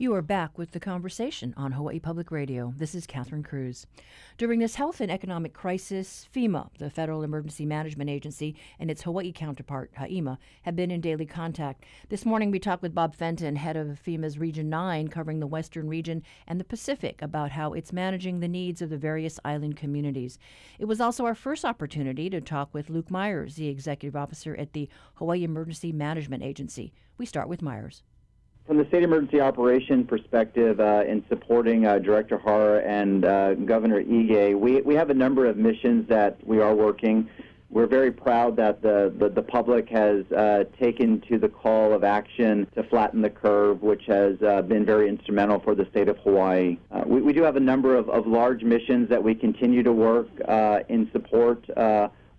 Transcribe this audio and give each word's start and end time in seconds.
You 0.00 0.14
are 0.14 0.22
back 0.22 0.56
with 0.56 0.70
the 0.70 0.80
conversation 0.80 1.52
on 1.58 1.72
Hawaii 1.72 2.00
Public 2.00 2.30
Radio. 2.30 2.72
This 2.74 2.94
is 2.94 3.06
Catherine 3.06 3.42
Cruz. 3.42 3.86
During 4.38 4.58
this 4.58 4.76
health 4.76 5.02
and 5.02 5.12
economic 5.12 5.52
crisis, 5.52 6.26
FEMA, 6.34 6.70
the 6.78 6.88
Federal 6.88 7.22
Emergency 7.22 7.66
Management 7.66 8.08
Agency, 8.08 8.56
and 8.78 8.90
its 8.90 9.02
Hawaii 9.02 9.30
counterpart, 9.30 9.90
HI-EMA, 9.98 10.38
have 10.62 10.74
been 10.74 10.90
in 10.90 11.02
daily 11.02 11.26
contact. 11.26 11.84
This 12.08 12.24
morning, 12.24 12.50
we 12.50 12.58
talked 12.58 12.80
with 12.80 12.94
Bob 12.94 13.14
Fenton, 13.14 13.56
head 13.56 13.76
of 13.76 14.00
FEMA's 14.02 14.38
Region 14.38 14.70
9, 14.70 15.08
covering 15.08 15.38
the 15.38 15.46
Western 15.46 15.86
region 15.86 16.22
and 16.46 16.58
the 16.58 16.64
Pacific, 16.64 17.20
about 17.20 17.50
how 17.50 17.74
it's 17.74 17.92
managing 17.92 18.40
the 18.40 18.48
needs 18.48 18.80
of 18.80 18.88
the 18.88 18.96
various 18.96 19.38
island 19.44 19.76
communities. 19.76 20.38
It 20.78 20.86
was 20.86 21.02
also 21.02 21.26
our 21.26 21.34
first 21.34 21.62
opportunity 21.62 22.30
to 22.30 22.40
talk 22.40 22.72
with 22.72 22.88
Luke 22.88 23.10
Meyers, 23.10 23.56
the 23.56 23.68
executive 23.68 24.16
officer 24.16 24.56
at 24.56 24.72
the 24.72 24.88
Hawaii 25.16 25.44
Emergency 25.44 25.92
Management 25.92 26.42
Agency. 26.42 26.94
We 27.18 27.26
start 27.26 27.50
with 27.50 27.60
Meyers. 27.60 28.02
From 28.70 28.78
the 28.78 28.86
state 28.86 29.02
emergency 29.02 29.40
operation 29.40 30.04
perspective, 30.04 30.78
uh, 30.78 31.02
in 31.04 31.24
supporting 31.28 31.86
uh, 31.86 31.98
Director 31.98 32.38
Hara 32.38 32.80
and 32.82 33.24
uh, 33.24 33.54
Governor 33.54 34.00
Ige, 34.00 34.56
we, 34.56 34.80
we 34.82 34.94
have 34.94 35.10
a 35.10 35.14
number 35.14 35.46
of 35.46 35.56
missions 35.56 36.08
that 36.08 36.36
we 36.46 36.60
are 36.60 36.72
working. 36.72 37.28
We're 37.68 37.88
very 37.88 38.12
proud 38.12 38.54
that 38.58 38.80
the, 38.80 39.12
the, 39.18 39.28
the 39.28 39.42
public 39.42 39.88
has 39.88 40.24
uh, 40.30 40.66
taken 40.80 41.20
to 41.22 41.36
the 41.36 41.48
call 41.48 41.92
of 41.92 42.04
action 42.04 42.68
to 42.76 42.84
flatten 42.84 43.22
the 43.22 43.30
curve, 43.30 43.82
which 43.82 44.04
has 44.06 44.40
uh, 44.40 44.62
been 44.62 44.86
very 44.86 45.08
instrumental 45.08 45.58
for 45.58 45.74
the 45.74 45.86
state 45.86 46.08
of 46.08 46.16
Hawaii. 46.18 46.78
Uh, 46.92 47.02
we, 47.04 47.20
we 47.22 47.32
do 47.32 47.42
have 47.42 47.56
a 47.56 47.60
number 47.60 47.96
of, 47.96 48.08
of 48.08 48.28
large 48.28 48.62
missions 48.62 49.08
that 49.08 49.20
we 49.20 49.34
continue 49.34 49.82
to 49.82 49.92
work 49.92 50.28
in 50.88 51.10
support 51.10 51.64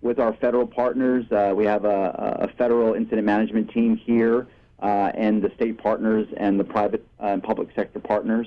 with 0.00 0.18
our 0.18 0.32
federal 0.40 0.66
partners. 0.66 1.26
we 1.54 1.66
have 1.66 1.84
a, 1.84 2.48
a 2.48 2.56
federal 2.56 2.94
incident 2.94 3.26
management 3.26 3.70
team 3.70 3.98
here 3.98 4.46
uh, 4.82 5.12
and 5.14 5.40
the 5.42 5.50
state 5.54 5.78
partners 5.78 6.26
and 6.36 6.58
the 6.58 6.64
private 6.64 7.06
uh, 7.20 7.26
and 7.26 7.42
public 7.42 7.68
sector 7.74 8.00
partners. 8.00 8.46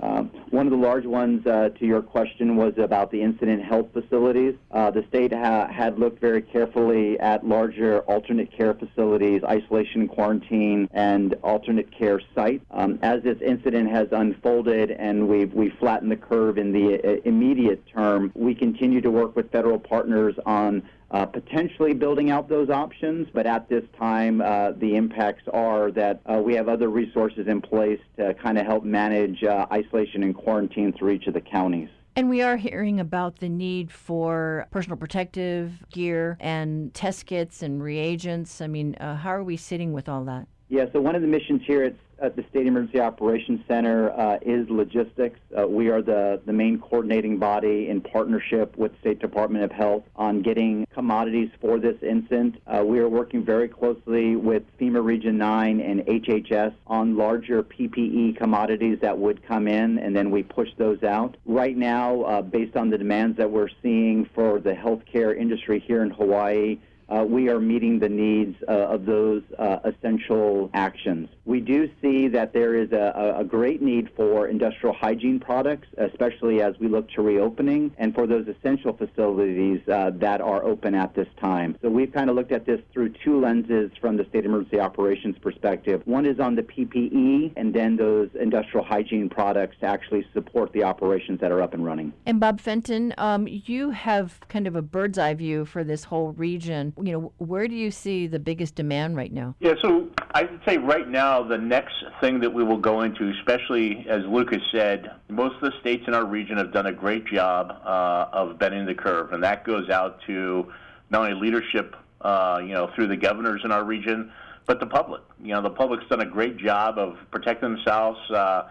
Um, 0.00 0.30
one 0.50 0.66
of 0.66 0.72
the 0.72 0.78
large 0.78 1.06
ones 1.06 1.46
uh, 1.46 1.68
to 1.78 1.86
your 1.86 2.02
question 2.02 2.56
was 2.56 2.74
about 2.78 3.10
the 3.10 3.22
incident 3.22 3.62
health 3.62 3.86
facilities. 3.92 4.54
Uh, 4.70 4.90
the 4.90 5.04
state 5.08 5.32
ha- 5.32 5.68
had 5.68 5.98
looked 5.98 6.20
very 6.20 6.42
carefully 6.42 7.18
at 7.20 7.46
larger 7.46 8.00
alternate 8.00 8.50
care 8.50 8.74
facilities, 8.74 9.42
isolation 9.44 10.02
and 10.02 10.10
quarantine, 10.10 10.88
and 10.92 11.34
alternate 11.42 11.96
care 11.96 12.20
sites. 12.34 12.64
Um, 12.72 12.98
as 13.02 13.22
this 13.22 13.40
incident 13.40 13.90
has 13.90 14.08
unfolded 14.10 14.90
and 14.90 15.28
we've, 15.28 15.52
we've 15.54 15.74
flattened 15.78 16.10
the 16.10 16.16
curve 16.16 16.58
in 16.58 16.72
the 16.72 16.94
uh, 16.94 17.20
immediate 17.24 17.86
term, 17.86 18.32
we 18.34 18.54
continue 18.54 19.00
to 19.00 19.10
work 19.10 19.36
with 19.36 19.50
federal 19.52 19.78
partners 19.78 20.34
on 20.44 20.82
uh, 21.14 21.24
potentially 21.24 21.94
building 21.94 22.32
out 22.32 22.48
those 22.48 22.68
options, 22.68 23.28
but 23.32 23.46
at 23.46 23.68
this 23.68 23.84
time, 23.96 24.40
uh, 24.40 24.72
the 24.72 24.96
impacts 24.96 25.44
are 25.52 25.92
that 25.92 26.20
uh, 26.26 26.42
we 26.44 26.54
have 26.56 26.68
other 26.68 26.88
resources 26.88 27.46
in 27.46 27.62
place 27.62 28.00
to 28.16 28.34
kind 28.34 28.58
of 28.58 28.66
help 28.66 28.82
manage 28.82 29.44
uh, 29.44 29.64
isolation 29.72 30.24
and 30.24 30.34
quarantine 30.34 30.92
through 30.92 31.10
each 31.10 31.28
of 31.28 31.34
the 31.34 31.40
counties. 31.40 31.88
And 32.16 32.28
we 32.28 32.42
are 32.42 32.56
hearing 32.56 32.98
about 32.98 33.38
the 33.38 33.48
need 33.48 33.92
for 33.92 34.66
personal 34.72 34.96
protective 34.96 35.84
gear 35.88 36.36
and 36.40 36.92
test 36.94 37.26
kits 37.26 37.62
and 37.62 37.80
reagents. 37.80 38.60
I 38.60 38.66
mean, 38.66 38.96
uh, 38.96 39.16
how 39.16 39.30
are 39.30 39.44
we 39.44 39.56
sitting 39.56 39.92
with 39.92 40.08
all 40.08 40.24
that? 40.24 40.48
Yeah, 40.68 40.86
so 40.92 41.00
one 41.00 41.14
of 41.14 41.22
the 41.22 41.28
missions 41.28 41.62
here 41.64 41.84
at 41.84 41.94
at 42.20 42.36
the 42.36 42.44
State 42.50 42.66
Emergency 42.66 43.00
Operations 43.00 43.60
Center 43.68 44.10
uh, 44.12 44.38
is 44.42 44.68
logistics. 44.68 45.38
Uh, 45.56 45.66
we 45.66 45.88
are 45.88 46.02
the, 46.02 46.40
the 46.46 46.52
main 46.52 46.78
coordinating 46.78 47.38
body 47.38 47.88
in 47.88 48.00
partnership 48.00 48.76
with 48.76 48.92
State 49.00 49.18
Department 49.18 49.64
of 49.64 49.72
Health 49.72 50.04
on 50.16 50.42
getting 50.42 50.86
commodities 50.92 51.50
for 51.60 51.78
this 51.78 51.96
incident. 52.02 52.56
Uh, 52.66 52.84
we 52.84 52.98
are 52.98 53.08
working 53.08 53.44
very 53.44 53.68
closely 53.68 54.36
with 54.36 54.62
FEMA 54.78 55.04
Region 55.04 55.38
9 55.38 55.80
and 55.80 56.00
HHS 56.00 56.74
on 56.86 57.16
larger 57.16 57.62
PPE 57.62 58.36
commodities 58.36 58.98
that 59.00 59.18
would 59.18 59.46
come 59.46 59.68
in, 59.68 59.98
and 59.98 60.14
then 60.14 60.30
we 60.30 60.42
push 60.42 60.68
those 60.78 61.02
out. 61.02 61.36
Right 61.46 61.76
now, 61.76 62.22
uh, 62.22 62.42
based 62.42 62.76
on 62.76 62.90
the 62.90 62.98
demands 62.98 63.36
that 63.38 63.50
we're 63.50 63.68
seeing 63.82 64.28
for 64.34 64.60
the 64.60 64.72
healthcare 64.72 65.36
industry 65.36 65.80
here 65.80 66.02
in 66.02 66.10
Hawaii, 66.10 66.78
uh, 67.08 67.24
we 67.24 67.48
are 67.48 67.60
meeting 67.60 67.98
the 67.98 68.08
needs 68.08 68.56
uh, 68.68 68.72
of 68.72 69.04
those 69.04 69.42
uh, 69.58 69.78
essential 69.84 70.70
actions. 70.74 71.28
We 71.44 71.60
do 71.60 71.90
see 72.00 72.28
that 72.28 72.52
there 72.52 72.74
is 72.74 72.92
a, 72.92 73.36
a, 73.38 73.44
great 73.44 73.82
need 73.82 74.08
for 74.16 74.48
industrial 74.48 74.94
hygiene 74.94 75.38
products, 75.38 75.86
especially 75.98 76.62
as 76.62 76.74
we 76.80 76.88
look 76.88 77.10
to 77.10 77.22
reopening, 77.22 77.94
and 77.98 78.14
for 78.14 78.26
those 78.26 78.46
essential 78.48 78.96
facilities 78.96 79.80
uh, 79.88 80.10
that 80.14 80.40
are 80.40 80.64
open 80.64 80.94
at 80.94 81.14
this 81.14 81.28
time. 81.40 81.76
So 81.82 81.90
we've 81.90 82.12
kind 82.12 82.30
of 82.30 82.36
looked 82.36 82.52
at 82.52 82.64
this 82.64 82.80
through 82.92 83.12
two 83.22 83.40
lenses 83.40 83.90
from 84.00 84.16
the 84.16 84.24
state 84.30 84.46
emergency 84.46 84.80
operations 84.80 85.36
perspective. 85.38 86.00
One 86.06 86.24
is 86.24 86.40
on 86.40 86.54
the 86.54 86.62
PPE, 86.62 87.52
and 87.56 87.74
then 87.74 87.96
those 87.96 88.30
industrial 88.40 88.86
hygiene 88.86 89.28
products 89.28 89.76
to 89.80 89.86
actually 89.86 90.26
support 90.32 90.72
the 90.72 90.84
operations 90.84 91.40
that 91.40 91.52
are 91.52 91.60
up 91.60 91.74
and 91.74 91.84
running. 91.84 92.14
And 92.24 92.40
Bob 92.40 92.60
Fenton, 92.60 93.12
um, 93.18 93.46
you 93.46 93.90
have 93.90 94.40
kind 94.48 94.66
of 94.66 94.74
a 94.74 94.82
bird's 94.82 95.18
eye 95.18 95.34
view 95.34 95.66
for 95.66 95.84
this 95.84 96.04
whole 96.04 96.32
region 96.32 96.93
you 97.02 97.12
know, 97.12 97.32
where 97.38 97.68
do 97.68 97.74
you 97.74 97.90
see 97.90 98.26
the 98.26 98.38
biggest 98.38 98.74
demand 98.74 99.16
right 99.16 99.32
now? 99.32 99.54
Yeah, 99.60 99.74
so 99.82 100.08
I 100.34 100.42
would 100.42 100.60
say 100.66 100.78
right 100.78 101.08
now 101.08 101.42
the 101.42 101.58
next 101.58 101.94
thing 102.20 102.40
that 102.40 102.52
we 102.52 102.64
will 102.64 102.78
go 102.78 103.02
into, 103.02 103.32
especially 103.40 104.06
as 104.08 104.22
Lucas 104.26 104.62
said, 104.72 105.10
most 105.28 105.56
of 105.56 105.60
the 105.60 105.72
states 105.80 106.04
in 106.06 106.14
our 106.14 106.24
region 106.24 106.56
have 106.58 106.72
done 106.72 106.86
a 106.86 106.92
great 106.92 107.26
job 107.26 107.70
uh, 107.84 108.26
of 108.32 108.58
bending 108.58 108.86
the 108.86 108.94
curve, 108.94 109.32
and 109.32 109.42
that 109.42 109.64
goes 109.64 109.90
out 109.90 110.20
to 110.26 110.72
not 111.10 111.22
only 111.22 111.40
leadership, 111.40 111.96
uh, 112.20 112.58
you 112.60 112.72
know, 112.72 112.90
through 112.94 113.08
the 113.08 113.16
governors 113.16 113.62
in 113.64 113.72
our 113.72 113.84
region, 113.84 114.32
but 114.66 114.80
the 114.80 114.86
public. 114.86 115.22
You 115.42 115.54
know, 115.54 115.62
the 115.62 115.70
public's 115.70 116.06
done 116.08 116.20
a 116.20 116.26
great 116.26 116.56
job 116.56 116.98
of 116.98 117.16
protecting 117.30 117.74
themselves, 117.74 118.18
uh, 118.30 118.68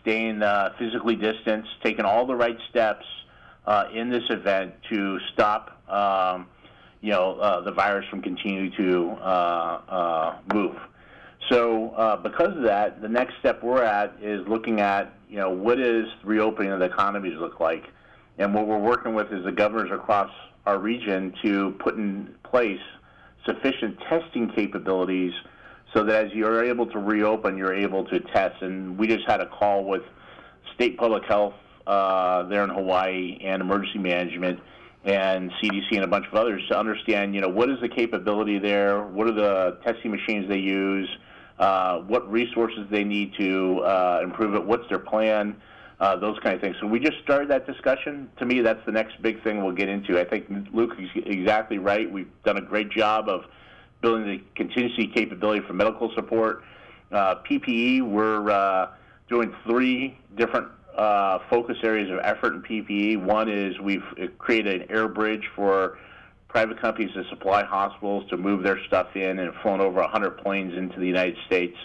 staying 0.00 0.42
uh, 0.42 0.70
physically 0.78 1.16
distanced, 1.16 1.68
taking 1.82 2.04
all 2.04 2.26
the 2.26 2.34
right 2.34 2.56
steps 2.70 3.04
uh, 3.66 3.84
in 3.92 4.10
this 4.10 4.24
event 4.30 4.74
to 4.90 5.18
stop. 5.32 5.70
Um, 5.88 6.46
you 7.04 7.10
know, 7.10 7.38
uh, 7.38 7.60
the 7.60 7.70
virus 7.70 8.06
from 8.08 8.22
continuing 8.22 8.72
to 8.78 9.10
uh, 9.20 9.80
uh, 9.90 10.36
move. 10.54 10.74
So 11.50 11.90
uh, 11.90 12.16
because 12.16 12.56
of 12.56 12.62
that, 12.62 13.02
the 13.02 13.10
next 13.10 13.34
step 13.40 13.62
we're 13.62 13.82
at 13.82 14.14
is 14.22 14.40
looking 14.48 14.80
at, 14.80 15.12
you 15.28 15.36
know, 15.36 15.50
what 15.50 15.78
is 15.78 16.06
reopening 16.24 16.72
of 16.72 16.78
the 16.78 16.86
economies 16.86 17.34
look 17.38 17.60
like? 17.60 17.84
And 18.38 18.54
what 18.54 18.66
we're 18.66 18.78
working 18.78 19.14
with 19.14 19.30
is 19.30 19.44
the 19.44 19.52
governors 19.52 19.90
across 19.92 20.30
our 20.64 20.78
region 20.78 21.34
to 21.44 21.72
put 21.72 21.96
in 21.96 22.34
place 22.42 22.80
sufficient 23.44 23.98
testing 24.08 24.50
capabilities 24.56 25.34
so 25.92 26.04
that 26.04 26.24
as 26.24 26.32
you're 26.32 26.64
able 26.64 26.86
to 26.86 26.98
reopen, 26.98 27.58
you're 27.58 27.74
able 27.74 28.06
to 28.06 28.18
test. 28.18 28.62
And 28.62 28.96
we 28.96 29.08
just 29.08 29.28
had 29.28 29.42
a 29.42 29.46
call 29.46 29.84
with 29.84 30.04
state 30.74 30.96
public 30.96 31.24
health 31.24 31.52
uh, 31.86 32.44
there 32.44 32.64
in 32.64 32.70
Hawaii 32.70 33.36
and 33.42 33.60
emergency 33.60 33.98
management 33.98 34.58
and 35.04 35.50
CDC 35.62 35.92
and 35.92 36.04
a 36.04 36.06
bunch 36.06 36.26
of 36.26 36.34
others 36.34 36.62
to 36.68 36.78
understand, 36.78 37.34
you 37.34 37.40
know, 37.40 37.48
what 37.48 37.68
is 37.68 37.78
the 37.80 37.88
capability 37.88 38.58
there, 38.58 39.02
what 39.02 39.28
are 39.28 39.32
the 39.32 39.78
testing 39.84 40.10
machines 40.10 40.48
they 40.48 40.58
use, 40.58 41.08
uh, 41.58 41.98
what 42.00 42.30
resources 42.30 42.86
they 42.90 43.04
need 43.04 43.32
to 43.38 43.80
uh, 43.80 44.20
improve 44.22 44.54
it, 44.54 44.64
what's 44.64 44.88
their 44.88 44.98
plan, 44.98 45.54
uh, 46.00 46.16
those 46.16 46.38
kind 46.40 46.54
of 46.54 46.60
things. 46.60 46.76
So 46.80 46.86
we 46.86 46.98
just 46.98 47.18
started 47.22 47.50
that 47.50 47.66
discussion. 47.66 48.30
To 48.38 48.46
me, 48.46 48.60
that's 48.60 48.84
the 48.86 48.92
next 48.92 49.20
big 49.22 49.42
thing 49.44 49.62
we'll 49.62 49.74
get 49.74 49.88
into. 49.88 50.18
I 50.18 50.24
think 50.24 50.46
Luke 50.72 50.92
is 50.98 51.08
exactly 51.26 51.78
right. 51.78 52.10
We've 52.10 52.30
done 52.44 52.56
a 52.56 52.62
great 52.62 52.90
job 52.90 53.28
of 53.28 53.44
building 54.00 54.26
the 54.26 54.42
contingency 54.56 55.06
capability 55.06 55.64
for 55.66 55.74
medical 55.74 56.12
support. 56.14 56.62
Uh, 57.12 57.36
PPE, 57.48 58.02
we're 58.02 58.50
uh, 58.50 58.90
doing 59.28 59.54
three 59.66 60.18
different 60.36 60.68
uh, 60.96 61.38
focus 61.50 61.76
areas 61.82 62.10
of 62.10 62.18
effort 62.22 62.54
in 62.54 62.62
PPE. 62.62 63.22
One 63.22 63.48
is 63.48 63.78
we've 63.80 64.04
created 64.38 64.82
an 64.82 64.90
air 64.90 65.08
bridge 65.08 65.48
for 65.54 65.98
private 66.48 66.80
companies 66.80 67.12
to 67.14 67.24
supply 67.30 67.64
hospitals 67.64 68.28
to 68.30 68.36
move 68.36 68.62
their 68.62 68.78
stuff 68.86 69.08
in 69.16 69.40
and 69.40 69.52
flown 69.62 69.80
over 69.80 70.00
100 70.00 70.38
planes 70.38 70.72
into 70.76 71.00
the 71.00 71.06
United 71.06 71.36
States 71.46 71.76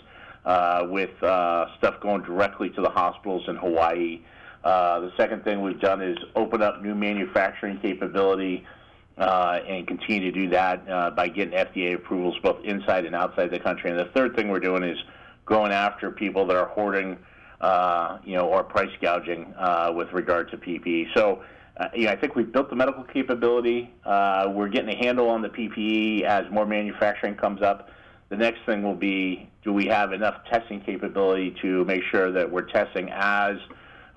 uh, 0.45 0.85
with 0.89 1.11
uh, 1.23 1.65
stuff 1.77 1.99
going 2.01 2.21
directly 2.21 2.69
to 2.69 2.81
the 2.81 2.89
hospitals 2.89 3.43
in 3.47 3.55
Hawaii. 3.55 4.21
Uh, 4.63 4.99
the 4.99 5.11
second 5.17 5.43
thing 5.43 5.61
we've 5.61 5.79
done 5.79 6.01
is 6.01 6.17
open 6.35 6.61
up 6.61 6.83
new 6.83 6.93
manufacturing 6.93 7.79
capability 7.79 8.65
uh, 9.17 9.59
and 9.67 9.87
continue 9.87 10.31
to 10.31 10.31
do 10.31 10.49
that 10.49 10.87
uh, 10.87 11.09
by 11.11 11.27
getting 11.27 11.53
FDA 11.53 11.95
approvals 11.95 12.37
both 12.43 12.63
inside 12.63 13.05
and 13.05 13.15
outside 13.15 13.51
the 13.51 13.59
country. 13.59 13.89
And 13.89 13.99
the 13.99 14.11
third 14.13 14.35
thing 14.35 14.49
we're 14.49 14.59
doing 14.59 14.83
is 14.83 14.97
going 15.45 15.71
after 15.71 16.11
people 16.11 16.45
that 16.47 16.55
are 16.55 16.67
hoarding 16.67 17.13
uh, 17.13 17.17
you 18.23 18.35
know, 18.35 18.47
or 18.47 18.63
price 18.63 18.91
gouging 19.01 19.53
uh, 19.57 19.91
with 19.95 20.11
regard 20.13 20.49
to 20.51 20.57
PPE. 20.57 21.07
So, 21.15 21.43
uh, 21.79 21.87
I 21.93 22.15
think 22.17 22.35
we've 22.35 22.51
built 22.51 22.69
the 22.69 22.75
medical 22.75 23.03
capability. 23.03 23.93
Uh, 24.05 24.51
we're 24.53 24.67
getting 24.67 24.93
a 24.93 24.97
handle 24.97 25.29
on 25.29 25.41
the 25.41 25.49
PPE 25.49 26.23
as 26.23 26.49
more 26.51 26.65
manufacturing 26.65 27.35
comes 27.35 27.61
up. 27.61 27.89
The 28.27 28.37
next 28.37 28.59
thing 28.65 28.83
will 28.83 28.95
be, 28.95 29.49
do 29.63 29.73
we 29.73 29.85
have 29.87 30.11
enough 30.11 30.43
testing 30.51 30.81
capability 30.81 31.55
to 31.61 31.85
make 31.85 32.03
sure 32.11 32.31
that 32.31 32.51
we're 32.51 32.69
testing 32.69 33.09
as 33.11 33.57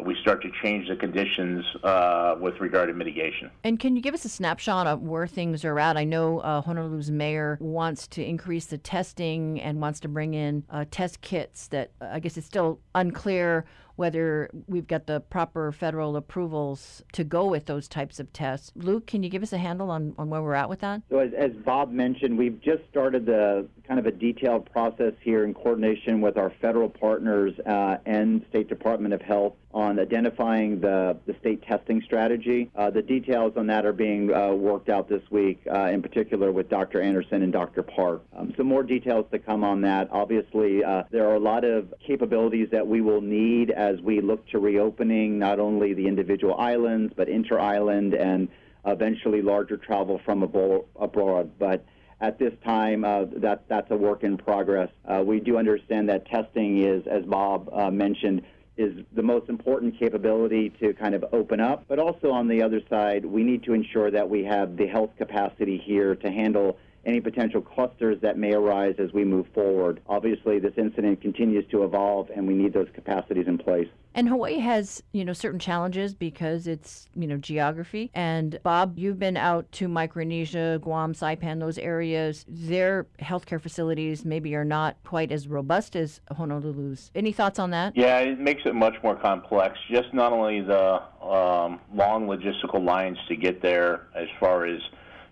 we 0.05 0.17
start 0.21 0.43
to 0.43 0.51
change 0.63 0.89
the 0.89 0.97
conditions 0.97 1.65
uh, 1.83 2.37
with 2.41 2.61
regard 2.61 2.89
to 2.89 2.95
mitigation. 2.95 3.51
And 3.65 3.79
can 3.79 3.97
you 3.97 4.03
give 4.03 4.15
us 4.15 4.25
a 4.25 4.29
snapshot 4.29 4.87
of 4.87 5.03
where 5.03 5.27
things 5.27 5.65
are 5.65 5.79
at? 5.79 5.97
I 5.97 6.05
know 6.05 6.41
uh, 6.41 6.63
Honolulu's 6.63 7.11
mayor 7.11 7.59
wants 7.61 8.07
to 8.09 8.25
increase 8.25 8.67
the 8.67 8.79
testing 8.79 9.61
and 9.61 9.81
wants 9.81 10.01
to 10.01 10.09
bring 10.09 10.35
in 10.35 10.65
uh, 10.71 10.85
test 10.91 11.21
kits 11.21 11.69
that 11.69 11.91
I 12.01 12.21
guess 12.21 12.37
it's 12.37 12.47
still 12.47 12.81
unclear 12.95 13.65
whether 13.97 14.51
we've 14.67 14.87
got 14.87 15.07
the 15.07 15.21
proper 15.21 15.71
federal 15.71 16.17
approvals 16.17 17.03
to 17.13 17.25
go 17.25 17.47
with 17.47 17.67
those 17.67 17.89
types 17.89 18.19
of 18.19 18.33
tests. 18.33 18.73
Luke, 18.75 19.07
can 19.07 19.23
you 19.23 19.29
give 19.29 19.43
us 19.43 19.53
a 19.53 19.59
handle 19.59 19.91
on, 19.91 20.15
on 20.19 20.31
where 20.31 20.43
we're 20.43 20.55
at 20.55 20.69
with 20.69 20.81
that? 20.81 21.03
So, 21.11 21.19
as, 21.19 21.33
as 21.35 21.53
Bob 21.65 21.93
mentioned, 21.93 22.39
we've 22.39 22.61
just 22.61 22.83
started 22.91 23.27
the 23.27 23.69
kind 23.87 24.01
of 24.01 24.07
a 24.07 24.11
detailed 24.11 24.71
process 24.71 25.13
here 25.21 25.45
in 25.45 25.55
coordination 25.55 26.21
with 26.21 26.37
our 26.37 26.53
federal 26.61 26.89
partners 26.89 27.53
uh, 27.67 27.99
and 28.07 28.45
State 28.49 28.69
Department 28.69 29.13
of 29.15 29.21
Health 29.21 29.55
on 29.75 29.99
identifying 29.99 30.81
the, 30.81 31.17
the 31.27 31.35
state 31.41 31.63
testing 31.63 32.03
strategy. 32.03 32.71
Uh, 32.77 32.91
the 32.91 33.03
details 33.03 33.53
on 33.57 33.67
that 33.67 33.87
are 33.87 33.93
being 33.93 34.33
uh, 34.33 34.53
worked 34.53 34.89
out 34.89 35.09
this 35.09 35.23
week, 35.31 35.63
uh, 35.73 35.87
in 35.87 36.03
particular 36.03 36.53
with 36.53 36.69
Dr. 36.69 37.01
Anderson 37.01 37.43
and 37.43 37.53
Dr. 37.53 37.83
Park. 37.83 38.23
Um, 38.37 38.53
more 38.63 38.83
details 38.83 39.27
to 39.33 39.39
come 39.39 39.65
on 39.65 39.81
that. 39.83 40.09
Obviously, 40.13 40.85
uh, 40.85 41.03
there 41.11 41.29
are 41.29 41.35
a 41.35 41.41
lot 41.41 41.65
of 41.65 41.93
capabilities 42.07 42.69
that 42.71 42.87
we 42.87 43.01
will 43.01 43.21
need 43.21 43.71
as 43.71 44.01
we 44.01 44.21
look 44.21 44.47
to 44.49 44.59
reopening 44.59 45.39
not 45.39 45.59
only 45.59 45.95
the 45.95 46.07
individual 46.07 46.55
islands, 46.55 47.13
but 47.17 47.29
inter-island 47.29 48.15
and 48.15 48.49
eventually 48.87 49.43
larger 49.43 49.77
travel 49.77 50.21
from 50.25 50.43
abroad. 50.43 51.51
But 51.59 51.85
at 52.21 52.39
this 52.39 52.53
time, 52.65 53.05
uh, 53.05 53.25
that 53.37 53.65
that's 53.69 53.91
a 53.91 53.97
work 53.97 54.23
in 54.23 54.37
progress. 54.37 54.89
Uh, 55.05 55.23
we 55.27 55.41
do 55.41 55.59
understand 55.59 56.09
that 56.09 56.27
testing 56.27 56.83
is, 56.83 57.05
as 57.07 57.25
Bob 57.25 57.69
uh, 57.73 57.91
mentioned, 57.91 58.43
is 58.77 59.05
the 59.15 59.23
most 59.23 59.49
important 59.49 59.99
capability 59.99 60.71
to 60.81 60.95
kind 60.95 61.15
of 61.15 61.25
open 61.33 61.61
up. 61.61 61.85
But 61.89 61.99
also 61.99 62.31
on 62.31 62.49
the 62.49 62.63
other 62.63 62.81
side, 62.89 63.25
we 63.25 63.45
need 63.45 63.65
to 63.65 63.75
ensure 63.75 64.11
that 64.11 64.29
we 64.29 64.45
have 64.45 64.77
the 64.77 64.87
health 64.87 65.11
capacity 65.19 65.79
here 65.79 66.15
to 66.17 66.31
handle 66.31 66.79
any 67.05 67.21
potential 67.21 67.61
clusters 67.61 68.21
that 68.23 68.39
may 68.39 68.53
arise 68.53 68.95
as 68.99 69.13
we 69.13 69.25
move 69.25 69.47
forward. 69.55 70.01
Obviously, 70.09 70.59
this 70.59 70.75
incident 70.77 71.21
continues 71.21 71.65
to 71.71 71.83
evolve, 71.83 72.31
and 72.35 72.47
we 72.47 72.55
need 72.55 72.73
those 72.73 72.89
capacities 72.95 73.47
in 73.47 73.59
place. 73.59 73.89
And 74.15 74.29
Hawaii 74.29 74.59
has, 74.59 75.03
you 75.13 75.25
know, 75.25 75.33
certain 75.33 75.59
challenges 75.59 76.15
because 76.15 76.67
it's, 76.67 77.09
you 77.15 77.27
know, 77.27 77.39
geography. 77.39 78.11
And 78.15 78.61
Bob, 78.63 78.99
you've 78.99 79.19
been 79.19 79.39
out 79.39 79.71
to 79.73 79.89
Micronesia, 79.89 80.79
Guam, 80.83 81.15
Saipan, 81.15 81.61
those 81.61 81.79
areas. 81.79 82.45
Their 82.47 83.07
healthcare 83.21 83.61
facilities 83.61 84.25
maybe 84.25 84.55
are 84.55 84.67
not 84.67 84.97
quite 85.05 85.33
as 85.33 85.49
robust 85.49 85.97
as 85.97 86.21
Honolulu's. 86.31 87.11
Any 87.15 87.33
thoughts 87.33 87.59
on 87.59 87.71
that? 87.71 87.97
Yeah, 87.97 88.19
it 88.19 88.39
makes 88.39 88.63
it 88.67 88.75
much 88.75 88.95
more 89.03 89.17
complex. 89.17 89.79
Just 89.91 90.13
not 90.13 90.33
only 90.33 90.61
the 90.61 91.01
um, 91.23 91.81
long 91.95 92.27
logistical 92.27 92.85
lines 92.85 93.17
to 93.29 93.37
get 93.37 93.63
there, 93.63 94.09
as 94.15 94.29
far 94.39 94.67
as, 94.67 94.81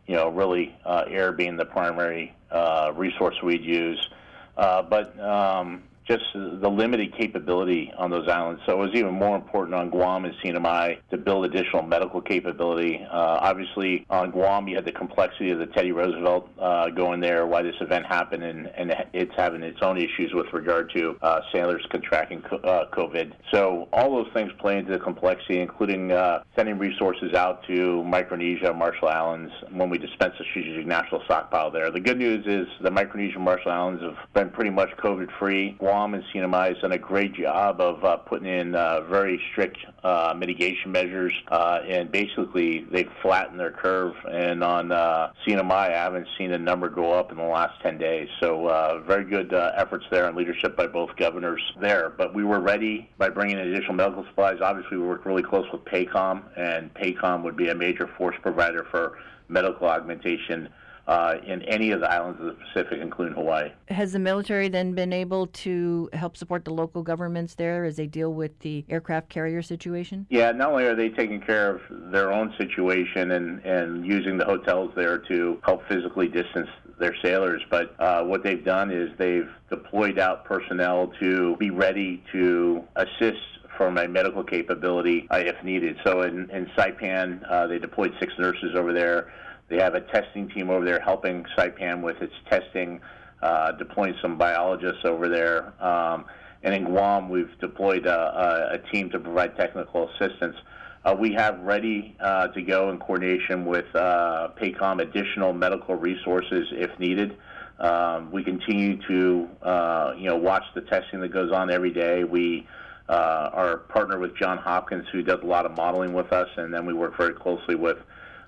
you 0.06 0.14
know, 0.14 0.28
really 0.28 0.74
uh, 0.84 1.04
air 1.08 1.32
being 1.32 1.56
the 1.56 1.64
primary 1.64 2.34
uh, 2.50 2.92
resource 2.94 3.40
we'd 3.42 3.64
use, 3.64 4.08
uh, 4.56 4.82
but 4.82 5.18
um, 5.20 5.82
just 6.10 6.24
the 6.34 6.68
limited 6.68 7.16
capability 7.16 7.92
on 7.96 8.10
those 8.10 8.28
islands. 8.28 8.60
So 8.66 8.72
it 8.72 8.78
was 8.78 8.90
even 8.94 9.14
more 9.14 9.36
important 9.36 9.74
on 9.76 9.90
Guam 9.90 10.24
and 10.24 10.34
CNMI 10.42 10.98
to 11.10 11.16
build 11.16 11.44
additional 11.44 11.82
medical 11.82 12.20
capability. 12.20 13.00
Uh, 13.10 13.38
obviously, 13.40 14.04
on 14.10 14.32
Guam, 14.32 14.66
you 14.66 14.74
had 14.74 14.84
the 14.84 14.92
complexity 14.92 15.50
of 15.50 15.58
the 15.60 15.66
Teddy 15.66 15.92
Roosevelt 15.92 16.50
uh, 16.58 16.88
going 16.90 17.20
there, 17.20 17.46
why 17.46 17.62
this 17.62 17.76
event 17.80 18.06
happened, 18.06 18.42
and, 18.42 18.66
and 18.76 18.92
it's 19.12 19.32
having 19.36 19.62
its 19.62 19.78
own 19.82 19.98
issues 19.98 20.32
with 20.34 20.46
regard 20.52 20.90
to 20.96 21.16
uh, 21.22 21.40
sailors 21.52 21.86
contracting 21.90 22.42
uh, 22.64 22.86
COVID. 22.92 23.32
So 23.52 23.88
all 23.92 24.10
those 24.10 24.32
things 24.34 24.50
play 24.58 24.78
into 24.78 24.92
the 24.92 24.98
complexity, 24.98 25.60
including 25.60 26.10
uh, 26.10 26.42
sending 26.56 26.78
resources 26.78 27.34
out 27.34 27.64
to 27.68 28.02
Micronesia, 28.04 28.72
Marshall 28.74 29.08
Islands, 29.08 29.52
when 29.70 29.90
we 29.90 29.98
dispense 29.98 30.34
a 30.40 30.44
strategic 30.50 30.86
national 30.86 31.22
stockpile 31.24 31.70
there. 31.70 31.90
The 31.92 32.00
good 32.00 32.18
news 32.18 32.44
is 32.46 32.66
the 32.82 32.90
Micronesia 32.90 33.38
Marshall 33.38 33.70
Islands 33.70 34.02
have 34.02 34.16
been 34.34 34.50
pretty 34.50 34.70
much 34.70 34.90
COVID-free. 34.96 35.76
Guam 35.78 35.99
and 36.00 36.24
CNMI 36.32 36.68
has 36.68 36.78
done 36.78 36.92
a 36.92 36.98
great 36.98 37.34
job 37.34 37.80
of 37.80 38.02
uh, 38.02 38.16
putting 38.16 38.46
in 38.46 38.74
uh, 38.74 39.02
very 39.02 39.40
strict 39.52 39.76
uh, 40.02 40.34
mitigation 40.36 40.92
measures, 40.92 41.32
uh, 41.48 41.80
and 41.86 42.10
basically 42.10 42.86
they've 42.90 43.10
flattened 43.20 43.60
their 43.60 43.70
curve. 43.70 44.14
And 44.30 44.64
on 44.64 44.92
uh, 44.92 45.32
CNMI, 45.46 45.70
I 45.70 45.90
haven't 45.90 46.26
seen 46.38 46.50
the 46.50 46.58
number 46.58 46.88
go 46.88 47.12
up 47.12 47.30
in 47.30 47.36
the 47.36 47.44
last 47.44 47.80
10 47.82 47.98
days. 47.98 48.28
So 48.40 48.66
uh, 48.66 49.00
very 49.00 49.24
good 49.24 49.52
efforts 49.52 50.06
there 50.10 50.26
and 50.26 50.36
leadership 50.36 50.76
by 50.76 50.86
both 50.86 51.14
governors 51.16 51.60
there. 51.80 52.08
But 52.08 52.34
we 52.34 52.44
were 52.44 52.60
ready 52.60 53.10
by 53.18 53.28
bringing 53.28 53.58
in 53.58 53.68
additional 53.68 53.94
medical 53.94 54.24
supplies. 54.24 54.60
Obviously, 54.62 54.96
we 54.96 55.06
worked 55.06 55.26
really 55.26 55.42
close 55.42 55.66
with 55.70 55.84
PACOM, 55.84 56.42
and 56.56 56.92
PACOM 56.94 57.42
would 57.42 57.56
be 57.56 57.68
a 57.68 57.74
major 57.74 58.08
force 58.16 58.36
provider 58.42 58.86
for 58.90 59.18
medical 59.48 59.88
augmentation 59.88 60.68
uh, 61.10 61.38
in 61.44 61.60
any 61.62 61.90
of 61.90 62.00
the 62.00 62.08
islands 62.08 62.40
of 62.40 62.46
the 62.46 62.52
Pacific, 62.52 63.00
including 63.02 63.34
Hawaii. 63.34 63.72
Has 63.88 64.12
the 64.12 64.20
military 64.20 64.68
then 64.68 64.94
been 64.94 65.12
able 65.12 65.48
to 65.48 66.08
help 66.12 66.36
support 66.36 66.64
the 66.64 66.72
local 66.72 67.02
governments 67.02 67.56
there 67.56 67.84
as 67.84 67.96
they 67.96 68.06
deal 68.06 68.32
with 68.32 68.56
the 68.60 68.84
aircraft 68.88 69.28
carrier 69.28 69.60
situation? 69.60 70.24
Yeah, 70.30 70.52
not 70.52 70.70
only 70.70 70.84
are 70.84 70.94
they 70.94 71.08
taking 71.08 71.40
care 71.40 71.74
of 71.74 71.80
their 72.12 72.32
own 72.32 72.54
situation 72.56 73.32
and, 73.32 73.58
and 73.66 74.06
using 74.06 74.38
the 74.38 74.44
hotels 74.44 74.92
there 74.94 75.18
to 75.18 75.58
help 75.64 75.82
physically 75.88 76.28
distance 76.28 76.68
their 77.00 77.16
sailors, 77.24 77.62
but 77.70 77.96
uh, 77.98 78.22
what 78.22 78.44
they've 78.44 78.64
done 78.64 78.92
is 78.92 79.10
they've 79.18 79.50
deployed 79.68 80.20
out 80.20 80.44
personnel 80.44 81.12
to 81.18 81.56
be 81.56 81.70
ready 81.70 82.22
to 82.30 82.84
assist 82.94 83.40
from 83.76 83.98
a 83.98 84.06
medical 84.06 84.44
capability 84.44 85.26
uh, 85.32 85.38
if 85.38 85.56
needed. 85.64 85.96
So 86.04 86.22
in, 86.22 86.48
in 86.50 86.66
Saipan, 86.78 87.42
uh, 87.50 87.66
they 87.66 87.80
deployed 87.80 88.12
six 88.20 88.32
nurses 88.38 88.76
over 88.76 88.92
there 88.92 89.32
they 89.70 89.78
have 89.78 89.94
a 89.94 90.00
testing 90.00 90.48
team 90.50 90.68
over 90.68 90.84
there 90.84 91.00
helping 91.00 91.46
Saipan 91.56 92.02
with 92.02 92.20
its 92.20 92.34
testing, 92.50 93.00
uh, 93.40 93.72
deploying 93.72 94.14
some 94.20 94.36
biologists 94.36 95.04
over 95.04 95.28
there. 95.28 95.72
Um, 95.82 96.26
and 96.62 96.74
in 96.74 96.84
Guam, 96.84 97.30
we've 97.30 97.56
deployed 97.60 98.04
a, 98.04 98.72
a, 98.72 98.92
team 98.92 99.08
to 99.10 99.18
provide 99.18 99.56
technical 99.56 100.10
assistance. 100.10 100.56
Uh, 101.04 101.16
we 101.18 101.32
have 101.32 101.58
ready 101.60 102.14
uh, 102.20 102.48
to 102.48 102.60
go 102.60 102.90
in 102.90 102.98
coordination 102.98 103.64
with 103.64 103.86
uh, 103.94 104.48
PACOM 104.60 105.00
additional 105.00 105.54
medical 105.54 105.94
resources 105.94 106.68
if 106.72 106.98
needed. 106.98 107.38
Um, 107.78 108.30
we 108.30 108.44
continue 108.44 109.00
to, 109.08 109.48
uh, 109.62 110.12
you 110.18 110.28
know, 110.28 110.36
watch 110.36 110.64
the 110.74 110.82
testing 110.82 111.20
that 111.20 111.32
goes 111.32 111.50
on 111.50 111.70
every 111.70 111.92
day. 111.92 112.24
We 112.24 112.66
uh, 113.08 113.50
are 113.54 113.76
partnered 113.78 114.20
with 114.20 114.36
John 114.36 114.58
Hopkins, 114.58 115.06
who 115.12 115.22
does 115.22 115.38
a 115.42 115.46
lot 115.46 115.64
of 115.64 115.74
modeling 115.74 116.12
with 116.12 116.30
us, 116.32 116.48
and 116.58 116.74
then 116.74 116.84
we 116.84 116.92
work 116.92 117.16
very 117.16 117.32
closely 117.32 117.76
with 117.76 117.96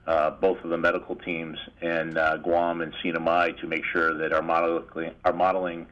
uh, 0.07 0.31
both 0.31 0.59
of 0.65 0.71
the 0.71 0.79
medical 0.79 1.17
teams 1.17 1.59
in 1.81 2.17
uh, 2.17 2.37
Guam 2.39 2.81
and 2.81 2.93
CNMI 3.03 3.59
to 3.61 3.67
make 3.67 3.85
sure 3.85 4.17
that 4.19 4.33
our 4.33 4.43
modeling, 4.43 5.13
our 5.25 5.33
modeling 5.33 5.87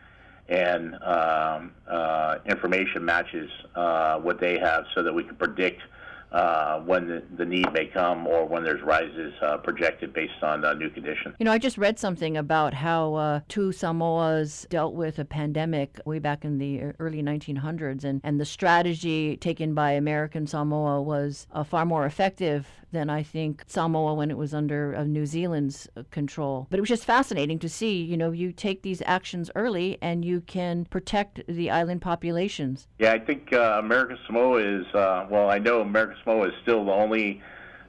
and 0.48 0.94
um, 1.02 1.72
uh, 1.88 2.38
information 2.46 3.04
matches 3.04 3.48
uh, 3.76 4.18
what 4.18 4.40
they 4.40 4.58
have 4.58 4.84
so 4.94 5.02
that 5.02 5.12
we 5.12 5.22
can 5.22 5.36
predict 5.36 5.80
uh, 6.32 6.78
when 6.80 7.08
the, 7.08 7.22
the, 7.38 7.44
need 7.44 7.72
may 7.72 7.86
come 7.86 8.24
or 8.24 8.46
when 8.46 8.62
there's 8.62 8.82
rises 8.82 9.32
uh, 9.42 9.56
projected 9.58 10.12
based 10.12 10.42
on 10.42 10.60
new 10.78 10.88
conditions. 10.88 11.34
You 11.40 11.44
know, 11.44 11.50
I 11.50 11.58
just 11.58 11.76
read 11.76 11.98
something 11.98 12.36
about 12.36 12.72
how 12.72 13.42
two 13.48 13.70
Samoas 13.70 14.68
dealt 14.68 14.94
with 14.94 15.18
a 15.18 15.24
pandemic 15.24 15.98
way 16.04 16.20
back 16.20 16.44
in 16.44 16.58
the 16.58 16.82
early 17.00 17.20
1900s, 17.20 18.04
and, 18.04 18.20
and 18.22 18.38
the 18.38 18.44
strategy 18.44 19.38
taken 19.38 19.74
by 19.74 19.92
American 19.92 20.46
Samoa 20.46 21.02
was 21.02 21.48
far 21.64 21.84
more 21.84 22.06
effective 22.06 22.79
than 22.92 23.10
I 23.10 23.22
think 23.22 23.64
Samoa 23.66 24.14
when 24.14 24.30
it 24.30 24.36
was 24.36 24.54
under 24.54 24.94
uh, 24.94 25.04
New 25.04 25.26
Zealand's 25.26 25.88
control. 26.10 26.66
But 26.70 26.78
it 26.78 26.82
was 26.82 26.88
just 26.88 27.04
fascinating 27.04 27.58
to 27.60 27.68
see, 27.68 28.02
you 28.02 28.16
know, 28.16 28.30
you 28.30 28.52
take 28.52 28.82
these 28.82 29.02
actions 29.06 29.50
early 29.54 29.98
and 30.00 30.24
you 30.24 30.40
can 30.40 30.84
protect 30.84 31.40
the 31.46 31.70
island 31.70 32.02
populations. 32.02 32.88
Yeah, 32.98 33.12
I 33.12 33.18
think 33.18 33.52
American 33.52 34.18
Samoa 34.26 34.58
is, 34.58 34.86
well, 34.94 35.50
I 35.50 35.58
know 35.58 35.80
American 35.80 36.16
Samoa 36.24 36.48
is 36.48 36.54
still 36.62 36.84
the 36.84 36.92
only 36.92 37.42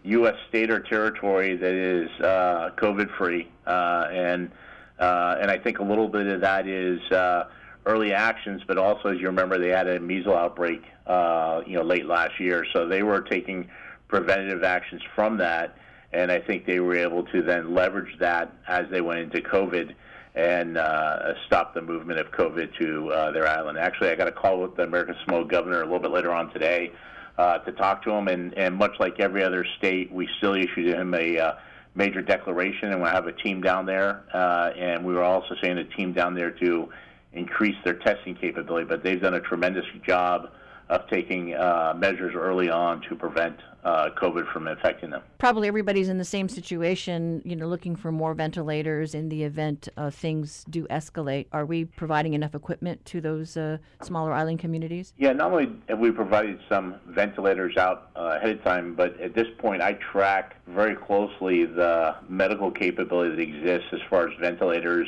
U.S. 0.03 0.35
state 0.49 0.71
or 0.71 0.79
territory 0.79 1.55
that 1.55 1.73
is 1.73 2.09
uh, 2.21 2.71
COVID-free, 2.77 3.47
uh, 3.67 4.07
and 4.11 4.51
uh, 4.99 5.37
and 5.41 5.49
I 5.49 5.57
think 5.57 5.79
a 5.79 5.83
little 5.83 6.07
bit 6.07 6.27
of 6.27 6.41
that 6.41 6.67
is 6.67 6.99
uh, 7.11 7.45
early 7.85 8.13
actions, 8.13 8.61
but 8.67 8.77
also, 8.77 9.09
as 9.09 9.19
you 9.19 9.27
remember, 9.27 9.57
they 9.57 9.69
had 9.69 9.87
a 9.87 9.99
measles 9.99 10.35
outbreak, 10.35 10.83
uh, 11.07 11.61
you 11.65 11.75
know, 11.75 11.83
late 11.83 12.05
last 12.05 12.39
year, 12.39 12.65
so 12.73 12.87
they 12.87 13.01
were 13.01 13.21
taking 13.21 13.67
preventative 14.11 14.63
actions 14.63 15.01
from 15.15 15.37
that, 15.37 15.77
and 16.13 16.31
I 16.31 16.39
think 16.39 16.65
they 16.65 16.81
were 16.81 16.97
able 16.97 17.23
to 17.23 17.41
then 17.41 17.73
leverage 17.73 18.19
that 18.19 18.53
as 18.67 18.85
they 18.91 19.01
went 19.01 19.19
into 19.19 19.41
COVID 19.41 19.95
and 20.35 20.77
uh, 20.77 21.33
stop 21.47 21.73
the 21.73 21.81
movement 21.81 22.19
of 22.19 22.27
COVID 22.31 22.77
to 22.77 23.09
uh, 23.09 23.31
their 23.31 23.47
island. 23.47 23.77
Actually, 23.77 24.09
I 24.09 24.15
got 24.15 24.27
a 24.27 24.31
call 24.31 24.61
with 24.61 24.75
the 24.75 24.83
American 24.83 25.15
Samoa 25.25 25.45
governor 25.45 25.81
a 25.81 25.85
little 25.85 25.99
bit 25.99 26.11
later 26.11 26.31
on 26.31 26.51
today 26.51 26.91
uh, 27.37 27.59
to 27.59 27.71
talk 27.71 28.03
to 28.03 28.11
him. 28.11 28.27
And, 28.27 28.53
and 28.57 28.75
much 28.75 28.93
like 28.99 29.19
every 29.19 29.43
other 29.43 29.65
state, 29.77 30.11
we 30.11 30.29
still 30.37 30.55
issued 30.55 30.93
him 30.93 31.13
a 31.13 31.37
uh, 31.37 31.53
major 31.95 32.21
declaration, 32.21 32.91
and 32.91 33.01
we 33.01 33.09
have 33.09 33.27
a 33.27 33.33
team 33.33 33.61
down 33.61 33.85
there. 33.85 34.23
Uh, 34.33 34.71
and 34.77 35.05
we 35.05 35.13
were 35.13 35.23
also 35.23 35.55
sending 35.61 35.85
a 35.85 35.95
team 35.97 36.13
down 36.13 36.33
there 36.33 36.51
to 36.51 36.89
increase 37.33 37.77
their 37.83 37.95
testing 37.95 38.35
capability. 38.35 38.85
But 38.85 39.03
they've 39.03 39.21
done 39.21 39.33
a 39.33 39.41
tremendous 39.41 39.85
job 40.05 40.49
of 40.91 41.07
taking 41.07 41.55
uh, 41.55 41.93
measures 41.97 42.35
early 42.35 42.69
on 42.69 43.01
to 43.07 43.15
prevent 43.15 43.55
uh, 43.85 44.09
COVID 44.21 44.51
from 44.51 44.67
infecting 44.67 45.09
them. 45.09 45.21
Probably 45.39 45.69
everybody's 45.69 46.09
in 46.09 46.17
the 46.17 46.25
same 46.25 46.49
situation, 46.49 47.41
you 47.45 47.55
know, 47.55 47.67
looking 47.67 47.95
for 47.95 48.11
more 48.11 48.33
ventilators 48.33 49.15
in 49.15 49.29
the 49.29 49.43
event 49.43 49.87
uh, 49.95 50.11
things 50.11 50.65
do 50.69 50.85
escalate. 50.87 51.47
Are 51.53 51.65
we 51.65 51.85
providing 51.85 52.33
enough 52.33 52.53
equipment 52.55 53.03
to 53.05 53.21
those 53.21 53.55
uh, 53.55 53.77
smaller 54.01 54.33
island 54.33 54.59
communities? 54.59 55.13
Yeah, 55.17 55.31
not 55.31 55.53
only 55.53 55.71
have 55.87 55.97
we 55.97 56.11
provided 56.11 56.59
some 56.67 56.95
ventilators 57.07 57.77
out 57.77 58.09
uh, 58.17 58.37
ahead 58.37 58.57
of 58.57 58.63
time, 58.63 58.93
but 58.93 59.19
at 59.21 59.33
this 59.33 59.47
point 59.59 59.81
I 59.81 59.93
track 59.93 60.57
very 60.67 60.97
closely 60.97 61.65
the 61.65 62.17
medical 62.27 62.69
capability 62.69 63.35
that 63.35 63.41
exists 63.41 63.87
as 63.93 64.01
far 64.09 64.27
as 64.27 64.33
ventilators, 64.41 65.07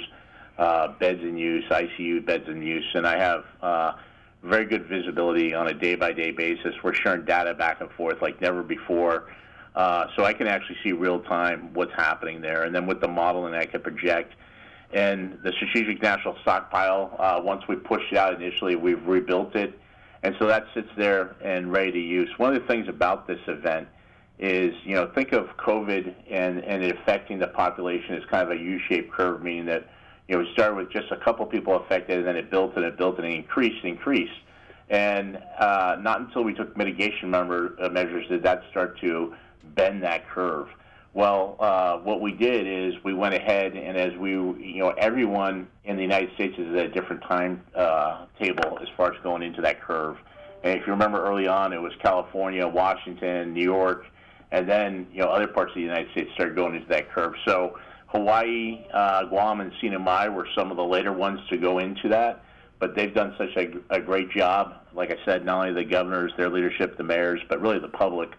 uh, 0.57 0.93
beds 0.97 1.21
in 1.21 1.37
use, 1.37 1.65
ICU 1.69 2.25
beds 2.25 2.47
in 2.47 2.63
use, 2.63 2.89
and 2.93 3.05
I 3.05 3.19
have 3.19 3.43
very 4.43 4.65
good 4.65 4.87
visibility 4.87 5.53
on 5.53 5.67
a 5.67 5.73
day 5.73 5.95
by 5.95 6.11
day 6.11 6.31
basis. 6.31 6.75
We're 6.83 6.93
sharing 6.93 7.25
data 7.25 7.53
back 7.53 7.81
and 7.81 7.89
forth 7.91 8.21
like 8.21 8.41
never 8.41 8.61
before. 8.61 9.31
Uh, 9.75 10.07
so 10.15 10.23
I 10.23 10.33
can 10.33 10.47
actually 10.47 10.77
see 10.83 10.91
real 10.91 11.21
time 11.21 11.73
what's 11.73 11.93
happening 11.93 12.41
there. 12.41 12.63
And 12.63 12.75
then 12.75 12.85
with 12.85 13.01
the 13.01 13.07
modeling, 13.07 13.53
I 13.53 13.65
can 13.65 13.81
project. 13.81 14.33
And 14.91 15.39
the 15.43 15.51
strategic 15.53 16.03
national 16.03 16.37
stockpile, 16.41 17.15
uh, 17.17 17.41
once 17.43 17.63
we 17.67 17.75
pushed 17.75 18.11
it 18.11 18.17
out 18.17 18.39
initially, 18.39 18.75
we've 18.75 19.03
rebuilt 19.07 19.55
it. 19.55 19.79
And 20.21 20.35
so 20.37 20.45
that 20.47 20.65
sits 20.73 20.89
there 20.95 21.35
and 21.43 21.71
ready 21.71 21.91
to 21.91 21.99
use. 21.99 22.29
One 22.37 22.55
of 22.55 22.61
the 22.61 22.67
things 22.67 22.87
about 22.87 23.27
this 23.27 23.39
event 23.47 23.87
is, 24.37 24.73
you 24.83 24.95
know, 24.95 25.11
think 25.15 25.31
of 25.31 25.47
COVID 25.57 26.13
and, 26.29 26.63
and 26.63 26.83
it 26.83 26.95
affecting 26.95 27.39
the 27.39 27.47
population 27.47 28.15
as 28.15 28.23
kind 28.29 28.43
of 28.43 28.51
a 28.51 28.61
U 28.61 28.79
shaped 28.87 29.11
curve, 29.11 29.41
meaning 29.41 29.65
that 29.65 29.87
you 30.27 30.35
know, 30.35 30.43
we 30.43 30.51
started 30.53 30.75
with 30.75 30.91
just 30.91 31.11
a 31.11 31.17
couple 31.17 31.45
people 31.45 31.75
affected, 31.75 32.19
and 32.19 32.27
then 32.27 32.35
it 32.35 32.49
built 32.49 32.75
and 32.75 32.85
it 32.85 32.97
built 32.97 33.17
and 33.17 33.27
it 33.27 33.33
increased 33.33 33.83
and 33.83 33.93
increased. 33.93 34.31
And 34.89 35.37
uh, 35.59 35.97
not 35.99 36.21
until 36.21 36.43
we 36.43 36.53
took 36.53 36.75
mitigation 36.77 37.29
member, 37.29 37.75
uh, 37.81 37.89
measures 37.89 38.27
did 38.27 38.43
that 38.43 38.63
start 38.71 38.99
to 39.01 39.33
bend 39.75 40.03
that 40.03 40.27
curve. 40.29 40.67
Well, 41.13 41.57
uh, 41.59 41.97
what 41.97 42.21
we 42.21 42.31
did 42.31 42.67
is 42.67 42.95
we 43.03 43.13
went 43.13 43.35
ahead 43.35 43.75
and 43.75 43.97
as 43.97 44.17
we, 44.17 44.31
you 44.31 44.79
know, 44.79 44.89
everyone 44.97 45.67
in 45.83 45.95
the 45.95 46.01
United 46.01 46.33
States 46.33 46.55
is 46.57 46.75
at 46.75 46.85
a 46.85 46.89
different 46.89 47.21
time 47.23 47.61
uh, 47.75 48.25
table 48.39 48.79
as 48.81 48.87
far 48.97 49.13
as 49.13 49.21
going 49.21 49.43
into 49.43 49.61
that 49.61 49.79
curve. 49.81 50.17
And 50.63 50.79
if 50.79 50.87
you 50.87 50.93
remember 50.93 51.23
early 51.23 51.47
on, 51.47 51.71
it 51.71 51.81
was 51.81 51.93
California, 52.01 52.67
Washington, 52.67 53.53
New 53.53 53.63
York, 53.63 54.05
and 54.51 54.67
then 54.67 55.07
you 55.11 55.19
know 55.19 55.27
other 55.27 55.47
parts 55.47 55.71
of 55.71 55.75
the 55.75 55.81
United 55.81 56.09
States 56.11 56.31
started 56.33 56.55
going 56.55 56.75
into 56.75 56.87
that 56.87 57.11
curve. 57.11 57.33
So 57.45 57.77
Hawaii, 58.13 58.85
uh, 58.93 59.25
Guam, 59.25 59.59
and 59.59 59.71
Sinai 59.81 60.27
were 60.27 60.47
some 60.55 60.69
of 60.69 60.77
the 60.77 60.83
later 60.83 61.11
ones 61.11 61.39
to 61.49 61.57
go 61.57 61.79
into 61.79 62.09
that, 62.09 62.43
but 62.79 62.95
they've 62.95 63.13
done 63.13 63.33
such 63.37 63.55
a, 63.57 63.71
a 63.89 63.99
great 63.99 64.29
job. 64.29 64.75
Like 64.93 65.11
I 65.11 65.17
said, 65.25 65.43
not 65.43 65.67
only 65.67 65.83
the 65.83 65.89
governors, 65.89 66.31
their 66.37 66.49
leadership, 66.49 66.95
the 66.95 67.03
mayors, 67.03 67.41
but 67.49 67.59
really 67.59 67.79
the 67.79 67.87
public 67.87 68.29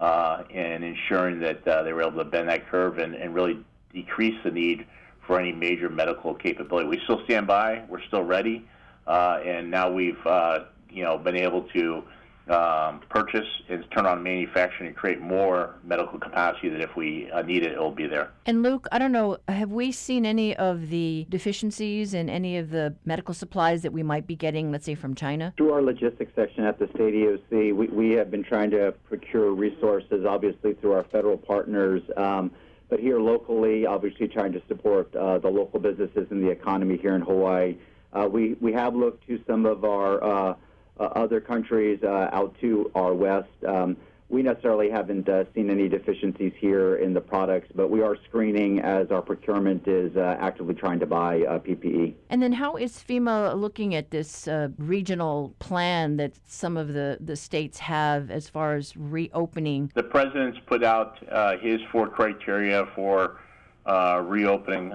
uh, 0.00 0.42
in 0.50 0.82
ensuring 0.82 1.38
that 1.40 1.66
uh, 1.66 1.82
they 1.84 1.92
were 1.92 2.02
able 2.02 2.18
to 2.18 2.24
bend 2.24 2.48
that 2.48 2.68
curve 2.68 2.98
and, 2.98 3.14
and 3.14 3.32
really 3.34 3.60
decrease 3.92 4.36
the 4.42 4.50
need 4.50 4.86
for 5.26 5.38
any 5.38 5.52
major 5.52 5.88
medical 5.88 6.34
capability. 6.34 6.88
We 6.88 7.00
still 7.04 7.22
stand 7.24 7.46
by. 7.46 7.84
We're 7.88 8.02
still 8.08 8.24
ready, 8.24 8.66
uh, 9.06 9.40
and 9.44 9.70
now 9.70 9.92
we've 9.92 10.26
uh, 10.26 10.64
you 10.88 11.04
know 11.04 11.18
been 11.18 11.36
able 11.36 11.62
to 11.74 12.02
um, 12.50 13.00
purchase 13.08 13.46
and 13.68 13.84
turn 13.92 14.06
on 14.06 14.22
manufacturing 14.22 14.88
and 14.88 14.96
create 14.96 15.20
more 15.20 15.76
medical 15.84 16.18
capacity 16.18 16.68
that 16.68 16.80
if 16.80 16.96
we 16.96 17.30
uh, 17.30 17.42
need 17.42 17.62
it, 17.62 17.72
it 17.72 17.78
will 17.78 17.92
be 17.92 18.06
there. 18.06 18.30
And 18.46 18.62
Luke, 18.62 18.86
I 18.90 18.98
don't 18.98 19.12
know, 19.12 19.38
have 19.48 19.70
we 19.70 19.92
seen 19.92 20.26
any 20.26 20.56
of 20.56 20.90
the 20.90 21.26
deficiencies 21.28 22.12
in 22.12 22.28
any 22.28 22.58
of 22.58 22.70
the 22.70 22.94
medical 23.04 23.34
supplies 23.34 23.82
that 23.82 23.92
we 23.92 24.02
might 24.02 24.26
be 24.26 24.34
getting, 24.34 24.72
let's 24.72 24.84
say, 24.84 24.96
from 24.96 25.14
China? 25.14 25.54
Through 25.56 25.72
our 25.72 25.82
logistics 25.82 26.32
section 26.34 26.64
at 26.64 26.78
the 26.78 26.88
state 26.88 27.14
EOC, 27.14 27.74
we, 27.74 27.86
we 27.86 28.10
have 28.12 28.30
been 28.30 28.42
trying 28.42 28.70
to 28.70 28.92
procure 29.08 29.52
resources, 29.52 30.24
obviously, 30.28 30.74
through 30.74 30.92
our 30.92 31.04
federal 31.04 31.36
partners. 31.36 32.02
Um, 32.16 32.50
but 32.88 32.98
here 32.98 33.20
locally, 33.20 33.86
obviously, 33.86 34.26
trying 34.26 34.52
to 34.52 34.62
support 34.66 35.14
uh, 35.14 35.38
the 35.38 35.48
local 35.48 35.78
businesses 35.78 36.26
and 36.30 36.42
the 36.42 36.50
economy 36.50 36.96
here 36.96 37.14
in 37.14 37.22
Hawaii. 37.22 37.76
Uh, 38.12 38.28
we, 38.28 38.54
we 38.54 38.72
have 38.72 38.96
looked 38.96 39.24
to 39.28 39.38
some 39.46 39.64
of 39.64 39.84
our 39.84 40.24
uh, 40.24 40.30
uh, 40.30 40.54
other 41.00 41.40
countries 41.40 42.00
uh, 42.02 42.28
out 42.32 42.54
to 42.60 42.90
our 42.94 43.14
west. 43.14 43.48
Um, 43.66 43.96
we 44.28 44.42
necessarily 44.42 44.88
haven't 44.88 45.28
uh, 45.28 45.42
seen 45.54 45.70
any 45.70 45.88
deficiencies 45.88 46.52
here 46.56 46.96
in 46.96 47.12
the 47.12 47.20
products, 47.20 47.68
but 47.74 47.90
we 47.90 48.00
are 48.00 48.16
screening 48.28 48.78
as 48.78 49.10
our 49.10 49.22
procurement 49.22 49.88
is 49.88 50.16
uh, 50.16 50.36
actively 50.38 50.74
trying 50.74 51.00
to 51.00 51.06
buy 51.06 51.42
uh, 51.42 51.58
PPE. 51.58 52.14
And 52.30 52.40
then, 52.40 52.52
how 52.52 52.76
is 52.76 52.92
FEMA 52.92 53.60
looking 53.60 53.96
at 53.96 54.12
this 54.12 54.46
uh, 54.46 54.68
regional 54.78 55.52
plan 55.58 56.16
that 56.18 56.34
some 56.46 56.76
of 56.76 56.88
the, 56.88 57.18
the 57.20 57.34
states 57.34 57.80
have 57.80 58.30
as 58.30 58.48
far 58.48 58.76
as 58.76 58.96
reopening? 58.96 59.90
The 59.96 60.04
president's 60.04 60.60
put 60.66 60.84
out 60.84 61.18
his 61.60 61.80
four 61.90 62.08
criteria 62.08 62.86
for 62.94 63.40
reopening 63.84 64.90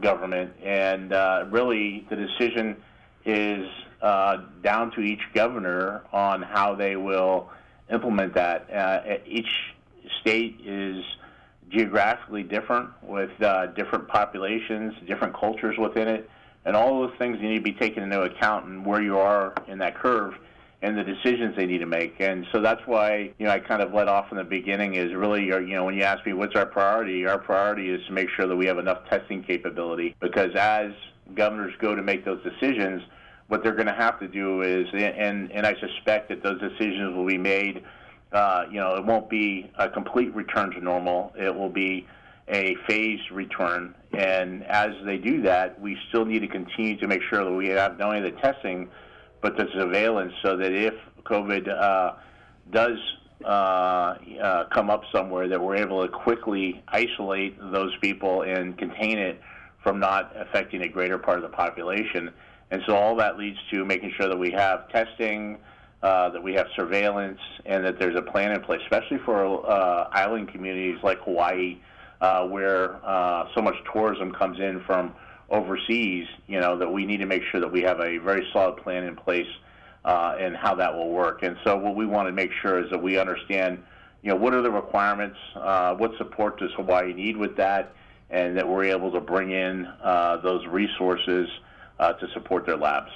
government, 0.00 0.52
and 0.64 1.12
really 1.52 2.04
the 2.10 2.16
decision 2.16 2.76
is 3.24 3.64
uh, 4.02 4.38
down 4.62 4.90
to 4.92 5.00
each 5.00 5.22
governor 5.34 6.02
on 6.12 6.42
how 6.42 6.74
they 6.74 6.96
will 6.96 7.50
implement 7.90 8.34
that. 8.34 8.70
Uh, 8.72 9.18
each 9.26 9.48
state 10.20 10.60
is 10.64 11.04
geographically 11.70 12.42
different 12.42 12.90
with 13.02 13.30
uh, 13.42 13.66
different 13.68 14.06
populations, 14.08 14.94
different 15.06 15.34
cultures 15.34 15.76
within 15.78 16.08
it, 16.08 16.30
and 16.64 16.76
all 16.76 17.00
those 17.00 17.16
things 17.18 17.38
need 17.40 17.56
to 17.56 17.60
be 17.62 17.72
taken 17.72 18.02
into 18.02 18.22
account 18.22 18.66
and 18.66 18.84
where 18.84 19.02
you 19.02 19.18
are 19.18 19.54
in 19.68 19.78
that 19.78 19.96
curve 19.96 20.34
and 20.82 20.96
the 20.96 21.04
decisions 21.04 21.56
they 21.56 21.66
need 21.66 21.78
to 21.78 21.86
make. 21.86 22.20
And 22.20 22.46
so 22.52 22.60
that's 22.60 22.82
why, 22.86 23.32
you 23.38 23.46
know, 23.46 23.50
I 23.50 23.58
kind 23.58 23.80
of 23.80 23.94
let 23.94 24.08
off 24.08 24.30
in 24.30 24.36
the 24.36 24.44
beginning 24.44 24.94
is 24.94 25.14
really, 25.14 25.46
you 25.46 25.60
know, 25.68 25.84
when 25.84 25.94
you 25.94 26.02
ask 26.02 26.24
me 26.26 26.32
what's 26.32 26.54
our 26.54 26.66
priority, 26.66 27.26
our 27.26 27.38
priority 27.38 27.90
is 27.90 28.04
to 28.06 28.12
make 28.12 28.28
sure 28.36 28.46
that 28.46 28.56
we 28.56 28.66
have 28.66 28.78
enough 28.78 29.08
testing 29.08 29.42
capability 29.42 30.14
because 30.20 30.54
as 30.54 30.92
governors 31.34 31.72
go 31.80 31.94
to 31.94 32.02
make 32.02 32.24
those 32.24 32.42
decisions, 32.42 33.02
what 33.48 33.62
they're 33.62 33.74
going 33.74 33.86
to 33.86 33.94
have 33.94 34.18
to 34.20 34.28
do 34.28 34.62
is, 34.62 34.86
and 34.92 35.50
and 35.52 35.66
I 35.66 35.74
suspect 35.80 36.28
that 36.30 36.42
those 36.42 36.60
decisions 36.60 37.14
will 37.16 37.26
be 37.26 37.38
made. 37.38 37.82
Uh, 38.32 38.64
you 38.70 38.80
know, 38.80 38.96
it 38.96 39.04
won't 39.04 39.30
be 39.30 39.70
a 39.78 39.88
complete 39.88 40.34
return 40.34 40.70
to 40.72 40.80
normal. 40.80 41.32
It 41.38 41.54
will 41.54 41.68
be 41.68 42.06
a 42.48 42.76
phased 42.88 43.30
return. 43.30 43.94
And 44.12 44.64
as 44.64 44.90
they 45.04 45.16
do 45.16 45.42
that, 45.42 45.80
we 45.80 45.96
still 46.08 46.24
need 46.24 46.40
to 46.40 46.48
continue 46.48 46.96
to 46.98 47.06
make 47.06 47.20
sure 47.28 47.44
that 47.44 47.52
we 47.52 47.68
have 47.68 47.98
not 47.98 48.14
only 48.14 48.30
the 48.30 48.36
testing, 48.38 48.88
but 49.40 49.56
the 49.56 49.66
surveillance, 49.74 50.32
so 50.42 50.56
that 50.56 50.72
if 50.72 50.94
COVID 51.24 51.68
uh, 51.68 52.14
does 52.72 52.98
uh, 53.44 53.48
uh, 53.48 54.64
come 54.72 54.90
up 54.90 55.02
somewhere, 55.12 55.48
that 55.48 55.60
we're 55.60 55.76
able 55.76 56.02
to 56.02 56.08
quickly 56.08 56.82
isolate 56.88 57.58
those 57.72 57.92
people 58.00 58.42
and 58.42 58.78
contain 58.78 59.18
it 59.18 59.40
from 59.82 60.00
not 60.00 60.32
affecting 60.36 60.82
a 60.82 60.88
greater 60.88 61.18
part 61.18 61.36
of 61.38 61.42
the 61.42 61.56
population. 61.56 62.32
And 62.70 62.82
so 62.86 62.96
all 62.96 63.16
that 63.16 63.38
leads 63.38 63.58
to 63.72 63.84
making 63.84 64.12
sure 64.16 64.28
that 64.28 64.38
we 64.38 64.50
have 64.50 64.88
testing, 64.88 65.58
uh, 66.02 66.30
that 66.30 66.42
we 66.42 66.54
have 66.54 66.66
surveillance, 66.74 67.38
and 67.64 67.84
that 67.84 67.98
there's 67.98 68.16
a 68.16 68.22
plan 68.22 68.52
in 68.52 68.60
place, 68.60 68.80
especially 68.82 69.18
for 69.24 69.68
uh, 69.68 70.08
island 70.12 70.48
communities 70.48 70.98
like 71.02 71.20
Hawaii, 71.20 71.78
uh, 72.20 72.46
where 72.46 72.96
uh, 73.04 73.48
so 73.54 73.62
much 73.62 73.74
tourism 73.92 74.32
comes 74.32 74.58
in 74.58 74.82
from 74.84 75.14
overseas. 75.48 76.26
You 76.48 76.60
know 76.60 76.76
that 76.78 76.92
we 76.92 77.06
need 77.06 77.18
to 77.18 77.26
make 77.26 77.42
sure 77.50 77.60
that 77.60 77.70
we 77.70 77.82
have 77.82 78.00
a 78.00 78.18
very 78.18 78.46
solid 78.52 78.82
plan 78.82 79.04
in 79.04 79.14
place 79.14 79.46
uh, 80.04 80.36
and 80.38 80.56
how 80.56 80.74
that 80.74 80.92
will 80.92 81.10
work. 81.10 81.42
And 81.42 81.56
so 81.64 81.76
what 81.76 81.94
we 81.94 82.04
want 82.04 82.26
to 82.28 82.32
make 82.32 82.50
sure 82.62 82.84
is 82.84 82.90
that 82.90 83.02
we 83.02 83.18
understand, 83.18 83.82
you 84.22 84.30
know, 84.30 84.36
what 84.36 84.54
are 84.54 84.62
the 84.62 84.70
requirements, 84.70 85.38
uh, 85.54 85.94
what 85.94 86.12
support 86.18 86.58
does 86.58 86.70
Hawaii 86.74 87.12
need 87.12 87.36
with 87.36 87.56
that, 87.58 87.94
and 88.30 88.56
that 88.56 88.68
we're 88.68 88.84
able 88.84 89.12
to 89.12 89.20
bring 89.20 89.52
in 89.52 89.86
those 90.42 90.66
resources 90.66 91.48
Uh, 91.98 92.12
to 92.12 92.28
support 92.34 92.66
their 92.66 92.76
labs. 92.76 93.10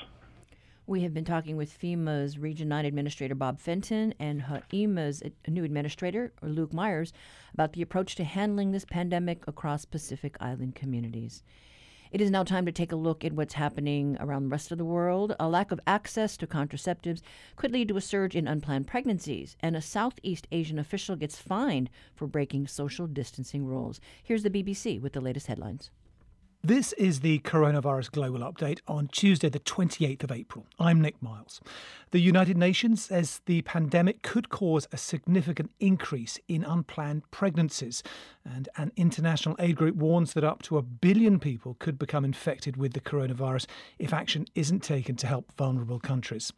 We 0.86 1.02
have 1.02 1.14
been 1.14 1.24
talking 1.24 1.56
with 1.56 1.78
FEMA's 1.78 2.38
Region 2.38 2.68
9 2.68 2.84
Administrator 2.84 3.34
Bob 3.34 3.60
Fenton 3.60 4.12
and 4.18 4.42
HI-EMA's 4.42 5.22
new 5.46 5.62
administrator, 5.62 6.32
Luke 6.42 6.72
Meyers, 6.72 7.12
about 7.54 7.74
the 7.74 7.82
approach 7.82 8.16
to 8.16 8.24
handling 8.24 8.72
this 8.72 8.84
pandemic 8.84 9.46
across 9.46 9.84
Pacific 9.84 10.36
Island 10.40 10.74
communities. 10.74 11.44
It 12.10 12.20
is 12.20 12.30
now 12.30 12.42
time 12.42 12.66
to 12.66 12.72
take 12.72 12.90
a 12.90 12.96
look 12.96 13.24
at 13.24 13.34
what's 13.34 13.54
happening 13.54 14.16
around 14.18 14.42
the 14.42 14.48
rest 14.48 14.72
of 14.72 14.78
the 14.78 14.84
world. 14.84 15.36
A 15.38 15.48
lack 15.48 15.70
of 15.70 15.78
access 15.86 16.36
to 16.38 16.46
contraceptives 16.48 17.22
could 17.54 17.70
lead 17.70 17.86
to 17.86 17.96
a 17.96 18.00
surge 18.00 18.34
in 18.34 18.48
unplanned 18.48 18.88
pregnancies, 18.88 19.56
and 19.60 19.76
a 19.76 19.80
Southeast 19.80 20.48
Asian 20.50 20.78
official 20.78 21.14
gets 21.14 21.38
fined 21.38 21.88
for 22.16 22.26
breaking 22.26 22.66
social 22.66 23.06
distancing 23.06 23.64
rules. 23.64 24.00
Here's 24.24 24.42
the 24.42 24.50
BBC 24.50 25.00
with 25.00 25.12
the 25.12 25.20
latest 25.20 25.46
headlines. 25.46 25.90
This 26.62 26.92
is 26.92 27.20
the 27.20 27.38
Coronavirus 27.38 28.10
Global 28.10 28.40
Update 28.40 28.80
on 28.86 29.08
Tuesday, 29.08 29.48
the 29.48 29.60
28th 29.60 30.24
of 30.24 30.30
April. 30.30 30.66
I'm 30.78 31.00
Nick 31.00 31.22
Miles. 31.22 31.62
The 32.10 32.18
United 32.20 32.58
Nations 32.58 33.06
says 33.06 33.40
the 33.46 33.62
pandemic 33.62 34.20
could 34.20 34.50
cause 34.50 34.86
a 34.92 34.98
significant 34.98 35.70
increase 35.80 36.38
in 36.48 36.62
unplanned 36.62 37.22
pregnancies, 37.30 38.02
and 38.44 38.68
an 38.76 38.92
international 38.94 39.56
aid 39.58 39.76
group 39.76 39.96
warns 39.96 40.34
that 40.34 40.44
up 40.44 40.60
to 40.64 40.76
a 40.76 40.82
billion 40.82 41.38
people 41.40 41.76
could 41.78 41.98
become 41.98 42.26
infected 42.26 42.76
with 42.76 42.92
the 42.92 43.00
coronavirus 43.00 43.64
if 43.98 44.12
action 44.12 44.44
isn't 44.54 44.82
taken 44.82 45.16
to 45.16 45.26
help 45.26 45.56
vulnerable 45.56 45.98
countries. 45.98 46.52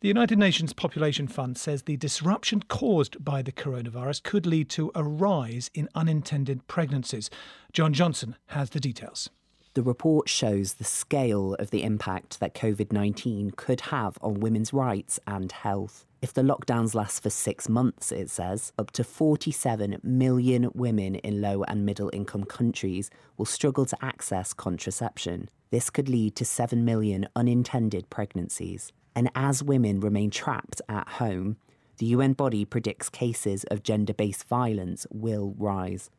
The 0.00 0.08
United 0.08 0.38
Nations 0.38 0.74
Population 0.74 1.26
Fund 1.26 1.56
says 1.56 1.82
the 1.82 1.96
disruption 1.96 2.62
caused 2.68 3.24
by 3.24 3.40
the 3.40 3.50
coronavirus 3.50 4.22
could 4.22 4.44
lead 4.44 4.68
to 4.70 4.92
a 4.94 5.02
rise 5.02 5.70
in 5.72 5.88
unintended 5.94 6.68
pregnancies. 6.68 7.30
John 7.72 7.94
Johnson 7.94 8.36
has 8.48 8.70
the 8.70 8.78
details. 8.78 9.30
The 9.72 9.82
report 9.82 10.28
shows 10.28 10.74
the 10.74 10.84
scale 10.84 11.54
of 11.54 11.70
the 11.70 11.82
impact 11.82 12.40
that 12.40 12.54
COVID 12.54 12.92
19 12.92 13.52
could 13.52 13.80
have 13.82 14.18
on 14.20 14.40
women's 14.40 14.74
rights 14.74 15.18
and 15.26 15.50
health. 15.50 16.04
If 16.20 16.34
the 16.34 16.42
lockdowns 16.42 16.94
last 16.94 17.22
for 17.22 17.30
six 17.30 17.66
months, 17.66 18.12
it 18.12 18.28
says, 18.28 18.74
up 18.78 18.90
to 18.92 19.04
47 19.04 20.00
million 20.02 20.70
women 20.74 21.14
in 21.14 21.40
low 21.40 21.62
and 21.62 21.86
middle 21.86 22.10
income 22.12 22.44
countries 22.44 23.08
will 23.38 23.46
struggle 23.46 23.86
to 23.86 24.04
access 24.04 24.52
contraception. 24.52 25.48
This 25.70 25.88
could 25.88 26.10
lead 26.10 26.36
to 26.36 26.44
7 26.44 26.84
million 26.84 27.28
unintended 27.34 28.10
pregnancies. 28.10 28.92
And 29.16 29.30
as 29.34 29.62
women 29.62 29.98
remain 30.00 30.30
trapped 30.30 30.82
at 30.90 31.08
home, 31.08 31.56
the 31.96 32.06
UN 32.06 32.34
body 32.34 32.66
predicts 32.66 33.08
cases 33.08 33.64
of 33.64 33.82
gender 33.82 34.12
based 34.12 34.44
violence 34.44 35.06
will 35.10 35.54
rise. 35.56 36.10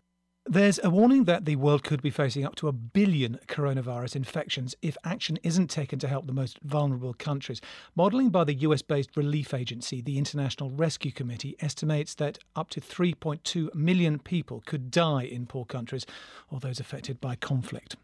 There's 0.49 0.79
a 0.81 0.89
warning 0.89 1.25
that 1.25 1.45
the 1.45 1.57
world 1.57 1.83
could 1.83 2.01
be 2.01 2.09
facing 2.09 2.45
up 2.45 2.55
to 2.55 2.69
a 2.69 2.71
billion 2.71 3.37
coronavirus 3.47 4.15
infections 4.15 4.75
if 4.81 4.97
action 5.03 5.37
isn't 5.43 5.69
taken 5.69 5.99
to 5.99 6.07
help 6.07 6.25
the 6.25 6.33
most 6.33 6.57
vulnerable 6.63 7.13
countries. 7.13 7.61
Modelling 7.95 8.29
by 8.29 8.45
the 8.45 8.53
US 8.53 8.81
based 8.81 9.15
relief 9.15 9.53
agency, 9.53 10.01
the 10.01 10.17
International 10.17 10.71
Rescue 10.71 11.11
Committee 11.11 11.55
estimates 11.59 12.15
that 12.15 12.39
up 12.55 12.69
to 12.71 12.81
3.2 12.81 13.75
million 13.75 14.17
people 14.17 14.63
could 14.65 14.89
die 14.89 15.23
in 15.23 15.45
poor 15.45 15.65
countries 15.65 16.05
or 16.49 16.59
those 16.59 16.79
affected 16.79 17.21
by 17.21 17.35
conflict. 17.35 17.95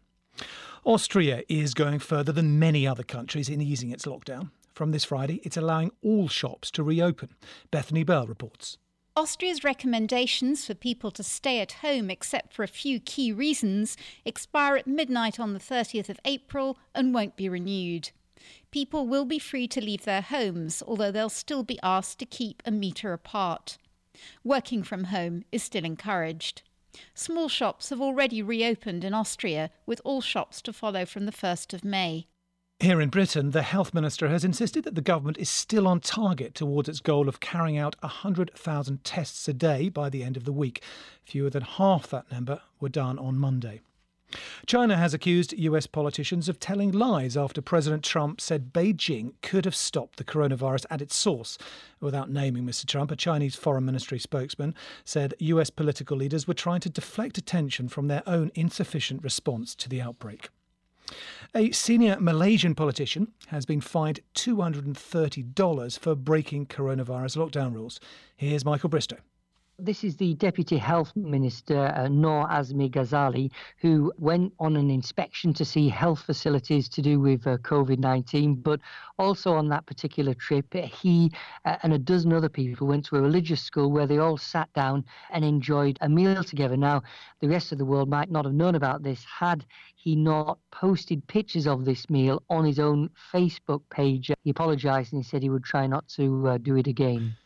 Austria 0.84 1.42
is 1.48 1.74
going 1.74 1.98
further 1.98 2.30
than 2.30 2.60
many 2.60 2.86
other 2.86 3.02
countries 3.02 3.48
in 3.48 3.60
easing 3.60 3.90
its 3.90 4.04
lockdown. 4.04 4.50
From 4.74 4.90
this 4.90 5.04
Friday, 5.04 5.40
it's 5.44 5.56
allowing 5.56 5.92
all 6.02 6.26
shops 6.26 6.68
to 6.72 6.82
reopen. 6.82 7.36
Bethany 7.70 8.02
Bell 8.02 8.26
reports. 8.26 8.76
Austria's 9.16 9.62
recommendations 9.62 10.66
for 10.66 10.74
people 10.74 11.12
to 11.12 11.22
stay 11.22 11.60
at 11.60 11.74
home, 11.74 12.10
except 12.10 12.52
for 12.52 12.64
a 12.64 12.68
few 12.68 12.98
key 12.98 13.30
reasons, 13.30 13.96
expire 14.24 14.74
at 14.74 14.88
midnight 14.88 15.38
on 15.38 15.52
the 15.52 15.60
30th 15.60 16.08
of 16.08 16.18
April 16.24 16.76
and 16.92 17.14
won't 17.14 17.36
be 17.36 17.48
renewed. 17.48 18.10
People 18.72 19.06
will 19.06 19.24
be 19.24 19.38
free 19.38 19.68
to 19.68 19.80
leave 19.80 20.04
their 20.04 20.20
homes, 20.20 20.82
although 20.84 21.12
they'll 21.12 21.28
still 21.28 21.62
be 21.62 21.78
asked 21.84 22.18
to 22.18 22.26
keep 22.26 22.60
a 22.66 22.72
metre 22.72 23.12
apart. 23.12 23.78
Working 24.42 24.82
from 24.82 25.04
home 25.04 25.44
is 25.52 25.62
still 25.62 25.84
encouraged. 25.84 26.62
Small 27.14 27.48
shops 27.48 27.90
have 27.90 28.00
already 28.00 28.42
reopened 28.42 29.04
in 29.04 29.14
Austria, 29.14 29.70
with 29.86 30.00
all 30.04 30.20
shops 30.20 30.60
to 30.62 30.72
follow 30.72 31.04
from 31.04 31.26
the 31.26 31.32
1st 31.32 31.72
of 31.74 31.84
May. 31.84 32.26
Here 32.80 33.00
in 33.00 33.08
Britain, 33.08 33.52
the 33.52 33.62
health 33.62 33.94
minister 33.94 34.28
has 34.28 34.44
insisted 34.44 34.82
that 34.84 34.96
the 34.96 35.00
government 35.00 35.38
is 35.38 35.48
still 35.48 35.86
on 35.86 36.00
target 36.00 36.54
towards 36.54 36.88
its 36.88 37.00
goal 37.00 37.28
of 37.28 37.38
carrying 37.38 37.78
out 37.78 37.94
100,000 38.00 39.04
tests 39.04 39.48
a 39.48 39.52
day 39.52 39.88
by 39.88 40.10
the 40.10 40.24
end 40.24 40.36
of 40.36 40.44
the 40.44 40.52
week. 40.52 40.82
Fewer 41.22 41.50
than 41.50 41.62
half 41.62 42.08
that 42.08 42.30
number 42.32 42.60
were 42.80 42.88
done 42.88 43.18
on 43.18 43.38
Monday. 43.38 43.80
China 44.66 44.96
has 44.96 45.14
accused 45.14 45.52
US 45.52 45.86
politicians 45.86 46.48
of 46.48 46.58
telling 46.58 46.90
lies 46.90 47.36
after 47.36 47.62
President 47.62 48.02
Trump 48.02 48.40
said 48.40 48.72
Beijing 48.72 49.34
could 49.40 49.64
have 49.64 49.76
stopped 49.76 50.16
the 50.16 50.24
coronavirus 50.24 50.86
at 50.90 51.00
its 51.00 51.16
source. 51.16 51.56
Without 52.00 52.28
naming 52.28 52.64
Mr. 52.64 52.84
Trump, 52.84 53.12
a 53.12 53.16
Chinese 53.16 53.54
foreign 53.54 53.84
ministry 53.84 54.18
spokesman 54.18 54.74
said 55.04 55.34
US 55.38 55.70
political 55.70 56.16
leaders 56.16 56.48
were 56.48 56.54
trying 56.54 56.80
to 56.80 56.90
deflect 56.90 57.38
attention 57.38 57.88
from 57.88 58.08
their 58.08 58.24
own 58.26 58.50
insufficient 58.56 59.22
response 59.22 59.76
to 59.76 59.88
the 59.88 60.02
outbreak. 60.02 60.48
A 61.54 61.70
senior 61.70 62.18
Malaysian 62.18 62.74
politician 62.74 63.32
has 63.48 63.64
been 63.64 63.80
fined 63.80 64.20
$230 64.34 65.98
for 65.98 66.14
breaking 66.14 66.66
coronavirus 66.66 67.36
lockdown 67.36 67.74
rules. 67.74 68.00
Here's 68.36 68.64
Michael 68.64 68.88
Bristow. 68.88 69.18
This 69.80 70.04
is 70.04 70.16
the 70.16 70.34
Deputy 70.34 70.78
Health 70.78 71.16
Minister, 71.16 71.86
uh, 71.86 72.06
Noor 72.06 72.46
Azmi 72.46 72.88
Ghazali, 72.88 73.50
who 73.78 74.12
went 74.18 74.52
on 74.60 74.76
an 74.76 74.88
inspection 74.88 75.52
to 75.52 75.64
see 75.64 75.88
health 75.88 76.20
facilities 76.20 76.88
to 76.90 77.02
do 77.02 77.18
with 77.18 77.44
uh, 77.44 77.56
COVID 77.58 77.98
19. 77.98 78.54
But 78.54 78.78
also 79.18 79.54
on 79.54 79.68
that 79.70 79.84
particular 79.84 80.32
trip, 80.32 80.72
he 80.74 81.32
uh, 81.64 81.78
and 81.82 81.92
a 81.92 81.98
dozen 81.98 82.32
other 82.32 82.48
people 82.48 82.86
went 82.86 83.04
to 83.06 83.16
a 83.16 83.20
religious 83.20 83.62
school 83.62 83.90
where 83.90 84.06
they 84.06 84.18
all 84.18 84.38
sat 84.38 84.72
down 84.74 85.04
and 85.30 85.44
enjoyed 85.44 85.98
a 86.00 86.08
meal 86.08 86.44
together. 86.44 86.76
Now, 86.76 87.02
the 87.40 87.48
rest 87.48 87.72
of 87.72 87.78
the 87.78 87.84
world 87.84 88.08
might 88.08 88.30
not 88.30 88.44
have 88.44 88.54
known 88.54 88.76
about 88.76 89.02
this 89.02 89.24
had 89.24 89.66
he 89.96 90.14
not 90.14 90.60
posted 90.70 91.26
pictures 91.26 91.66
of 91.66 91.84
this 91.84 92.08
meal 92.08 92.44
on 92.48 92.64
his 92.64 92.78
own 92.78 93.10
Facebook 93.32 93.82
page. 93.90 94.30
He 94.44 94.50
apologised 94.50 95.12
and 95.12 95.24
he 95.24 95.28
said 95.28 95.42
he 95.42 95.50
would 95.50 95.64
try 95.64 95.88
not 95.88 96.06
to 96.10 96.46
uh, 96.46 96.58
do 96.58 96.76
it 96.76 96.86
again. 96.86 97.36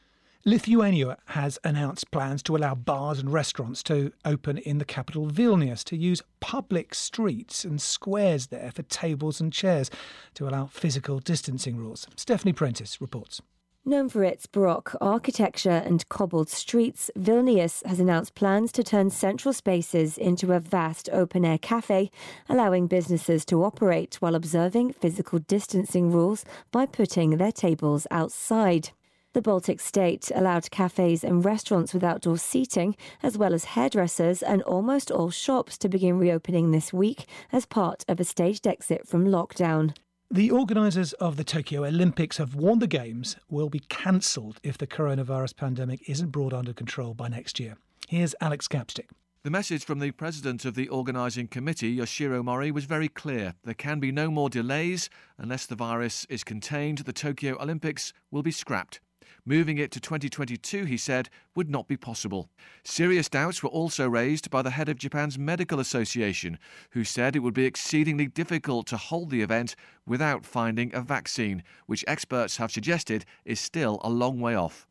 Lithuania 0.44 1.18
has 1.26 1.58
announced 1.64 2.10
plans 2.10 2.42
to 2.44 2.56
allow 2.56 2.74
bars 2.74 3.18
and 3.18 3.32
restaurants 3.32 3.82
to 3.82 4.12
open 4.24 4.58
in 4.58 4.78
the 4.78 4.84
capital 4.84 5.26
Vilnius 5.26 5.82
to 5.84 5.96
use 5.96 6.22
public 6.40 6.94
streets 6.94 7.64
and 7.64 7.82
squares 7.82 8.46
there 8.46 8.70
for 8.72 8.82
tables 8.84 9.40
and 9.40 9.52
chairs 9.52 9.90
to 10.34 10.48
allow 10.48 10.66
physical 10.66 11.18
distancing 11.18 11.76
rules. 11.76 12.06
Stephanie 12.16 12.52
Prentice 12.52 13.00
reports. 13.00 13.42
Known 13.84 14.10
for 14.10 14.22
its 14.22 14.46
Baroque 14.46 14.94
architecture 15.00 15.82
and 15.84 16.08
cobbled 16.08 16.50
streets, 16.50 17.10
Vilnius 17.16 17.84
has 17.86 17.98
announced 17.98 18.34
plans 18.34 18.70
to 18.72 18.84
turn 18.84 19.10
central 19.10 19.52
spaces 19.52 20.18
into 20.18 20.52
a 20.52 20.60
vast 20.60 21.08
open 21.10 21.44
air 21.44 21.58
cafe, 21.58 22.10
allowing 22.48 22.86
businesses 22.86 23.44
to 23.46 23.64
operate 23.64 24.16
while 24.16 24.34
observing 24.34 24.92
physical 24.92 25.38
distancing 25.38 26.12
rules 26.12 26.44
by 26.70 26.86
putting 26.86 27.38
their 27.38 27.52
tables 27.52 28.06
outside. 28.10 28.90
The 29.34 29.42
Baltic 29.42 29.78
state 29.78 30.30
allowed 30.34 30.70
cafes 30.70 31.22
and 31.22 31.44
restaurants 31.44 31.92
with 31.92 32.02
outdoor 32.02 32.38
seating, 32.38 32.96
as 33.22 33.36
well 33.36 33.52
as 33.52 33.64
hairdressers 33.76 34.42
and 34.42 34.62
almost 34.62 35.10
all 35.10 35.30
shops 35.30 35.76
to 35.78 35.88
begin 35.88 36.18
reopening 36.18 36.70
this 36.70 36.94
week 36.94 37.26
as 37.52 37.66
part 37.66 38.04
of 38.08 38.18
a 38.18 38.24
staged 38.24 38.66
exit 38.66 39.06
from 39.06 39.26
lockdown. 39.26 39.94
The 40.30 40.50
organisers 40.50 41.12
of 41.14 41.36
the 41.36 41.44
Tokyo 41.44 41.84
Olympics 41.84 42.38
have 42.38 42.54
warned 42.54 42.80
the 42.80 42.86
Games 42.86 43.36
will 43.50 43.68
be 43.68 43.80
cancelled 43.80 44.60
if 44.62 44.78
the 44.78 44.86
coronavirus 44.86 45.56
pandemic 45.56 46.08
isn't 46.08 46.30
brought 46.30 46.54
under 46.54 46.72
control 46.72 47.12
by 47.12 47.28
next 47.28 47.60
year. 47.60 47.76
Here's 48.08 48.34
Alex 48.40 48.66
Capstick. 48.66 49.10
The 49.42 49.50
message 49.50 49.84
from 49.84 49.98
the 49.98 50.10
president 50.10 50.64
of 50.64 50.74
the 50.74 50.88
organising 50.88 51.48
committee, 51.48 51.96
Yoshiro 51.96 52.42
Mori, 52.42 52.70
was 52.70 52.86
very 52.86 53.08
clear. 53.08 53.54
There 53.62 53.74
can 53.74 54.00
be 54.00 54.10
no 54.10 54.30
more 54.30 54.48
delays. 54.48 55.10
Unless 55.36 55.66
the 55.66 55.76
virus 55.76 56.26
is 56.30 56.44
contained, 56.44 56.98
the 56.98 57.12
Tokyo 57.12 57.56
Olympics 57.62 58.12
will 58.30 58.42
be 58.42 58.50
scrapped. 58.50 59.00
Moving 59.48 59.78
it 59.78 59.90
to 59.92 60.00
2022, 60.00 60.84
he 60.84 60.98
said, 60.98 61.30
would 61.54 61.70
not 61.70 61.88
be 61.88 61.96
possible. 61.96 62.50
Serious 62.84 63.30
doubts 63.30 63.62
were 63.62 63.70
also 63.70 64.06
raised 64.06 64.50
by 64.50 64.60
the 64.60 64.72
head 64.72 64.90
of 64.90 64.98
Japan's 64.98 65.38
Medical 65.38 65.80
Association, 65.80 66.58
who 66.90 67.02
said 67.02 67.34
it 67.34 67.38
would 67.38 67.54
be 67.54 67.64
exceedingly 67.64 68.26
difficult 68.26 68.86
to 68.88 68.98
hold 68.98 69.30
the 69.30 69.40
event 69.40 69.74
without 70.06 70.44
finding 70.44 70.94
a 70.94 71.00
vaccine, 71.00 71.62
which 71.86 72.04
experts 72.06 72.58
have 72.58 72.70
suggested 72.70 73.24
is 73.46 73.58
still 73.58 73.98
a 74.04 74.10
long 74.10 74.38
way 74.38 74.54
off. 74.54 74.86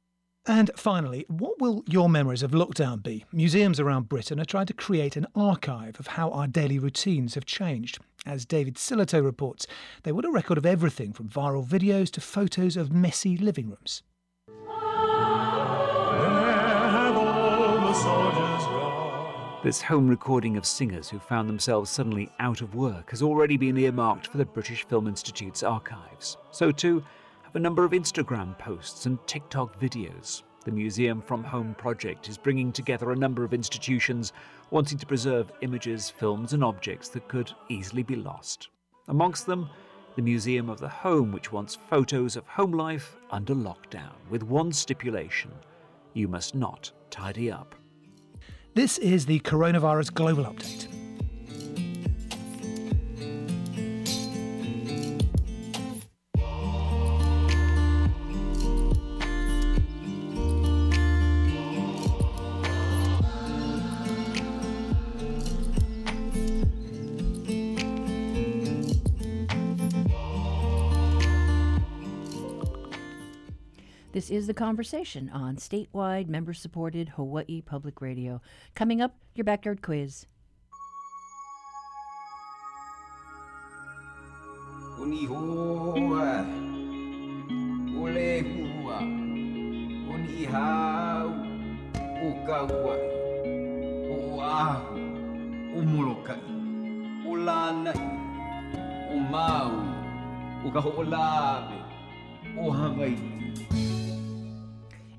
And 0.48 0.72
finally, 0.76 1.28
what 1.28 1.62
will 1.62 1.84
your 1.88 2.10
memories 2.10 2.42
of 2.42 2.50
lockdown 2.50 3.04
be? 3.04 3.26
Museums 3.32 3.80
around 3.80 4.10
Britain 4.10 4.40
are 4.40 4.46
trying 4.46 4.66
to 4.66 4.74
create 4.74 5.16
an 5.16 5.28
archive 5.36 6.00
of 6.00 6.08
how 6.08 6.32
our 6.32 6.48
daily 6.48 6.80
routines 6.80 7.36
have 7.36 7.46
changed. 7.46 8.00
As 8.26 8.44
David 8.44 8.78
Sillito 8.78 9.24
reports, 9.24 9.68
they 10.02 10.12
want 10.12 10.26
a 10.26 10.32
record 10.32 10.58
of 10.58 10.66
everything 10.66 11.14
from 11.14 11.30
viral 11.30 11.64
videos 11.64 12.10
to 12.14 12.22
photos 12.22 12.76
of 12.76 12.92
messy 12.92 13.38
living 13.38 13.70
rooms. 13.70 14.02
This 19.64 19.82
home 19.82 20.08
recording 20.08 20.56
of 20.56 20.66
singers 20.66 21.10
who 21.10 21.20
found 21.20 21.50
themselves 21.50 21.90
suddenly 21.90 22.32
out 22.40 22.62
of 22.62 22.76
work 22.76 23.10
has 23.10 23.22
already 23.22 23.58
been 23.58 23.78
earmarked 23.78 24.28
for 24.28 24.38
the 24.38 24.46
British 24.46 24.86
Film 24.86 25.08
Institute's 25.08 25.62
archives. 25.62 26.38
So 26.52 26.72
too 26.72 27.04
have 27.44 27.56
a 27.56 27.60
number 27.60 27.84
of 27.84 27.92
Instagram 27.92 28.58
posts 28.58 29.08
and 29.08 29.20
TikTok 29.28 29.80
videos. 29.80 30.44
The 30.64 30.72
Museum 30.72 31.22
from 31.22 31.44
Home 31.44 31.76
project 31.76 32.30
is 32.30 32.38
bringing 32.38 32.72
together 32.72 33.12
a 33.12 33.16
number 33.16 33.44
of 33.44 33.54
institutions 33.54 34.32
wanting 34.70 34.98
to 35.00 35.06
preserve 35.06 35.52
images, 35.62 36.10
films, 36.10 36.54
and 36.54 36.64
objects 36.64 37.10
that 37.10 37.28
could 37.28 37.52
easily 37.68 38.04
be 38.04 38.16
lost. 38.16 38.70
Amongst 39.08 39.46
them, 39.48 39.70
the 40.16 40.22
Museum 40.22 40.70
of 40.70 40.80
the 40.80 40.88
Home, 40.88 41.32
which 41.32 41.52
wants 41.52 41.78
photos 41.90 42.36
of 42.38 42.48
home 42.48 42.72
life 42.72 43.18
under 43.32 43.54
lockdown, 43.54 44.14
with 44.30 44.44
one 44.44 44.72
stipulation 44.72 45.52
you 46.14 46.28
must 46.28 46.56
not 46.56 46.92
tidy 47.10 47.52
up. 47.52 47.76
This 48.78 49.00
is 49.00 49.26
the 49.26 49.40
Coronavirus 49.40 50.14
Global 50.14 50.44
Update. 50.44 50.97
This 74.18 74.32
is 74.32 74.48
The 74.48 74.54
Conversation 74.56 75.30
on 75.30 75.58
statewide, 75.58 76.28
member 76.28 76.52
supported 76.52 77.10
Hawaii 77.10 77.62
Public 77.62 78.02
Radio. 78.02 78.42
Coming 78.74 79.00
up, 79.00 79.16
your 79.36 79.44
backyard 79.44 79.84
quiz. 79.84 80.26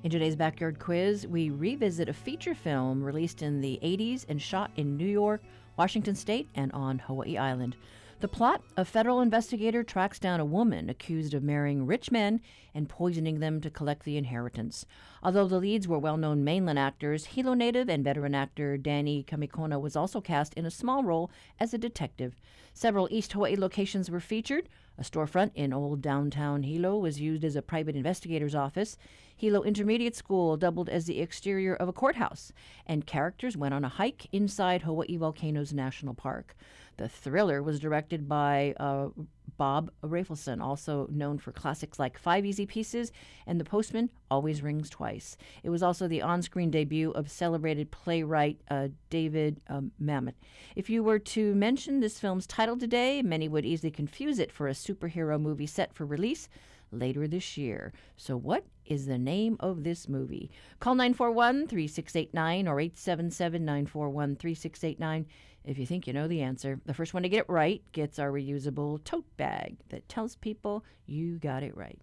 In 0.01 0.09
today's 0.09 0.37
Backyard 0.37 0.79
Quiz, 0.79 1.27
we 1.27 1.49
revisit 1.49 2.07
a 2.07 2.13
feature 2.13 2.55
film 2.55 3.03
released 3.03 3.41
in 3.41 3.59
the 3.59 3.77
80s 3.83 4.25
and 4.29 4.41
shot 4.41 4.71
in 4.77 4.95
New 4.95 5.05
York, 5.05 5.41
Washington 5.77 6.15
State, 6.15 6.47
and 6.55 6.71
on 6.71 6.99
Hawaii 6.99 7.37
Island. 7.37 7.75
The 8.21 8.27
plot 8.27 8.61
a 8.75 8.83
federal 8.83 9.21
investigator 9.21 9.81
tracks 9.81 10.19
down 10.19 10.41
a 10.41 10.45
woman 10.45 10.89
accused 10.89 11.33
of 11.33 11.41
marrying 11.41 11.85
rich 11.85 12.11
men 12.11 12.41
and 12.73 12.89
poisoning 12.89 13.39
them 13.39 13.61
to 13.61 13.69
collect 13.69 14.03
the 14.03 14.17
inheritance. 14.17 14.85
Although 15.23 15.47
the 15.47 15.57
leads 15.57 15.87
were 15.87 15.99
well 15.99 16.17
known 16.17 16.43
mainland 16.43 16.79
actors, 16.79 17.27
Hilo 17.27 17.53
native 17.53 17.87
and 17.87 18.03
veteran 18.03 18.35
actor 18.35 18.75
Danny 18.75 19.23
Kamekona 19.23 19.79
was 19.79 19.95
also 19.95 20.19
cast 20.19 20.53
in 20.55 20.65
a 20.65 20.71
small 20.71 21.01
role 21.01 21.31
as 21.61 21.73
a 21.73 21.77
detective. 21.77 22.35
Several 22.73 23.07
East 23.09 23.31
Hawaii 23.31 23.55
locations 23.55 24.11
were 24.11 24.19
featured. 24.19 24.67
A 24.97 25.03
storefront 25.03 25.51
in 25.55 25.71
old 25.71 26.01
downtown 26.01 26.63
Hilo 26.63 26.97
was 26.97 27.21
used 27.21 27.45
as 27.45 27.55
a 27.55 27.61
private 27.61 27.95
investigator's 27.95 28.53
office. 28.53 28.97
Hilo 29.33 29.63
Intermediate 29.63 30.17
School 30.17 30.57
doubled 30.57 30.89
as 30.89 31.05
the 31.05 31.21
exterior 31.21 31.73
of 31.73 31.87
a 31.87 31.93
courthouse, 31.93 32.51
and 32.85 33.07
characters 33.07 33.55
went 33.55 33.73
on 33.73 33.85
a 33.85 33.89
hike 33.89 34.27
inside 34.33 34.81
Hawaii 34.81 35.15
Volcanoes 35.15 35.71
National 35.71 36.13
Park. 36.13 36.57
The 36.99 37.07
thriller 37.07 37.63
was 37.63 37.79
directed 37.79 38.27
by 38.27 38.73
uh, 38.77 39.07
Bob 39.55 39.89
Rafelson, 40.03 40.61
also 40.61 41.07
known 41.09 41.37
for 41.37 41.53
classics 41.53 41.97
like 41.97 42.17
Five 42.17 42.45
Easy 42.45 42.65
Pieces 42.65 43.13
and 43.47 43.57
The 43.57 43.63
Postman 43.63 44.09
Always 44.29 44.61
Rings 44.61 44.89
Twice. 44.89 45.37
It 45.63 45.69
was 45.69 45.81
also 45.81 46.09
the 46.09 46.21
on 46.21 46.41
screen 46.41 46.69
debut 46.69 47.11
of 47.11 47.31
celebrated 47.31 47.89
playwright 47.89 48.59
uh, 48.69 48.89
David 49.09 49.61
um, 49.69 49.93
Mamet. 50.01 50.33
If 50.75 50.89
you 50.89 51.01
were 51.01 51.19
to 51.19 51.55
mention 51.55 52.01
this 52.01 52.19
film's 52.19 52.45
title 52.45 52.75
today, 52.75 53.21
many 53.21 53.47
would 53.47 53.65
easily 53.65 53.91
confuse 53.91 54.37
it 54.37 54.51
for 54.51 54.67
a 54.67 54.73
superhero 54.73 55.39
movie 55.39 55.67
set 55.67 55.93
for 55.93 56.05
release 56.05 56.49
later 56.91 57.29
this 57.29 57.55
year. 57.55 57.93
So, 58.17 58.35
what 58.35 58.65
is 58.85 59.05
the 59.05 59.17
name 59.17 59.55
of 59.61 59.85
this 59.85 60.09
movie? 60.09 60.51
Call 60.81 60.95
941 60.95 61.67
3689 61.67 62.67
or 62.67 62.79
877 62.81 63.63
941 63.63 64.35
3689 64.35 65.25
if 65.63 65.77
you 65.77 65.85
think 65.85 66.07
you 66.07 66.13
know 66.13 66.27
the 66.27 66.41
answer. 66.41 66.79
The 66.85 66.93
first 66.93 67.13
one 67.13 67.23
to 67.23 67.29
get 67.29 67.41
it 67.41 67.49
right 67.49 67.81
gets 67.91 68.19
our 68.19 68.31
reusable 68.31 69.03
tote 69.03 69.25
bag 69.37 69.77
that 69.89 70.07
tells 70.09 70.35
people 70.35 70.83
you 71.05 71.37
got 71.37 71.63
it 71.63 71.75
right. 71.75 71.99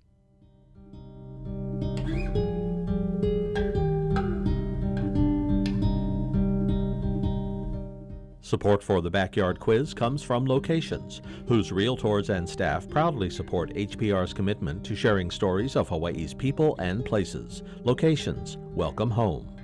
Support 8.47 8.81
for 8.81 9.03
the 9.03 9.11
Backyard 9.11 9.59
Quiz 9.59 9.93
comes 9.93 10.23
from 10.23 10.47
Locations, 10.47 11.21
whose 11.49 11.73
realtors 11.73 12.29
and 12.29 12.49
staff 12.49 12.89
proudly 12.89 13.29
support 13.29 13.75
HPR's 13.75 14.33
commitment 14.33 14.85
to 14.85 14.95
sharing 14.95 15.33
stories 15.33 15.75
of 15.75 15.89
Hawaii's 15.89 16.33
people 16.33 16.77
and 16.79 17.05
places. 17.05 17.65
Locations, 17.83 18.57
welcome 18.73 19.11
home. 19.11 19.56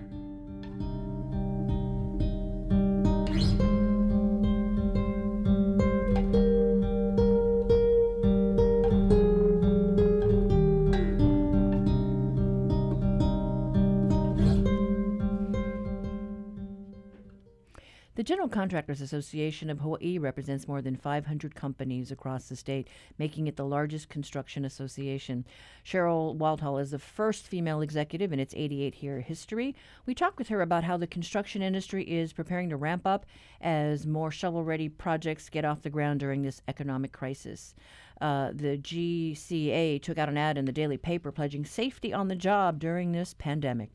Contractors 18.52 19.00
Association 19.00 19.70
of 19.70 19.80
Hawaii 19.80 20.18
represents 20.18 20.68
more 20.68 20.82
than 20.82 20.94
500 20.94 21.54
companies 21.54 22.12
across 22.12 22.48
the 22.48 22.54
state, 22.54 22.86
making 23.18 23.46
it 23.46 23.56
the 23.56 23.64
largest 23.64 24.08
construction 24.08 24.64
association. 24.64 25.46
Cheryl 25.84 26.36
Walthall 26.36 26.78
is 26.78 26.90
the 26.90 26.98
first 26.98 27.46
female 27.46 27.80
executive 27.80 28.32
in 28.32 28.38
its 28.38 28.54
88 28.54 29.02
year 29.02 29.20
history. 29.20 29.74
We 30.06 30.14
talked 30.14 30.38
with 30.38 30.48
her 30.48 30.60
about 30.60 30.84
how 30.84 30.98
the 30.98 31.06
construction 31.06 31.62
industry 31.62 32.04
is 32.04 32.32
preparing 32.32 32.68
to 32.68 32.76
ramp 32.76 33.06
up 33.06 33.26
as 33.60 34.06
more 34.06 34.30
shovel 34.30 34.62
ready 34.62 34.88
projects 34.88 35.48
get 35.48 35.64
off 35.64 35.82
the 35.82 35.90
ground 35.90 36.20
during 36.20 36.42
this 36.42 36.60
economic 36.68 37.12
crisis. 37.12 37.74
Uh, 38.20 38.50
the 38.52 38.76
GCA 38.76 40.00
took 40.02 40.18
out 40.18 40.28
an 40.28 40.36
ad 40.36 40.58
in 40.58 40.66
the 40.66 40.72
daily 40.72 40.98
paper 40.98 41.32
pledging 41.32 41.64
safety 41.64 42.12
on 42.12 42.28
the 42.28 42.36
job 42.36 42.78
during 42.78 43.12
this 43.12 43.34
pandemic 43.34 43.90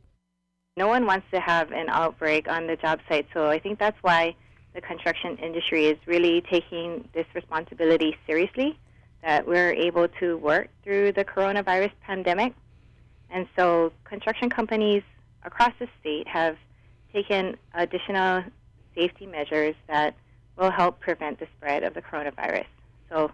no 0.77 0.87
one 0.87 1.05
wants 1.07 1.25
to 1.33 1.39
have 1.39 1.71
an 1.71 1.89
outbreak 1.89 2.47
on 2.47 2.67
the 2.67 2.75
job 2.75 2.99
site. 3.09 3.25
So 3.33 3.47
I 3.47 3.59
think 3.59 3.79
that's 3.79 3.97
why 4.03 4.35
the 4.77 4.81
construction 4.81 5.35
industry 5.37 5.87
is 5.87 5.97
really 6.05 6.39
taking 6.41 7.09
this 7.11 7.25
responsibility 7.33 8.15
seriously, 8.27 8.77
that 9.23 9.47
we're 9.47 9.71
able 9.71 10.07
to 10.19 10.37
work 10.37 10.69
through 10.83 11.11
the 11.13 11.25
coronavirus 11.25 11.91
pandemic. 12.01 12.53
And 13.31 13.47
so 13.55 13.91
construction 14.03 14.51
companies 14.51 15.01
across 15.43 15.73
the 15.79 15.87
state 15.99 16.27
have 16.27 16.57
taken 17.11 17.57
additional 17.73 18.43
safety 18.93 19.25
measures 19.25 19.73
that 19.87 20.13
will 20.57 20.69
help 20.69 20.99
prevent 20.99 21.39
the 21.39 21.47
spread 21.57 21.81
of 21.83 21.95
the 21.95 22.01
coronavirus. 22.03 22.67
So 23.09 23.31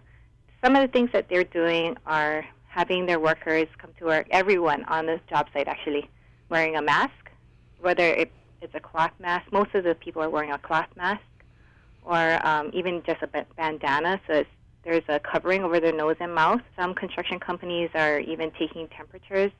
some 0.63 0.77
of 0.77 0.81
the 0.81 0.87
things 0.87 1.09
that 1.11 1.27
they're 1.27 1.43
doing 1.43 1.97
are 2.05 2.45
having 2.69 3.05
their 3.05 3.19
workers 3.19 3.67
come 3.77 3.91
to 3.99 4.05
work, 4.05 4.27
everyone 4.31 4.85
on 4.85 5.07
the 5.07 5.19
job 5.29 5.47
site 5.53 5.67
actually, 5.67 6.09
wearing 6.47 6.77
a 6.77 6.81
mask 6.81 7.23
whether 7.83 8.05
it, 8.05 8.31
it's 8.61 8.73
a 8.73 8.79
cloth 8.79 9.11
mask. 9.19 9.51
Most 9.51 9.75
of 9.75 9.83
the 9.83 9.93
people 9.93 10.23
are 10.23 10.29
wearing 10.29 10.51
a 10.51 10.57
cloth 10.57 10.87
mask, 10.95 11.21
or 12.05 12.45
um, 12.45 12.71
even 12.73 13.01
just 13.05 13.21
a 13.21 13.45
bandana, 13.55 14.19
so 14.27 14.43
there's 14.83 15.03
a 15.07 15.19
covering 15.19 15.63
over 15.63 15.79
their 15.79 15.93
nose 15.93 16.17
and 16.19 16.33
mouth. 16.33 16.61
Some 16.75 16.93
construction 16.93 17.39
companies 17.39 17.89
are 17.95 18.19
even 18.19 18.51
taking 18.51 18.87
temperatures 18.89 19.51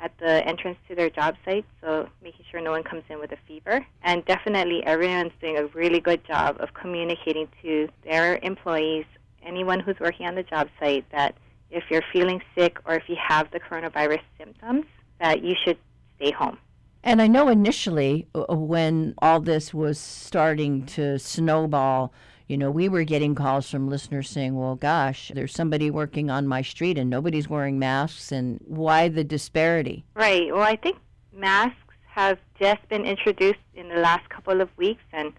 at 0.00 0.12
the 0.18 0.46
entrance 0.46 0.76
to 0.88 0.94
their 0.94 1.08
job 1.08 1.36
site, 1.44 1.64
so 1.80 2.08
making 2.22 2.44
sure 2.50 2.60
no 2.60 2.70
one 2.70 2.82
comes 2.82 3.02
in 3.08 3.18
with 3.18 3.32
a 3.32 3.38
fever. 3.46 3.86
And 4.02 4.24
definitely, 4.26 4.84
everyone's 4.84 5.32
doing 5.40 5.56
a 5.56 5.66
really 5.68 6.00
good 6.00 6.24
job 6.26 6.56
of 6.60 6.74
communicating 6.74 7.48
to 7.62 7.88
their 8.04 8.38
employees, 8.42 9.06
anyone 9.42 9.80
who's 9.80 9.98
working 10.00 10.26
on 10.26 10.34
the 10.34 10.42
job 10.42 10.68
site, 10.78 11.10
that 11.12 11.34
if 11.70 11.84
you're 11.90 12.02
feeling 12.12 12.42
sick 12.56 12.78
or 12.84 12.94
if 12.94 13.08
you 13.08 13.16
have 13.16 13.50
the 13.52 13.60
coronavirus 13.60 14.20
symptoms, 14.38 14.84
that 15.20 15.42
you 15.42 15.54
should 15.64 15.78
stay 16.16 16.30
home. 16.30 16.58
And 17.06 17.22
I 17.22 17.28
know 17.28 17.48
initially 17.48 18.26
uh, 18.34 18.46
uh, 18.50 18.56
when 18.56 19.14
all 19.18 19.38
this 19.38 19.72
was 19.72 19.96
starting 19.96 20.84
to 20.86 21.20
snowball, 21.20 22.12
you 22.48 22.58
know, 22.58 22.68
we 22.68 22.88
were 22.88 23.04
getting 23.04 23.36
calls 23.36 23.70
from 23.70 23.88
listeners 23.88 24.28
saying, 24.28 24.56
well, 24.56 24.74
gosh, 24.74 25.30
there's 25.32 25.54
somebody 25.54 25.88
working 25.88 26.30
on 26.30 26.48
my 26.48 26.62
street 26.62 26.98
and 26.98 27.08
nobody's 27.08 27.48
wearing 27.48 27.78
masks. 27.78 28.32
And 28.32 28.58
why 28.66 29.08
the 29.08 29.22
disparity? 29.22 30.04
Right. 30.14 30.52
Well, 30.52 30.64
I 30.64 30.74
think 30.74 30.98
masks 31.32 31.76
have 32.08 32.38
just 32.58 32.86
been 32.88 33.04
introduced 33.04 33.60
in 33.76 33.88
the 33.88 34.00
last 34.00 34.28
couple 34.28 34.60
of 34.60 34.68
weeks. 34.76 35.04
And, 35.12 35.32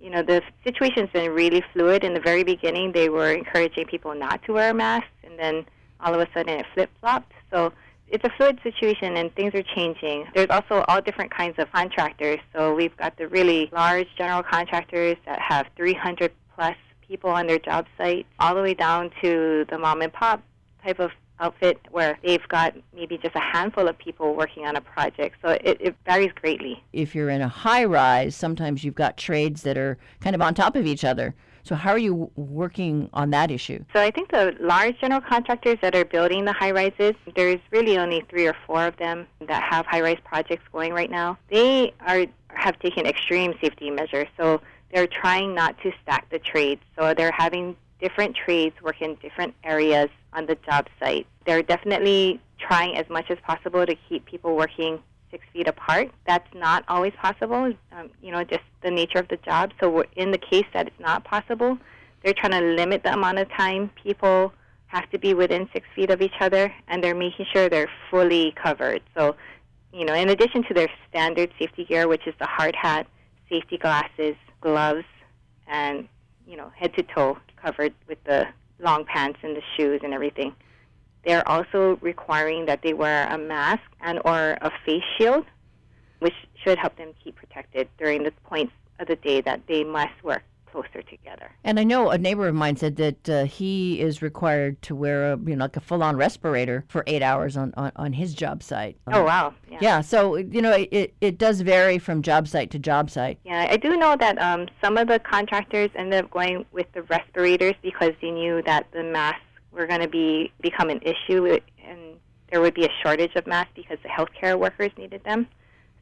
you 0.00 0.08
know, 0.08 0.22
the 0.22 0.40
situation's 0.64 1.10
been 1.10 1.30
really 1.30 1.62
fluid. 1.74 2.04
In 2.04 2.14
the 2.14 2.20
very 2.20 2.42
beginning, 2.42 2.92
they 2.92 3.10
were 3.10 3.30
encouraging 3.30 3.84
people 3.84 4.14
not 4.14 4.42
to 4.44 4.54
wear 4.54 4.72
masks. 4.72 5.10
And 5.24 5.38
then 5.38 5.66
all 6.00 6.14
of 6.14 6.20
a 6.22 6.28
sudden 6.32 6.58
it 6.60 6.66
flip 6.72 6.88
flopped. 7.00 7.32
So 7.50 7.74
it's 8.12 8.24
a 8.24 8.30
fluid 8.36 8.60
situation 8.62 9.16
and 9.16 9.34
things 9.34 9.54
are 9.54 9.62
changing. 9.62 10.26
There's 10.34 10.50
also 10.50 10.84
all 10.86 11.00
different 11.00 11.34
kinds 11.34 11.58
of 11.58 11.72
contractors. 11.72 12.38
So 12.54 12.74
we've 12.74 12.96
got 12.98 13.16
the 13.16 13.26
really 13.26 13.70
large 13.72 14.06
general 14.16 14.42
contractors 14.42 15.16
that 15.24 15.40
have 15.40 15.66
300 15.76 16.30
plus 16.54 16.76
people 17.08 17.30
on 17.30 17.46
their 17.46 17.58
job 17.58 17.86
site, 17.96 18.26
all 18.38 18.54
the 18.54 18.60
way 18.60 18.74
down 18.74 19.10
to 19.22 19.64
the 19.70 19.78
mom 19.78 20.02
and 20.02 20.12
pop 20.12 20.42
type 20.84 21.00
of 21.00 21.10
outfit 21.40 21.78
where 21.90 22.18
they've 22.22 22.46
got 22.48 22.74
maybe 22.94 23.16
just 23.16 23.34
a 23.34 23.40
handful 23.40 23.88
of 23.88 23.98
people 23.98 24.34
working 24.34 24.66
on 24.66 24.76
a 24.76 24.80
project. 24.80 25.36
So 25.42 25.52
it, 25.64 25.78
it, 25.80 25.96
varies 26.04 26.32
greatly. 26.34 26.82
If 26.92 27.14
you're 27.14 27.30
in 27.30 27.40
a 27.40 27.48
high 27.48 27.84
rise, 27.84 28.36
sometimes 28.36 28.84
you've 28.84 28.94
got 28.94 29.16
trades 29.16 29.62
that 29.62 29.78
are 29.78 29.96
kind 30.20 30.36
of 30.36 30.42
on 30.42 30.54
top 30.54 30.76
of 30.76 30.86
each 30.86 31.02
other. 31.02 31.34
So, 31.64 31.76
how 31.76 31.90
are 31.90 31.98
you 31.98 32.30
working 32.34 33.08
on 33.12 33.30
that 33.30 33.50
issue? 33.50 33.84
So, 33.92 34.00
I 34.00 34.10
think 34.10 34.30
the 34.30 34.56
large 34.60 34.98
general 35.00 35.20
contractors 35.20 35.78
that 35.80 35.94
are 35.94 36.04
building 36.04 36.44
the 36.44 36.52
high 36.52 36.72
rises, 36.72 37.14
there's 37.36 37.60
really 37.70 37.98
only 37.98 38.24
three 38.28 38.46
or 38.46 38.56
four 38.66 38.84
of 38.84 38.96
them 38.96 39.26
that 39.46 39.62
have 39.62 39.86
high 39.86 40.00
rise 40.00 40.18
projects 40.24 40.64
going 40.72 40.92
right 40.92 41.10
now. 41.10 41.38
They 41.50 41.94
are 42.00 42.26
have 42.48 42.78
taken 42.80 43.06
extreme 43.06 43.54
safety 43.60 43.90
measures. 43.90 44.26
So, 44.36 44.60
they're 44.92 45.06
trying 45.06 45.54
not 45.54 45.78
to 45.82 45.92
stack 46.02 46.28
the 46.30 46.38
trades. 46.38 46.82
So, 46.98 47.14
they're 47.14 47.32
having 47.32 47.76
different 48.00 48.34
trades 48.34 48.74
work 48.82 49.00
in 49.00 49.14
different 49.22 49.54
areas 49.62 50.10
on 50.32 50.46
the 50.46 50.56
job 50.68 50.88
site. 50.98 51.26
They're 51.46 51.62
definitely 51.62 52.40
trying 52.58 52.96
as 52.96 53.08
much 53.08 53.30
as 53.30 53.38
possible 53.46 53.86
to 53.86 53.94
keep 54.08 54.24
people 54.24 54.56
working 54.56 54.98
six 55.32 55.44
feet 55.52 55.66
apart. 55.66 56.12
That's 56.28 56.46
not 56.54 56.84
always 56.86 57.12
possible, 57.20 57.72
um, 57.90 58.10
you 58.22 58.30
know, 58.30 58.44
just 58.44 58.62
the 58.82 58.90
nature 58.90 59.18
of 59.18 59.26
the 59.26 59.38
job. 59.38 59.72
So, 59.80 60.04
in 60.14 60.30
the 60.30 60.38
case 60.38 60.66
that 60.72 60.86
it's 60.86 61.00
not 61.00 61.24
possible, 61.24 61.76
they're 62.22 62.34
trying 62.34 62.52
to 62.52 62.60
limit 62.60 63.02
the 63.02 63.12
amount 63.12 63.38
of 63.38 63.48
time 63.50 63.90
people 64.00 64.52
have 64.86 65.10
to 65.10 65.18
be 65.18 65.34
within 65.34 65.68
six 65.72 65.88
feet 65.96 66.10
of 66.10 66.22
each 66.22 66.38
other, 66.40 66.72
and 66.86 67.02
they're 67.02 67.16
making 67.16 67.46
sure 67.52 67.68
they're 67.68 67.90
fully 68.10 68.52
covered. 68.62 69.02
So, 69.16 69.34
you 69.92 70.04
know, 70.04 70.14
in 70.14 70.28
addition 70.28 70.62
to 70.68 70.74
their 70.74 70.88
standard 71.08 71.50
safety 71.58 71.84
gear, 71.84 72.06
which 72.06 72.26
is 72.26 72.34
the 72.38 72.46
hard 72.46 72.76
hat, 72.76 73.06
safety 73.48 73.78
glasses, 73.78 74.36
gloves, 74.60 75.04
and 75.66 76.06
you 76.46 76.56
know, 76.56 76.70
head 76.76 76.94
to 76.94 77.02
toe 77.02 77.38
covered 77.56 77.94
with 78.08 78.22
the 78.24 78.46
long 78.78 79.04
pants 79.04 79.38
and 79.42 79.56
the 79.56 79.62
shoes 79.76 80.00
and 80.04 80.12
everything. 80.12 80.54
They're 81.24 81.46
also 81.48 81.98
requiring 82.00 82.66
that 82.66 82.82
they 82.82 82.94
wear 82.94 83.28
a 83.28 83.38
mask 83.38 83.82
and 84.00 84.20
or 84.24 84.58
a 84.60 84.70
face 84.84 85.02
shield, 85.16 85.44
which 86.18 86.34
should 86.64 86.78
help 86.78 86.96
them 86.96 87.12
keep 87.22 87.36
protected 87.36 87.88
during 87.98 88.24
the 88.24 88.32
points 88.44 88.72
of 88.98 89.08
the 89.08 89.16
day 89.16 89.40
that 89.42 89.62
they 89.66 89.84
must 89.84 90.22
work 90.22 90.42
closer 90.72 91.02
together. 91.02 91.50
And 91.64 91.78
I 91.78 91.84
know 91.84 92.10
a 92.10 92.18
neighbor 92.18 92.48
of 92.48 92.54
mine 92.54 92.76
said 92.76 92.96
that 92.96 93.28
uh, 93.28 93.44
he 93.44 94.00
is 94.00 94.22
required 94.22 94.80
to 94.82 94.94
wear 94.94 95.34
a 95.34 95.38
you 95.38 95.54
know 95.54 95.64
like 95.64 95.76
a 95.76 95.80
full 95.80 96.02
on 96.02 96.16
respirator 96.16 96.84
for 96.88 97.04
eight 97.06 97.22
hours 97.22 97.56
on, 97.56 97.74
on, 97.76 97.92
on 97.96 98.12
his 98.14 98.34
job 98.34 98.62
site. 98.62 98.96
Oh 99.06 99.22
wow! 99.22 99.54
Yeah. 99.70 99.78
yeah. 99.80 100.00
So 100.00 100.36
you 100.36 100.62
know 100.62 100.72
it 100.72 101.14
it 101.20 101.38
does 101.38 101.60
vary 101.60 101.98
from 101.98 102.22
job 102.22 102.48
site 102.48 102.70
to 102.70 102.78
job 102.78 103.10
site. 103.10 103.38
Yeah, 103.44 103.68
I 103.70 103.76
do 103.76 103.96
know 103.96 104.16
that 104.16 104.40
um, 104.40 104.68
some 104.82 104.96
of 104.96 105.08
the 105.08 105.18
contractors 105.18 105.90
ended 105.94 106.24
up 106.24 106.30
going 106.30 106.64
with 106.72 106.90
the 106.94 107.02
respirators 107.02 107.74
because 107.82 108.12
they 108.22 108.30
knew 108.30 108.62
that 108.62 108.86
the 108.92 109.04
masks 109.04 109.42
were 109.72 109.86
going 109.86 110.00
to 110.00 110.08
be 110.08 110.52
become 110.60 110.90
an 110.90 111.00
issue 111.02 111.58
and 111.86 112.00
there 112.50 112.60
would 112.60 112.74
be 112.74 112.84
a 112.84 112.90
shortage 113.02 113.34
of 113.34 113.46
masks 113.46 113.72
because 113.74 113.98
the 114.02 114.08
healthcare 114.08 114.58
workers 114.58 114.90
needed 114.98 115.24
them. 115.24 115.46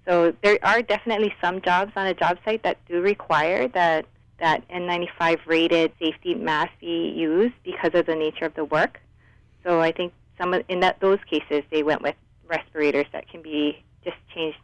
So 0.07 0.35
there 0.43 0.59
are 0.63 0.83
definitely 0.83 1.33
some 1.41 1.61
jobs 1.63 1.93
on 1.95 2.07
a 2.07 2.15
job 2.15 2.39
site 2.45 2.63
that 2.65 2.79
do 2.89 3.01
require 3.01 3.69
that 3.69 4.07
that 4.41 4.67
N95 4.69 5.39
rated 5.47 5.93
safety 6.01 6.35
mask 6.35 6.73
be 6.81 7.13
used 7.15 7.55
because 7.63 7.91
of 7.95 8.07
the 8.07 8.15
nature 8.15 8.47
of 8.47 8.55
the 8.55 8.65
work. 8.65 8.99
So 9.63 9.81
I 9.81 9.93
think 9.93 10.15
some 10.39 10.55
of, 10.55 10.65
in 10.69 10.81
that 10.81 10.99
those 11.01 11.19
cases 11.31 11.63
they 11.71 11.83
went 11.83 12.03
with 12.03 12.17
respirators 12.49 13.07
that 13.13 13.29
can 13.29 13.43
be 13.43 13.83
just 14.03 14.17
changed. 14.35 14.59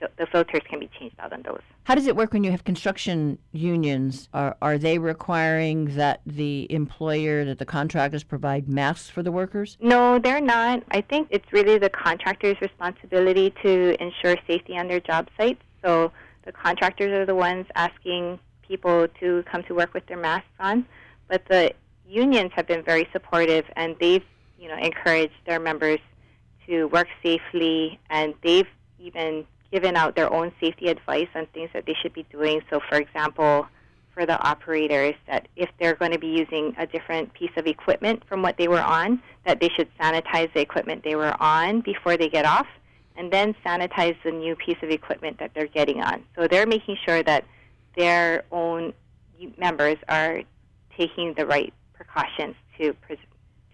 The, 0.00 0.10
the 0.16 0.26
filters 0.26 0.62
can 0.68 0.80
be 0.80 0.88
changed 0.98 1.16
out 1.18 1.32
on 1.32 1.42
those. 1.42 1.60
How 1.84 1.94
does 1.94 2.06
it 2.06 2.16
work 2.16 2.32
when 2.32 2.44
you 2.44 2.50
have 2.50 2.64
construction 2.64 3.38
unions? 3.52 4.28
Are 4.34 4.56
are 4.60 4.78
they 4.78 4.98
requiring 4.98 5.96
that 5.96 6.20
the 6.26 6.66
employer, 6.70 7.44
that 7.44 7.58
the 7.58 7.64
contractors 7.64 8.24
provide 8.24 8.68
masks 8.68 9.08
for 9.08 9.22
the 9.22 9.32
workers? 9.32 9.76
No, 9.80 10.18
they're 10.18 10.40
not. 10.40 10.82
I 10.90 11.00
think 11.00 11.28
it's 11.30 11.50
really 11.52 11.78
the 11.78 11.90
contractor's 11.90 12.60
responsibility 12.60 13.54
to 13.62 14.02
ensure 14.02 14.36
safety 14.46 14.76
on 14.76 14.88
their 14.88 15.00
job 15.00 15.28
sites. 15.36 15.62
So 15.82 16.12
the 16.44 16.52
contractors 16.52 17.12
are 17.12 17.26
the 17.26 17.34
ones 17.34 17.66
asking 17.74 18.38
people 18.68 19.08
to 19.20 19.42
come 19.50 19.62
to 19.64 19.74
work 19.74 19.94
with 19.94 20.06
their 20.06 20.18
masks 20.18 20.48
on. 20.60 20.84
But 21.28 21.46
the 21.48 21.72
unions 22.06 22.52
have 22.54 22.66
been 22.66 22.82
very 22.82 23.08
supportive, 23.12 23.64
and 23.76 23.96
they've 24.00 24.24
you 24.58 24.68
know 24.68 24.76
encouraged 24.76 25.34
their 25.46 25.60
members 25.60 26.00
to 26.66 26.84
work 26.86 27.08
safely, 27.22 27.98
and 28.10 28.34
they've 28.42 28.68
even 28.98 29.46
given 29.70 29.96
out 29.96 30.16
their 30.16 30.32
own 30.32 30.52
safety 30.60 30.88
advice 30.88 31.28
on 31.34 31.46
things 31.46 31.70
that 31.72 31.86
they 31.86 31.94
should 32.00 32.12
be 32.12 32.24
doing. 32.30 32.60
So, 32.70 32.80
for 32.88 32.96
example, 32.96 33.66
for 34.14 34.26
the 34.26 34.38
operators, 34.40 35.14
that 35.26 35.46
if 35.56 35.68
they're 35.78 35.94
going 35.94 36.12
to 36.12 36.18
be 36.18 36.28
using 36.28 36.74
a 36.78 36.86
different 36.86 37.32
piece 37.34 37.50
of 37.56 37.66
equipment 37.66 38.22
from 38.28 38.42
what 38.42 38.56
they 38.56 38.66
were 38.66 38.80
on, 38.80 39.22
that 39.46 39.60
they 39.60 39.68
should 39.76 39.88
sanitize 39.98 40.52
the 40.54 40.60
equipment 40.60 41.04
they 41.04 41.14
were 41.14 41.34
on 41.40 41.80
before 41.82 42.16
they 42.16 42.28
get 42.28 42.44
off, 42.44 42.66
and 43.16 43.32
then 43.32 43.54
sanitize 43.64 44.16
the 44.24 44.30
new 44.30 44.56
piece 44.56 44.78
of 44.82 44.90
equipment 44.90 45.38
that 45.38 45.52
they're 45.54 45.66
getting 45.66 46.00
on. 46.02 46.24
So 46.34 46.48
they're 46.48 46.66
making 46.66 46.96
sure 47.04 47.22
that 47.22 47.44
their 47.96 48.44
own 48.50 48.92
members 49.56 49.98
are 50.08 50.42
taking 50.96 51.34
the 51.34 51.46
right 51.46 51.72
precautions 51.94 52.56
to 52.78 52.94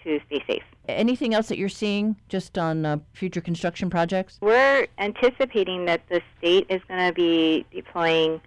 to 0.04 0.20
stay 0.26 0.42
safe. 0.46 0.62
Anything 0.88 1.34
else 1.34 1.48
that 1.48 1.58
you're 1.58 1.68
seeing 1.68 2.16
just 2.28 2.58
on 2.58 2.86
uh, 2.86 2.98
future 3.12 3.40
construction 3.40 3.90
projects? 3.90 4.38
We're 4.40 4.86
anticipating 4.98 5.86
that 5.86 6.08
the 6.08 6.20
state 6.38 6.66
is 6.68 6.80
going 6.88 7.06
to 7.06 7.12
be 7.12 7.66
deploying 7.74 8.40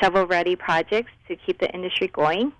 shovel-ready 0.00 0.56
projects 0.56 1.12
to 1.28 1.36
keep 1.36 1.60
the 1.60 1.70
industry 1.72 2.08
going. 2.08 2.52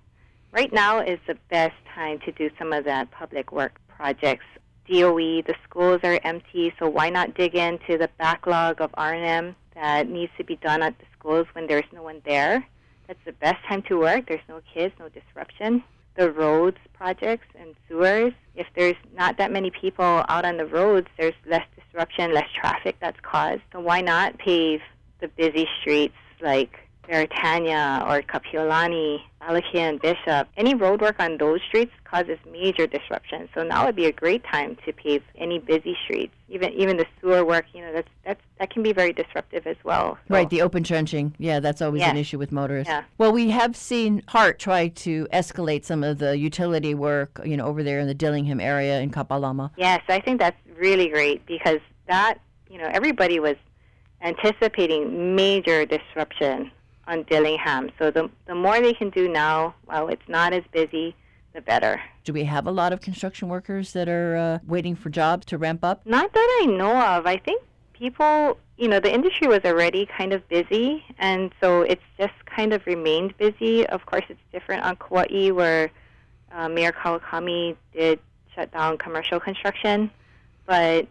Right 0.52 0.72
now 0.72 1.00
is 1.00 1.18
the 1.26 1.36
best 1.50 1.74
time 1.94 2.20
to 2.20 2.32
do 2.32 2.50
some 2.58 2.72
of 2.72 2.84
that 2.84 3.10
public 3.10 3.50
work 3.50 3.80
projects. 3.88 4.44
DOE, 4.88 5.42
the 5.42 5.54
schools 5.68 6.00
are 6.04 6.20
empty, 6.22 6.72
so 6.78 6.88
why 6.88 7.08
not 7.10 7.34
dig 7.34 7.54
into 7.54 7.96
the 7.98 8.08
backlog 8.18 8.80
of 8.80 8.90
R&M 8.94 9.56
that 9.74 10.08
needs 10.08 10.30
to 10.36 10.44
be 10.44 10.56
done 10.56 10.82
at 10.82 10.96
the 10.98 11.04
schools 11.18 11.46
when 11.54 11.66
there's 11.66 11.84
no 11.92 12.02
one 12.02 12.20
there. 12.24 12.66
That's 13.06 13.18
the 13.24 13.32
best 13.32 13.64
time 13.68 13.82
to 13.88 13.98
work. 13.98 14.26
There's 14.28 14.40
no 14.48 14.60
kids, 14.72 14.94
no 14.98 15.08
disruption. 15.08 15.82
The 16.16 16.30
roads 16.30 16.78
projects 16.92 17.46
and 17.58 17.74
sewers, 17.88 18.32
if 18.54 18.66
there's 18.76 18.96
not 19.16 19.36
that 19.38 19.50
many 19.52 19.70
people 19.70 20.24
out 20.28 20.44
on 20.44 20.56
the 20.56 20.66
roads, 20.66 21.08
there's 21.18 21.34
less 21.46 21.66
disruption, 21.74 22.32
less 22.32 22.48
traffic 22.54 22.96
that's 23.00 23.18
caused. 23.20 23.62
So 23.72 23.80
why 23.80 24.00
not 24.00 24.38
pave 24.38 24.80
the 25.20 25.28
busy 25.28 25.68
streets 25.80 26.14
like 26.40 26.83
Beretania 27.08 28.06
or 28.08 28.22
Kapiolani, 28.22 29.20
Alakea 29.42 30.00
Bishop, 30.00 30.48
any 30.56 30.74
road 30.74 31.00
work 31.00 31.16
on 31.18 31.38
those 31.38 31.60
streets 31.68 31.92
causes 32.04 32.38
major 32.50 32.86
disruption. 32.86 33.48
So 33.54 33.62
now 33.62 33.86
would 33.86 33.96
be 33.96 34.06
a 34.06 34.12
great 34.12 34.42
time 34.44 34.76
to 34.86 34.92
pave 34.92 35.22
any 35.36 35.58
busy 35.58 35.96
streets. 36.04 36.34
Even 36.48 36.72
even 36.72 36.96
the 36.96 37.06
sewer 37.20 37.44
work, 37.44 37.66
you 37.74 37.80
know, 37.80 37.92
that's 37.92 38.08
that's 38.24 38.40
that 38.58 38.70
can 38.70 38.82
be 38.82 38.92
very 38.92 39.12
disruptive 39.12 39.66
as 39.66 39.76
well. 39.84 40.18
So. 40.28 40.34
Right, 40.34 40.48
the 40.48 40.62
open 40.62 40.82
trenching. 40.84 41.34
Yeah, 41.38 41.60
that's 41.60 41.82
always 41.82 42.02
an 42.02 42.16
issue 42.16 42.38
with 42.38 42.52
motorists. 42.52 42.90
Yeah. 42.90 43.04
Well, 43.18 43.32
we 43.32 43.50
have 43.50 43.76
seen 43.76 44.22
HART 44.28 44.58
try 44.58 44.88
to 44.88 45.26
escalate 45.32 45.84
some 45.84 46.04
of 46.04 46.18
the 46.18 46.36
utility 46.38 46.94
work, 46.94 47.40
you 47.44 47.56
know, 47.56 47.66
over 47.66 47.82
there 47.82 47.98
in 47.98 48.06
the 48.06 48.14
Dillingham 48.14 48.60
area 48.60 49.00
in 49.00 49.10
Kapalama. 49.10 49.70
Yes, 49.76 50.02
I 50.08 50.20
think 50.20 50.40
that's 50.40 50.56
really 50.76 51.08
great 51.08 51.44
because 51.46 51.80
that, 52.08 52.38
you 52.70 52.78
know, 52.78 52.88
everybody 52.92 53.40
was 53.40 53.56
anticipating 54.22 55.34
major 55.34 55.84
disruption 55.84 56.70
on 57.06 57.22
Dillingham. 57.24 57.90
So 57.98 58.10
the 58.10 58.30
the 58.46 58.54
more 58.54 58.80
they 58.80 58.94
can 58.94 59.10
do 59.10 59.28
now, 59.28 59.74
while 59.84 60.08
it's 60.08 60.28
not 60.28 60.52
as 60.52 60.64
busy, 60.72 61.14
the 61.52 61.60
better. 61.60 62.00
Do 62.24 62.32
we 62.32 62.44
have 62.44 62.66
a 62.66 62.70
lot 62.70 62.92
of 62.92 63.00
construction 63.00 63.48
workers 63.48 63.92
that 63.92 64.08
are 64.08 64.36
uh, 64.36 64.58
waiting 64.66 64.96
for 64.96 65.08
jobs 65.10 65.46
to 65.46 65.58
ramp 65.58 65.84
up? 65.84 66.04
Not 66.04 66.32
that 66.32 66.60
I 66.62 66.66
know 66.66 66.96
of. 66.96 67.26
I 67.26 67.36
think 67.38 67.62
people, 67.92 68.58
you 68.76 68.88
know, 68.88 69.00
the 69.00 69.12
industry 69.12 69.46
was 69.46 69.60
already 69.64 70.06
kind 70.06 70.32
of 70.32 70.46
busy, 70.48 71.04
and 71.18 71.52
so 71.60 71.82
it's 71.82 72.02
just 72.18 72.34
kind 72.46 72.72
of 72.72 72.84
remained 72.86 73.36
busy. 73.38 73.86
Of 73.86 74.04
course, 74.06 74.24
it's 74.28 74.40
different 74.52 74.84
on 74.84 74.96
Kauai, 74.96 75.50
where 75.50 75.90
uh, 76.52 76.68
Mayor 76.68 76.92
Kawakami 76.92 77.76
did 77.92 78.18
shut 78.54 78.72
down 78.72 78.98
commercial 78.98 79.40
construction, 79.40 80.10
but 80.66 81.06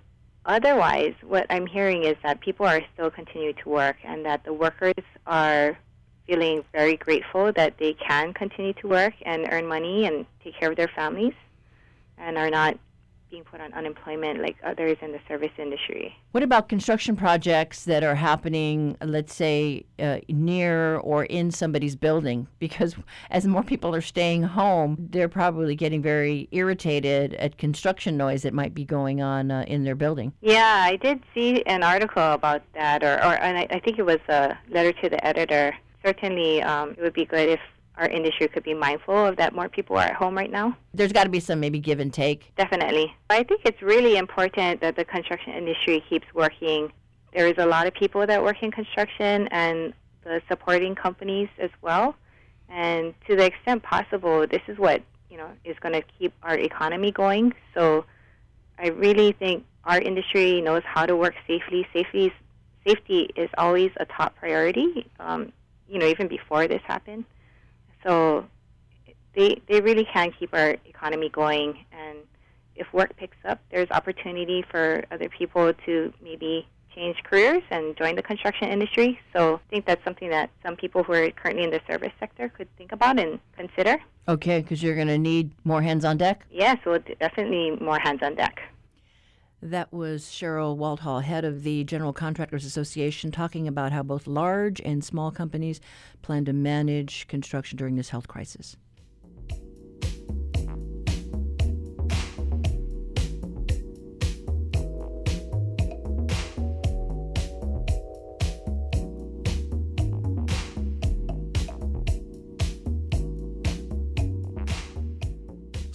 otherwise, 0.46 1.14
what 1.22 1.46
I'm 1.50 1.66
hearing 1.66 2.04
is 2.04 2.16
that 2.24 2.42
people 2.42 2.66
are 2.66 2.82
still 2.94 3.10
continuing 3.10 3.56
to 3.64 3.70
work, 3.70 3.98
and 4.04 4.26
that 4.26 4.44
the 4.44 4.54
workers 4.54 4.94
are 5.26 5.78
feeling 6.28 6.64
very 6.72 6.96
grateful 6.98 7.52
that 7.54 7.78
they 7.78 7.94
can 7.94 8.34
continue 8.34 8.74
to 8.74 8.88
work 8.88 9.14
and 9.24 9.48
earn 9.52 9.68
money 9.68 10.06
and 10.06 10.26
take 10.44 10.58
care 10.58 10.72
of 10.72 10.78
their 10.78 10.88
families 10.88 11.34
and 12.18 12.38
are 12.38 12.50
not 12.50 12.78
being 13.34 13.44
put 13.44 13.60
on 13.60 13.74
unemployment 13.74 14.44
like 14.44 14.56
others 14.64 14.96
in 15.02 15.12
the 15.12 15.20
service 15.28 15.50
industry. 15.58 16.16
What 16.34 16.44
about 16.44 16.70
construction 16.70 17.16
projects 17.16 17.86
that 17.86 18.04
are 18.04 18.14
happening, 18.14 18.96
let's 19.04 19.34
say, 19.34 19.86
uh, 19.98 20.20
near 20.30 20.98
or 20.98 21.26
in 21.26 21.50
somebody's 21.50 21.96
building? 21.96 22.48
Because 22.64 22.96
as 23.30 23.46
more 23.46 23.64
people 23.64 23.94
are 23.94 24.02
staying 24.02 24.44
home, 24.44 24.96
they're 25.10 25.28
probably 25.28 25.76
getting 25.76 26.02
very 26.02 26.48
irritated 26.52 27.34
at 27.34 27.58
construction 27.58 28.16
noise 28.16 28.44
that 28.44 28.54
might 28.54 28.74
be 28.74 28.86
going 28.86 29.22
on 29.22 29.52
uh, 29.52 29.66
in 29.68 29.84
their 29.84 29.96
building. 29.96 30.32
Yeah, 30.42 30.86
I 30.92 30.96
did 30.96 31.22
see 31.34 31.62
an 31.66 31.84
article 31.84 32.32
about 32.32 32.62
that, 32.74 33.04
or, 33.04 33.16
or 33.16 33.34
and 33.46 33.58
I, 33.58 33.68
I 33.70 33.80
think 33.80 34.00
it 34.00 34.06
was 34.06 34.20
a 34.30 34.58
letter 34.70 34.94
to 35.02 35.10
the 35.10 35.26
editor 35.26 35.76
certainly 36.06 36.62
um, 36.62 36.92
it 36.92 37.02
would 37.02 37.14
be 37.14 37.26
good 37.26 37.50
if 37.50 37.60
our 37.98 38.08
industry 38.08 38.48
could 38.48 38.64
be 38.64 38.74
mindful 38.74 39.26
of 39.26 39.38
that 39.38 39.54
more 39.54 39.70
people 39.70 39.98
are 39.98 40.04
at 40.04 40.16
home 40.16 40.36
right 40.36 40.52
now. 40.52 40.76
There's 40.94 41.12
got 41.12 41.26
to 41.26 41.30
be 41.30 41.40
some 41.40 41.60
maybe 41.60 41.80
give 41.80 42.00
and 42.00 42.12
take. 42.14 42.54
Definitely. 42.58 43.14
I 43.30 43.44
think 43.44 43.62
it's 43.66 43.82
really 43.82 44.18
important 44.18 44.82
that 44.82 44.96
the 44.96 45.06
construction 45.06 45.54
industry 45.54 46.04
keeps 46.10 46.26
working. 46.34 46.92
There 47.34 47.48
is 47.48 47.56
a 47.58 47.66
lot 47.66 47.88
of 47.88 47.94
people 47.94 48.26
that 48.26 48.42
work 48.42 48.62
in 48.64 48.72
construction 48.72 49.48
and 49.50 49.94
the 50.24 50.42
supporting 50.48 50.96
companies 50.96 51.50
as 51.60 51.70
well. 51.82 52.16
And 52.70 53.14
to 53.28 53.36
the 53.36 53.46
extent 53.46 53.84
possible, 53.84 54.48
this 54.48 54.62
is 54.68 54.78
what, 54.78 55.02
you 55.30 55.38
know, 55.38 55.50
is 55.64 55.78
going 55.80 55.94
to 55.94 56.04
keep 56.18 56.34
our 56.42 56.58
economy 56.58 57.12
going. 57.12 57.54
So 57.74 58.06
I 58.80 58.88
really 58.90 59.34
think 59.34 59.66
our 59.86 60.00
industry 60.00 60.62
knows 60.62 60.82
how 60.86 61.06
to 61.06 61.16
work 61.16 61.36
safely. 61.48 61.88
Safety 61.94 62.34
safety 62.86 63.30
is 63.36 63.50
always 63.58 63.92
a 63.98 64.06
top 64.06 64.36
priority. 64.36 65.10
Um, 65.20 65.52
you 65.88 66.00
know, 66.00 66.08
even 66.08 66.28
before 66.28 66.68
this 66.68 66.82
happened. 66.86 67.26
So 68.06 68.46
they 69.36 69.62
they 69.68 69.82
really 69.82 70.06
can 70.06 70.32
keep 70.32 70.54
our 70.54 70.78
economy 70.86 71.30
going, 71.30 71.86
and 71.92 72.20
if 72.76 72.92
work 72.94 73.16
picks 73.18 73.38
up, 73.46 73.60
there's 73.72 73.90
opportunity 73.92 74.64
for 74.70 75.04
other 75.12 75.30
people 75.30 75.74
to 75.86 76.14
maybe 76.22 76.68
change 76.94 77.18
careers 77.24 77.64
and 77.72 77.96
join 77.98 78.16
the 78.16 78.22
construction 78.22 78.70
industry. 78.70 79.20
So 79.36 79.56
I 79.56 79.70
think 79.70 79.86
that's 79.86 80.04
something 80.04 80.30
that 80.30 80.50
some 80.64 80.76
people 80.76 81.04
who 81.04 81.14
are 81.14 81.32
currently 81.32 81.64
in 81.64 81.72
the 81.72 81.82
service 81.90 82.12
sector 82.20 82.50
could 82.50 82.68
think 82.78 82.92
about 82.92 83.20
and 83.20 83.40
consider. 83.58 83.98
Okay, 84.28 84.62
because 84.62 84.82
you're 84.82 84.96
going 84.96 85.08
to 85.08 85.18
need 85.18 85.52
more 85.66 85.82
hands 85.82 86.06
on 86.06 86.18
deck? 86.18 86.46
Yes, 86.52 86.78
yeah, 86.86 86.94
so 86.98 87.16
definitely 87.20 87.72
more 87.84 88.00
hands 88.00 88.22
on 88.22 88.36
deck. 88.36 88.62
That 89.66 89.94
was 89.94 90.26
Cheryl 90.26 90.76
Walthall, 90.76 91.22
head 91.22 91.46
of 91.46 91.64
the 91.64 91.86
General 91.86 92.12
Contractors 92.12 92.66
Association, 92.66 93.32
talking 93.32 93.66
about 93.66 93.94
how 93.94 94.04
both 94.04 94.28
large 94.28 94.82
and 94.82 95.02
small 95.02 95.32
companies 95.32 95.80
plan 96.22 96.44
to 96.44 96.52
manage 96.52 97.30
construction 97.30 97.78
during 97.78 97.96
this 97.96 98.10
health 98.10 98.28
crisis. 98.28 98.76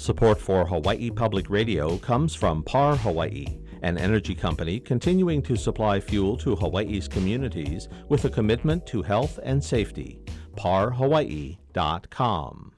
Support 0.09 0.41
for 0.41 0.65
Hawaii 0.65 1.11
Public 1.11 1.51
Radio 1.51 1.99
comes 1.99 2.35
from 2.35 2.63
PAR 2.63 2.97
Hawaii, 2.97 3.45
an 3.83 3.99
energy 3.99 4.35
company 4.35 4.81
continuing 4.81 5.43
to 5.43 5.55
supply 5.55 6.01
fuel 6.01 6.39
to 6.39 6.57
Hawaii's 6.57 7.07
communities 7.07 7.91
with 8.09 8.25
a 8.25 8.31
commitment 8.31 8.87
to 8.87 9.03
health 9.03 9.39
and 9.43 9.63
safety. 9.63 10.25
parhawaii.com. 10.57 12.73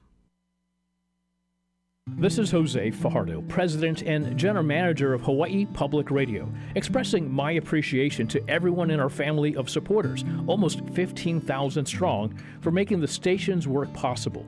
This 2.17 2.37
is 2.37 2.51
Jose 2.51 2.91
Fajardo, 2.91 3.43
President 3.43 4.01
and 4.01 4.37
General 4.37 4.65
Manager 4.65 5.13
of 5.13 5.21
Hawaii 5.21 5.65
Public 5.67 6.11
Radio, 6.11 6.51
expressing 6.75 7.31
my 7.31 7.53
appreciation 7.53 8.27
to 8.27 8.43
everyone 8.49 8.91
in 8.91 8.99
our 8.99 9.07
family 9.07 9.55
of 9.55 9.69
supporters, 9.69 10.25
almost 10.47 10.81
15,000 10.95 11.85
strong, 11.85 12.37
for 12.59 12.71
making 12.71 12.99
the 12.99 13.07
station's 13.07 13.69
work 13.69 13.93
possible. 13.93 14.45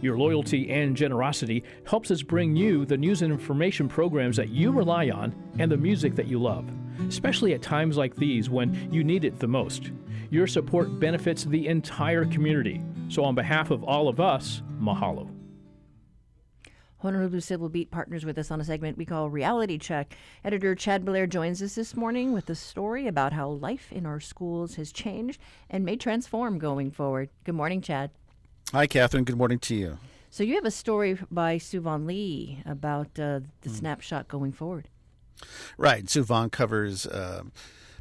Your 0.00 0.18
loyalty 0.18 0.70
and 0.70 0.96
generosity 0.96 1.64
helps 1.84 2.10
us 2.10 2.22
bring 2.22 2.54
you 2.56 2.84
the 2.84 2.96
news 2.96 3.22
and 3.22 3.32
information 3.32 3.88
programs 3.88 4.36
that 4.36 4.50
you 4.50 4.70
rely 4.70 5.10
on 5.10 5.34
and 5.58 5.70
the 5.70 5.76
music 5.76 6.14
that 6.14 6.28
you 6.28 6.40
love, 6.40 6.70
especially 7.08 7.54
at 7.54 7.62
times 7.62 7.96
like 7.96 8.14
these 8.16 8.48
when 8.48 8.92
you 8.92 9.02
need 9.02 9.24
it 9.24 9.38
the 9.38 9.48
most. 9.48 9.90
Your 10.30 10.46
support 10.46 11.00
benefits 11.00 11.44
the 11.44 11.66
entire 11.68 12.24
community. 12.26 12.82
So, 13.08 13.24
on 13.24 13.34
behalf 13.34 13.70
of 13.70 13.82
all 13.84 14.08
of 14.08 14.20
us, 14.20 14.62
mahalo. 14.80 15.30
Honolulu 16.98 17.40
Civil 17.40 17.68
Beat 17.68 17.92
partners 17.92 18.24
with 18.24 18.38
us 18.38 18.50
on 18.50 18.60
a 18.60 18.64
segment 18.64 18.98
we 18.98 19.04
call 19.04 19.30
Reality 19.30 19.78
Check. 19.78 20.16
Editor 20.44 20.74
Chad 20.74 21.04
Blair 21.04 21.28
joins 21.28 21.62
us 21.62 21.76
this 21.76 21.94
morning 21.94 22.32
with 22.32 22.50
a 22.50 22.56
story 22.56 23.06
about 23.06 23.32
how 23.32 23.48
life 23.48 23.92
in 23.92 24.04
our 24.04 24.18
schools 24.18 24.74
has 24.74 24.90
changed 24.90 25.40
and 25.70 25.84
may 25.84 25.94
transform 25.94 26.58
going 26.58 26.90
forward. 26.90 27.30
Good 27.44 27.54
morning, 27.54 27.80
Chad. 27.80 28.10
Hi, 28.72 28.86
Catherine. 28.86 29.24
Good 29.24 29.38
morning 29.38 29.60
to 29.60 29.74
you. 29.74 29.98
So 30.28 30.44
you 30.44 30.54
have 30.56 30.66
a 30.66 30.70
story 30.70 31.18
by 31.30 31.56
Suevon 31.56 32.04
Lee 32.04 32.62
about 32.66 33.18
uh, 33.18 33.40
the 33.62 33.70
mm. 33.70 33.74
snapshot 33.74 34.28
going 34.28 34.52
forward. 34.52 34.88
Right. 35.78 36.04
Suvon 36.04 36.52
covers 36.52 37.06
uh, 37.06 37.44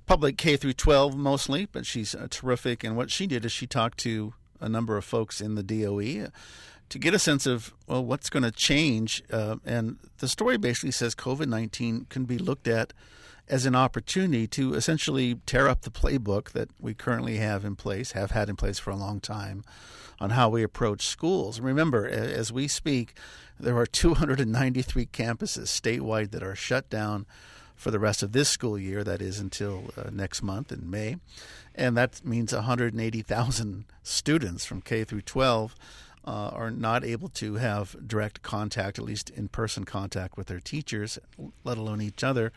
public 0.07 0.37
K 0.37 0.57
through 0.57 0.73
12 0.73 1.15
mostly, 1.15 1.67
but 1.71 1.85
she's 1.85 2.13
uh, 2.13 2.27
terrific. 2.29 2.83
And 2.83 2.97
what 2.97 3.11
she 3.11 3.27
did 3.27 3.45
is 3.45 3.53
she 3.53 3.65
talked 3.65 3.97
to 3.99 4.33
a 4.59 4.67
number 4.67 4.97
of 4.97 5.05
folks 5.05 5.39
in 5.39 5.55
the 5.55 5.63
DOE 5.63 6.31
to 6.89 6.99
get 6.99 7.13
a 7.13 7.19
sense 7.19 7.45
of 7.45 7.73
well 7.87 8.03
what's 8.03 8.29
going 8.29 8.43
to 8.43 8.51
change. 8.51 9.23
Uh, 9.31 9.55
and 9.65 9.99
the 10.17 10.27
story 10.27 10.57
basically 10.57 10.91
says 10.91 11.15
COVID 11.15 11.47
19 11.47 12.07
can 12.09 12.25
be 12.25 12.37
looked 12.37 12.67
at 12.67 12.91
as 13.49 13.65
an 13.65 13.75
opportunity 13.75 14.47
to 14.47 14.73
essentially 14.73 15.39
tear 15.45 15.67
up 15.67 15.81
the 15.81 15.89
playbook 15.89 16.51
that 16.51 16.69
we 16.79 16.93
currently 16.93 17.37
have 17.37 17.63
in 17.63 17.75
place, 17.75 18.11
have 18.11 18.31
had 18.31 18.49
in 18.49 18.55
place 18.55 18.79
for 18.79 18.91
a 18.91 18.95
long 18.95 19.19
time 19.19 19.63
on 20.19 20.31
how 20.31 20.49
we 20.49 20.63
approach 20.63 21.05
schools. 21.05 21.59
Remember, 21.59 22.07
as 22.07 22.51
we 22.51 22.67
speak, 22.67 23.13
there 23.59 23.77
are 23.77 23.85
293 23.85 25.05
campuses 25.07 25.67
statewide 25.67 26.31
that 26.31 26.43
are 26.43 26.55
shut 26.55 26.89
down 26.89 27.25
for 27.75 27.91
the 27.91 27.99
rest 27.99 28.23
of 28.23 28.31
this 28.31 28.49
school 28.49 28.77
year, 28.77 29.03
that 29.03 29.21
is 29.21 29.39
until 29.39 29.91
uh, 29.95 30.09
next 30.11 30.41
month 30.41 30.71
in 30.71 30.89
May. 30.89 31.17
And 31.75 31.95
that 31.95 32.25
means 32.25 32.51
180,000 32.51 33.85
students 34.01 34.65
from 34.65 34.81
K 34.81 35.03
through 35.03 35.21
12 35.21 35.75
uh, 36.25 36.49
are 36.53 36.71
not 36.71 37.05
able 37.05 37.29
to 37.29 37.55
have 37.55 37.95
direct 38.05 38.41
contact, 38.41 38.97
at 38.97 39.05
least 39.05 39.29
in 39.29 39.47
person 39.47 39.85
contact 39.85 40.37
with 40.37 40.47
their 40.47 40.59
teachers, 40.59 41.19
let 41.63 41.77
alone 41.77 42.01
each 42.01 42.23
other. 42.23 42.51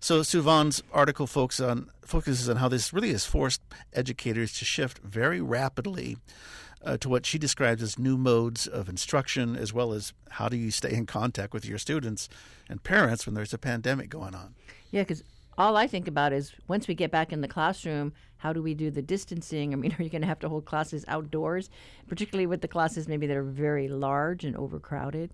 So 0.00 0.22
Suevon's 0.22 0.82
article 0.92 1.26
focuses 1.26 1.66
on, 1.66 1.90
focuses 2.02 2.48
on 2.48 2.56
how 2.56 2.68
this 2.68 2.92
really 2.92 3.10
has 3.10 3.24
forced 3.24 3.60
educators 3.92 4.56
to 4.58 4.64
shift 4.64 4.98
very 4.98 5.40
rapidly 5.40 6.18
uh, 6.84 6.96
to 6.98 7.08
what 7.08 7.26
she 7.26 7.38
describes 7.38 7.82
as 7.82 7.98
new 7.98 8.16
modes 8.16 8.66
of 8.66 8.88
instruction, 8.88 9.56
as 9.56 9.72
well 9.72 9.92
as 9.92 10.12
how 10.30 10.48
do 10.48 10.56
you 10.56 10.70
stay 10.70 10.92
in 10.92 11.06
contact 11.06 11.52
with 11.52 11.64
your 11.64 11.78
students 11.78 12.28
and 12.68 12.82
parents 12.84 13.26
when 13.26 13.34
there's 13.34 13.52
a 13.52 13.58
pandemic 13.58 14.08
going 14.08 14.34
on. 14.34 14.54
Yeah, 14.92 15.02
because 15.02 15.24
all 15.56 15.76
I 15.76 15.88
think 15.88 16.06
about 16.06 16.32
is 16.32 16.52
once 16.68 16.86
we 16.86 16.94
get 16.94 17.10
back 17.10 17.32
in 17.32 17.40
the 17.40 17.48
classroom, 17.48 18.12
how 18.36 18.52
do 18.52 18.62
we 18.62 18.74
do 18.74 18.92
the 18.92 19.02
distancing? 19.02 19.72
I 19.72 19.76
mean, 19.76 19.92
are 19.98 20.02
you 20.02 20.10
going 20.10 20.22
to 20.22 20.28
have 20.28 20.38
to 20.40 20.48
hold 20.48 20.64
classes 20.64 21.04
outdoors, 21.08 21.70
particularly 22.06 22.46
with 22.46 22.60
the 22.60 22.68
classes 22.68 23.08
maybe 23.08 23.26
that 23.26 23.36
are 23.36 23.42
very 23.42 23.88
large 23.88 24.44
and 24.44 24.56
overcrowded? 24.56 25.30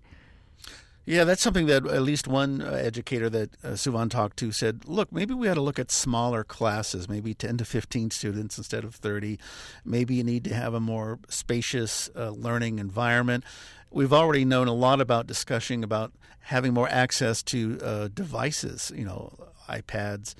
Yeah, 1.07 1.23
that's 1.23 1.43
something 1.43 1.67
that 1.67 1.85
at 1.85 2.01
least 2.01 2.27
one 2.27 2.63
uh, 2.63 2.71
educator 2.71 3.29
that 3.29 3.51
uh, 3.63 3.69
Suevon 3.69 4.09
talked 4.09 4.37
to 4.37 4.51
said, 4.51 4.85
look, 4.85 5.11
maybe 5.11 5.35
we 5.35 5.47
ought 5.47 5.53
to 5.53 5.61
look 5.61 5.77
at 5.77 5.91
smaller 5.91 6.43
classes, 6.43 7.07
maybe 7.07 7.35
10 7.35 7.57
to 7.57 7.65
15 7.65 8.09
students 8.09 8.57
instead 8.57 8.83
of 8.83 8.95
30. 8.95 9.37
Maybe 9.83 10.15
you 10.15 10.23
need 10.23 10.43
to 10.45 10.55
have 10.55 10.73
a 10.73 10.79
more 10.79 11.19
spacious 11.29 12.09
uh, 12.15 12.31
learning 12.31 12.79
environment. 12.79 13.43
We've 13.91 14.13
already 14.13 14.45
known 14.45 14.67
a 14.67 14.73
lot 14.73 14.99
about 14.99 15.27
discussing 15.27 15.83
about 15.83 16.11
having 16.41 16.73
more 16.73 16.89
access 16.89 17.43
to 17.43 17.79
uh, 17.83 18.07
devices, 18.07 18.91
you 18.95 19.05
know, 19.05 19.31
iPads, 19.69 20.35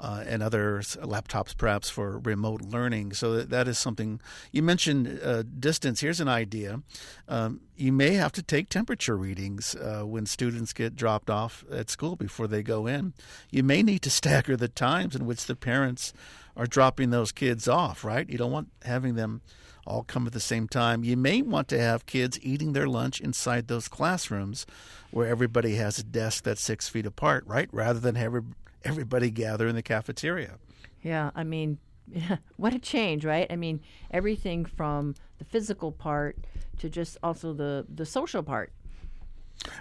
uh, 0.00 0.24
and 0.26 0.42
other 0.42 0.80
laptops 0.80 1.56
perhaps 1.56 1.90
for 1.90 2.18
remote 2.18 2.62
learning. 2.62 3.12
So 3.12 3.34
that, 3.34 3.50
that 3.50 3.68
is 3.68 3.78
something 3.78 4.20
you 4.50 4.62
mentioned 4.62 5.20
uh, 5.22 5.42
distance. 5.42 6.00
Here's 6.00 6.20
an 6.20 6.28
idea. 6.28 6.82
Um, 7.28 7.60
you 7.76 7.92
may 7.92 8.14
have 8.14 8.32
to 8.32 8.42
take 8.42 8.70
temperature 8.70 9.16
readings 9.16 9.74
uh, 9.74 10.02
when 10.04 10.24
students 10.26 10.72
get 10.72 10.96
dropped 10.96 11.28
off 11.28 11.64
at 11.70 11.90
school 11.90 12.16
before 12.16 12.46
they 12.46 12.62
go 12.62 12.86
in. 12.86 13.12
You 13.50 13.62
may 13.62 13.82
need 13.82 14.02
to 14.02 14.10
stagger 14.20 14.56
the 14.56 14.68
times 14.68 15.14
in 15.14 15.26
which 15.26 15.46
the 15.46 15.56
parents 15.56 16.12
are 16.56 16.66
dropping 16.66 17.10
those 17.10 17.32
kids 17.32 17.68
off, 17.68 18.04
right? 18.04 18.28
You 18.28 18.38
don't 18.38 18.52
want 18.52 18.68
having 18.82 19.14
them 19.14 19.42
all 19.86 20.02
come 20.02 20.26
at 20.26 20.32
the 20.32 20.40
same 20.40 20.68
time. 20.68 21.04
You 21.04 21.16
may 21.16 21.42
want 21.42 21.68
to 21.68 21.78
have 21.78 22.06
kids 22.06 22.38
eating 22.42 22.72
their 22.72 22.88
lunch 22.88 23.20
inside 23.20 23.68
those 23.68 23.88
classrooms 23.88 24.66
where 25.10 25.26
everybody 25.26 25.76
has 25.76 25.98
a 25.98 26.04
desk 26.04 26.44
that's 26.44 26.60
six 26.60 26.88
feet 26.88 27.06
apart, 27.06 27.44
right? 27.46 27.68
Rather 27.72 27.98
than 27.98 28.14
have 28.14 28.44
everybody 28.84 29.30
gather 29.30 29.66
in 29.68 29.74
the 29.74 29.82
cafeteria. 29.82 30.58
Yeah, 31.02 31.30
I 31.34 31.44
mean, 31.44 31.78
what 32.56 32.74
a 32.74 32.78
change, 32.78 33.24
right? 33.24 33.46
I 33.50 33.56
mean, 33.56 33.80
everything 34.10 34.64
from 34.64 35.14
the 35.38 35.44
physical 35.44 35.92
part 35.92 36.38
to 36.78 36.88
just 36.88 37.18
also 37.22 37.52
the 37.52 37.86
the 37.92 38.06
social 38.06 38.42
part. 38.42 38.72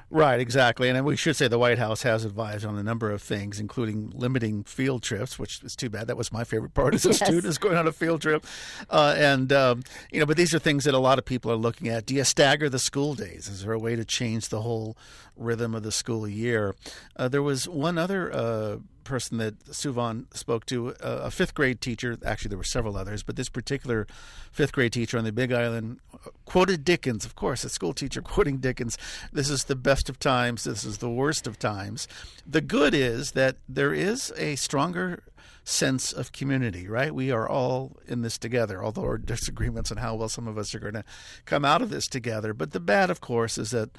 Right, 0.10 0.39
exactly. 0.39 0.89
And 0.89 1.06
we 1.06 1.15
should 1.15 1.36
say 1.36 1.48
the 1.48 1.60
White 1.60 1.78
House 1.78 2.02
has 2.02 2.26
advised 2.26 2.65
on 2.65 2.78
a 2.78 2.84
number 2.84 3.12
of 3.12 3.22
things, 3.22 3.60
including 3.60 4.12
limiting 4.15 4.63
field 4.63 5.04
trips, 5.04 5.38
which 5.38 5.63
is 5.63 5.76
too 5.76 5.89
bad. 5.89 6.08
That 6.08 6.18
was 6.18 6.32
my 6.32 6.44
favorite 6.44 6.74
part 6.74 6.96
as 6.96 7.06
a 7.06 7.10
yes. 7.10 7.18
student, 7.18 7.46
is 7.46 7.58
going 7.58 7.78
on 7.78 7.88
a 7.88 7.92
field 7.92 8.22
trip. 8.22 8.46
Uh, 8.89 9.15
and, 9.18 9.54
um, 9.54 9.84
you 10.12 10.20
know, 10.20 10.26
but 10.26 10.38
these 10.38 10.54
are 10.54 10.60
things 10.60 10.86
that 10.86 10.94
a 10.94 11.00
lot 11.00 11.20
of 11.20 11.26
people 11.26 11.52
are 11.52 11.56
looking 11.56 11.88
at. 11.88 12.06
Do 12.06 12.15
you 12.15 12.24
stagger 12.24 12.70
the 12.70 12.80
school 12.80 13.13
days? 13.13 13.48
Is 13.48 13.63
there 13.63 13.74
a 13.74 13.80
way 13.80 13.96
to 13.96 14.04
change 14.04 14.50
the 14.50 14.62
whole 14.62 14.98
rhythm 15.38 15.76
of 15.76 15.84
the 15.84 15.92
school 15.92 16.28
year? 16.28 16.76
Uh, 17.15 17.28
there 17.28 17.44
was 17.44 17.68
one 17.68 17.98
other. 17.98 18.34
Uh, 18.34 18.78
person 19.10 19.39
that 19.39 19.60
Suevon 19.65 20.26
spoke 20.34 20.65
to, 20.67 20.95
a 21.02 21.32
fifth 21.32 21.56
grade 21.56 21.82
teacher. 21.82 22.17
Actually, 22.24 22.50
there 22.50 22.58
were 22.58 22.63
several 22.63 22.95
others, 22.95 23.24
but 23.24 23.36
this 23.36 23.50
particular 23.50 24.08
fifth 24.52 24.72
grade 24.72 24.93
teacher 24.93 25.17
on 25.17 25.24
the 25.24 25.32
Big 25.32 25.52
Island 25.52 26.00
quoted 26.45 26.86
Dickens. 26.86 27.26
Of 27.26 27.36
course, 27.36 27.63
a 27.63 27.69
school 27.69 27.94
teacher 27.94 28.21
quoting 28.33 28.58
Dickens. 28.58 28.98
This 29.33 29.50
is 29.50 29.65
the 29.65 29.75
best 29.75 30.10
of 30.10 30.19
times. 30.19 30.63
This 30.63 30.83
is 30.83 31.00
the 31.00 31.10
worst 31.10 31.48
of 31.48 31.58
times. 31.58 32.08
The 32.46 32.62
good 32.62 32.94
is 32.94 33.31
that 33.31 33.58
there 33.67 33.94
is 33.94 34.31
a 34.38 34.56
stronger 34.56 35.23
sense 35.63 36.12
of 36.12 36.31
community, 36.31 36.87
right? 36.87 37.13
We 37.13 37.31
are 37.31 37.47
all 37.47 37.97
in 38.07 38.21
this 38.21 38.37
together, 38.37 38.83
although 38.83 39.03
our 39.03 39.17
disagreements 39.35 39.91
on 39.91 39.97
how 39.97 40.15
well 40.15 40.29
some 40.29 40.47
of 40.47 40.57
us 40.57 40.73
are 40.73 40.79
going 40.79 40.93
to 40.93 41.03
come 41.45 41.65
out 41.65 41.81
of 41.81 41.89
this 41.89 42.07
together. 42.07 42.53
But 42.53 42.71
the 42.71 42.79
bad, 42.79 43.10
of 43.10 43.21
course, 43.21 43.57
is 43.57 43.71
that 43.71 43.89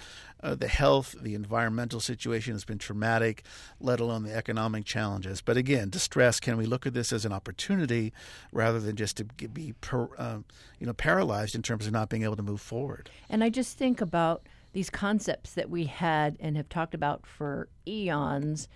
uh, 0.42 0.54
the 0.54 0.68
health, 0.68 1.14
the 1.20 1.34
environmental 1.34 2.00
situation 2.00 2.54
has 2.54 2.64
been 2.64 2.78
traumatic, 2.78 3.44
let 3.78 4.00
alone 4.00 4.22
the 4.22 4.34
economic 4.34 4.84
challenges. 4.84 5.40
But 5.40 5.56
again, 5.56 5.90
distress, 5.90 6.40
can 6.40 6.56
we 6.56 6.66
look 6.66 6.86
at 6.86 6.94
this 6.94 7.12
as 7.12 7.24
an 7.24 7.32
opportunity 7.32 8.12
rather 8.52 8.80
than 8.80 8.96
just 8.96 9.16
to 9.18 9.24
be 9.24 9.74
per, 9.80 10.08
uh, 10.16 10.38
you 10.78 10.86
know, 10.86 10.94
paralyzed 10.94 11.54
in 11.54 11.62
terms 11.62 11.86
of 11.86 11.92
not 11.92 12.08
being 12.08 12.24
able 12.24 12.36
to 12.36 12.42
move 12.42 12.60
forward? 12.60 13.10
And 13.28 13.44
I 13.44 13.50
just 13.50 13.76
think 13.76 14.00
about 14.00 14.46
these 14.72 14.90
concepts 14.90 15.54
that 15.54 15.68
we 15.68 15.84
had 15.84 16.36
and 16.40 16.56
have 16.56 16.68
talked 16.68 16.94
about 16.94 17.26
for 17.26 17.68
eons 17.86 18.68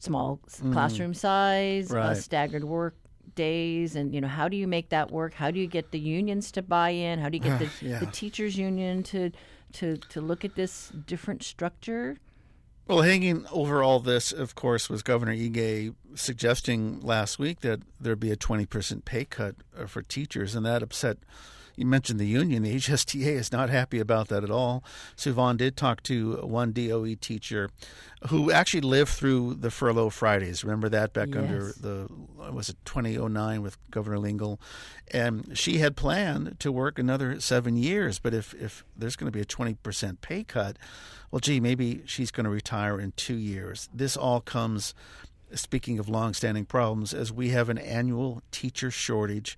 small 0.00 0.40
Mm. 0.60 0.72
classroom 0.72 1.14
size, 1.14 1.92
uh, 1.92 2.14
staggered 2.14 2.64
work 2.64 2.96
days, 3.36 3.94
and 3.94 4.12
you 4.12 4.20
know 4.20 4.26
how 4.28 4.48
do 4.48 4.56
you 4.56 4.66
make 4.66 4.88
that 4.88 5.10
work? 5.12 5.34
How 5.34 5.50
do 5.52 5.60
you 5.60 5.68
get 5.68 5.92
the 5.92 5.98
unions 6.00 6.50
to 6.52 6.62
buy 6.62 6.90
in? 6.90 7.20
How 7.20 7.28
do 7.28 7.36
you 7.36 7.42
get 7.44 7.58
the, 7.60 7.68
Yeah. 7.86 7.98
the 8.00 8.06
teachers 8.06 8.58
union 8.58 9.02
to 9.04 9.30
to 9.74 9.96
to 9.98 10.20
look 10.20 10.44
at 10.44 10.56
this 10.56 10.90
different 11.06 11.44
structure? 11.44 12.16
Well, 12.88 13.02
hanging 13.02 13.46
over 13.52 13.84
all 13.84 14.00
this, 14.00 14.32
of 14.32 14.56
course, 14.56 14.90
was 14.90 15.04
Governor 15.04 15.32
Ige 15.36 15.94
suggesting 16.16 17.00
last 17.02 17.38
week 17.38 17.60
that 17.60 17.80
there'd 18.00 18.18
be 18.18 18.32
a 18.32 18.36
20% 18.36 19.04
pay 19.04 19.24
cut 19.24 19.54
uh, 19.78 19.86
for 19.86 20.02
teachers, 20.02 20.56
and 20.56 20.66
that 20.66 20.82
upset. 20.82 21.18
You 21.80 21.86
mentioned 21.86 22.20
the 22.20 22.26
union. 22.26 22.62
The 22.62 22.76
HSTA 22.76 23.28
is 23.28 23.52
not 23.52 23.70
happy 23.70 24.00
about 24.00 24.28
that 24.28 24.44
at 24.44 24.50
all. 24.50 24.84
Suevon 25.16 25.56
did 25.56 25.78
talk 25.78 26.02
to 26.02 26.34
one 26.42 26.72
DOE 26.72 27.14
teacher 27.14 27.70
who 28.28 28.50
actually 28.50 28.82
lived 28.82 29.08
through 29.08 29.54
the 29.54 29.70
furlough 29.70 30.10
Fridays. 30.10 30.62
Remember 30.62 30.90
that 30.90 31.14
back 31.14 31.34
under 31.34 31.72
the 31.80 32.06
was 32.52 32.68
it 32.68 32.76
2009 32.84 33.62
with 33.62 33.78
Governor 33.90 34.18
Lingle, 34.18 34.60
and 35.10 35.56
she 35.56 35.78
had 35.78 35.96
planned 35.96 36.60
to 36.60 36.70
work 36.70 36.98
another 36.98 37.40
seven 37.40 37.78
years. 37.78 38.18
But 38.18 38.34
if 38.34 38.52
if 38.52 38.84
there's 38.94 39.16
going 39.16 39.32
to 39.32 39.36
be 39.36 39.40
a 39.40 39.46
20% 39.46 40.20
pay 40.20 40.44
cut, 40.44 40.76
well, 41.30 41.40
gee, 41.40 41.60
maybe 41.60 42.02
she's 42.04 42.30
going 42.30 42.44
to 42.44 42.50
retire 42.50 43.00
in 43.00 43.12
two 43.12 43.38
years. 43.38 43.88
This 43.94 44.18
all 44.18 44.42
comes, 44.42 44.92
speaking 45.54 45.98
of 45.98 46.10
longstanding 46.10 46.66
problems, 46.66 47.14
as 47.14 47.32
we 47.32 47.48
have 47.50 47.70
an 47.70 47.78
annual 47.78 48.42
teacher 48.50 48.90
shortage 48.90 49.56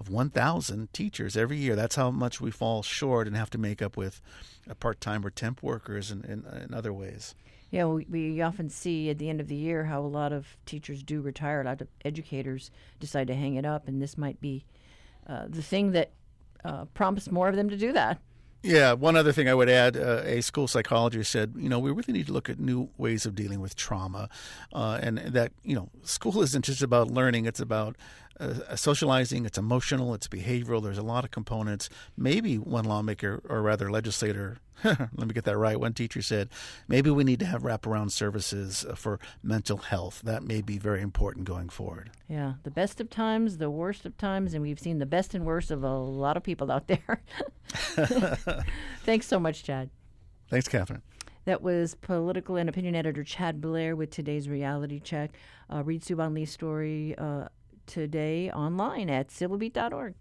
of 0.00 0.08
1,000 0.08 0.92
teachers 0.92 1.36
every 1.36 1.56
year. 1.56 1.76
That's 1.76 1.96
how 1.96 2.10
much 2.10 2.40
we 2.40 2.50
fall 2.50 2.82
short 2.82 3.26
and 3.26 3.36
have 3.36 3.50
to 3.50 3.58
make 3.58 3.82
up 3.82 3.96
with 3.96 4.20
uh, 4.68 4.74
part-time 4.74 5.24
or 5.24 5.30
temp 5.30 5.62
workers 5.62 6.10
and 6.10 6.24
in, 6.24 6.44
in 6.62 6.74
other 6.74 6.92
ways. 6.92 7.34
Yeah, 7.70 7.84
we, 7.86 8.06
we 8.08 8.40
often 8.40 8.70
see 8.70 9.10
at 9.10 9.18
the 9.18 9.28
end 9.28 9.40
of 9.40 9.48
the 9.48 9.54
year 9.54 9.84
how 9.84 10.00
a 10.00 10.06
lot 10.06 10.32
of 10.32 10.56
teachers 10.64 11.02
do 11.02 11.20
retire. 11.20 11.60
A 11.60 11.64
lot 11.64 11.80
of 11.80 11.88
educators 12.04 12.70
decide 12.98 13.26
to 13.26 13.34
hang 13.34 13.56
it 13.56 13.66
up, 13.66 13.88
and 13.88 14.00
this 14.00 14.16
might 14.16 14.40
be 14.40 14.64
uh, 15.26 15.46
the 15.48 15.62
thing 15.62 15.92
that 15.92 16.12
uh, 16.64 16.86
prompts 16.86 17.30
more 17.30 17.48
of 17.48 17.56
them 17.56 17.68
to 17.68 17.76
do 17.76 17.92
that. 17.92 18.20
Yeah, 18.62 18.94
one 18.94 19.14
other 19.14 19.30
thing 19.30 19.48
I 19.48 19.54
would 19.54 19.68
add 19.68 19.96
uh, 19.96 20.22
a 20.24 20.40
school 20.40 20.66
psychologist 20.66 21.30
said, 21.30 21.54
you 21.56 21.68
know, 21.68 21.78
we 21.78 21.92
really 21.92 22.12
need 22.12 22.26
to 22.26 22.32
look 22.32 22.50
at 22.50 22.58
new 22.58 22.88
ways 22.98 23.24
of 23.24 23.36
dealing 23.36 23.60
with 23.60 23.76
trauma. 23.76 24.28
Uh, 24.72 24.98
and 25.00 25.18
that, 25.18 25.52
you 25.62 25.76
know, 25.76 25.90
school 26.02 26.42
isn't 26.42 26.64
just 26.64 26.82
about 26.82 27.08
learning, 27.08 27.46
it's 27.46 27.60
about 27.60 27.94
uh, 28.40 28.76
socializing, 28.76 29.44
it's 29.44 29.58
emotional, 29.58 30.14
it's 30.14 30.28
behavioral. 30.28 30.82
There's 30.82 30.98
a 30.98 31.02
lot 31.02 31.24
of 31.24 31.30
components. 31.30 31.88
Maybe 32.16 32.56
one 32.56 32.84
lawmaker, 32.84 33.42
or 33.48 33.62
rather 33.62 33.90
legislator, 33.90 34.58
let 34.84 35.18
me 35.18 35.34
get 35.34 35.44
that 35.44 35.56
right, 35.56 35.78
one 35.78 35.92
teacher 35.92 36.22
said, 36.22 36.48
maybe 36.86 37.10
we 37.10 37.24
need 37.24 37.40
to 37.40 37.46
have 37.46 37.62
wraparound 37.62 38.12
services 38.12 38.86
uh, 38.88 38.94
for 38.94 39.18
mental 39.42 39.78
health. 39.78 40.20
That 40.22 40.42
may 40.42 40.60
be 40.60 40.78
very 40.78 41.02
important 41.02 41.46
going 41.46 41.68
forward. 41.68 42.10
Yeah, 42.28 42.54
the 42.62 42.70
best 42.70 43.00
of 43.00 43.10
times, 43.10 43.58
the 43.58 43.70
worst 43.70 44.06
of 44.06 44.16
times, 44.16 44.54
and 44.54 44.62
we've 44.62 44.78
seen 44.78 44.98
the 44.98 45.06
best 45.06 45.34
and 45.34 45.44
worst 45.44 45.70
of 45.70 45.82
a 45.82 45.94
lot 45.94 46.36
of 46.36 46.42
people 46.42 46.70
out 46.70 46.86
there. 46.86 47.22
Thanks 49.04 49.26
so 49.26 49.40
much, 49.40 49.64
Chad. 49.64 49.90
Thanks, 50.48 50.68
Catherine. 50.68 51.02
That 51.44 51.62
was 51.62 51.94
political 51.94 52.56
and 52.56 52.68
opinion 52.68 52.94
editor 52.94 53.24
Chad 53.24 53.60
Blair 53.60 53.96
with 53.96 54.10
today's 54.10 54.48
reality 54.48 55.00
check. 55.00 55.30
Uh, 55.72 55.82
read 55.82 56.02
Suevon 56.02 56.34
Lee's 56.34 56.50
story 56.50 57.14
uh, 57.16 57.48
today 57.88 58.50
online 58.50 59.10
at 59.10 59.28
civilbeat.org. 59.28 60.14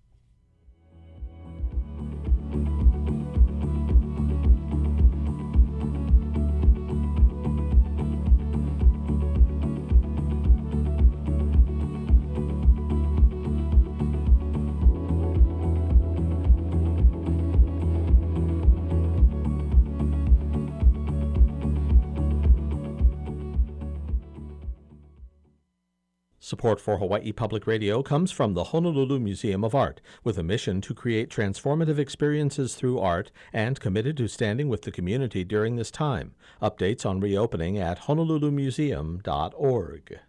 Support 26.47 26.79
for 26.79 26.97
Hawaii 26.97 27.33
Public 27.33 27.67
Radio 27.67 28.01
comes 28.01 28.31
from 28.31 28.53
the 28.53 28.63
Honolulu 28.63 29.19
Museum 29.19 29.65
of 29.65 29.75
Art, 29.75 29.99
with 30.23 30.37
a 30.37 30.43
mission 30.43 30.79
to 30.79 30.93
create 30.93 31.29
transformative 31.29 31.99
experiences 31.99 32.73
through 32.73 32.99
art 32.99 33.31
and 33.51 33.81
committed 33.81 34.15
to 34.15 34.29
standing 34.29 34.69
with 34.69 34.83
the 34.83 34.91
community 34.93 35.43
during 35.43 35.75
this 35.75 35.91
time. 35.91 36.35
Updates 36.61 37.05
on 37.05 37.19
reopening 37.19 37.77
at 37.77 38.03
honolulumuseum.org. 38.03 40.19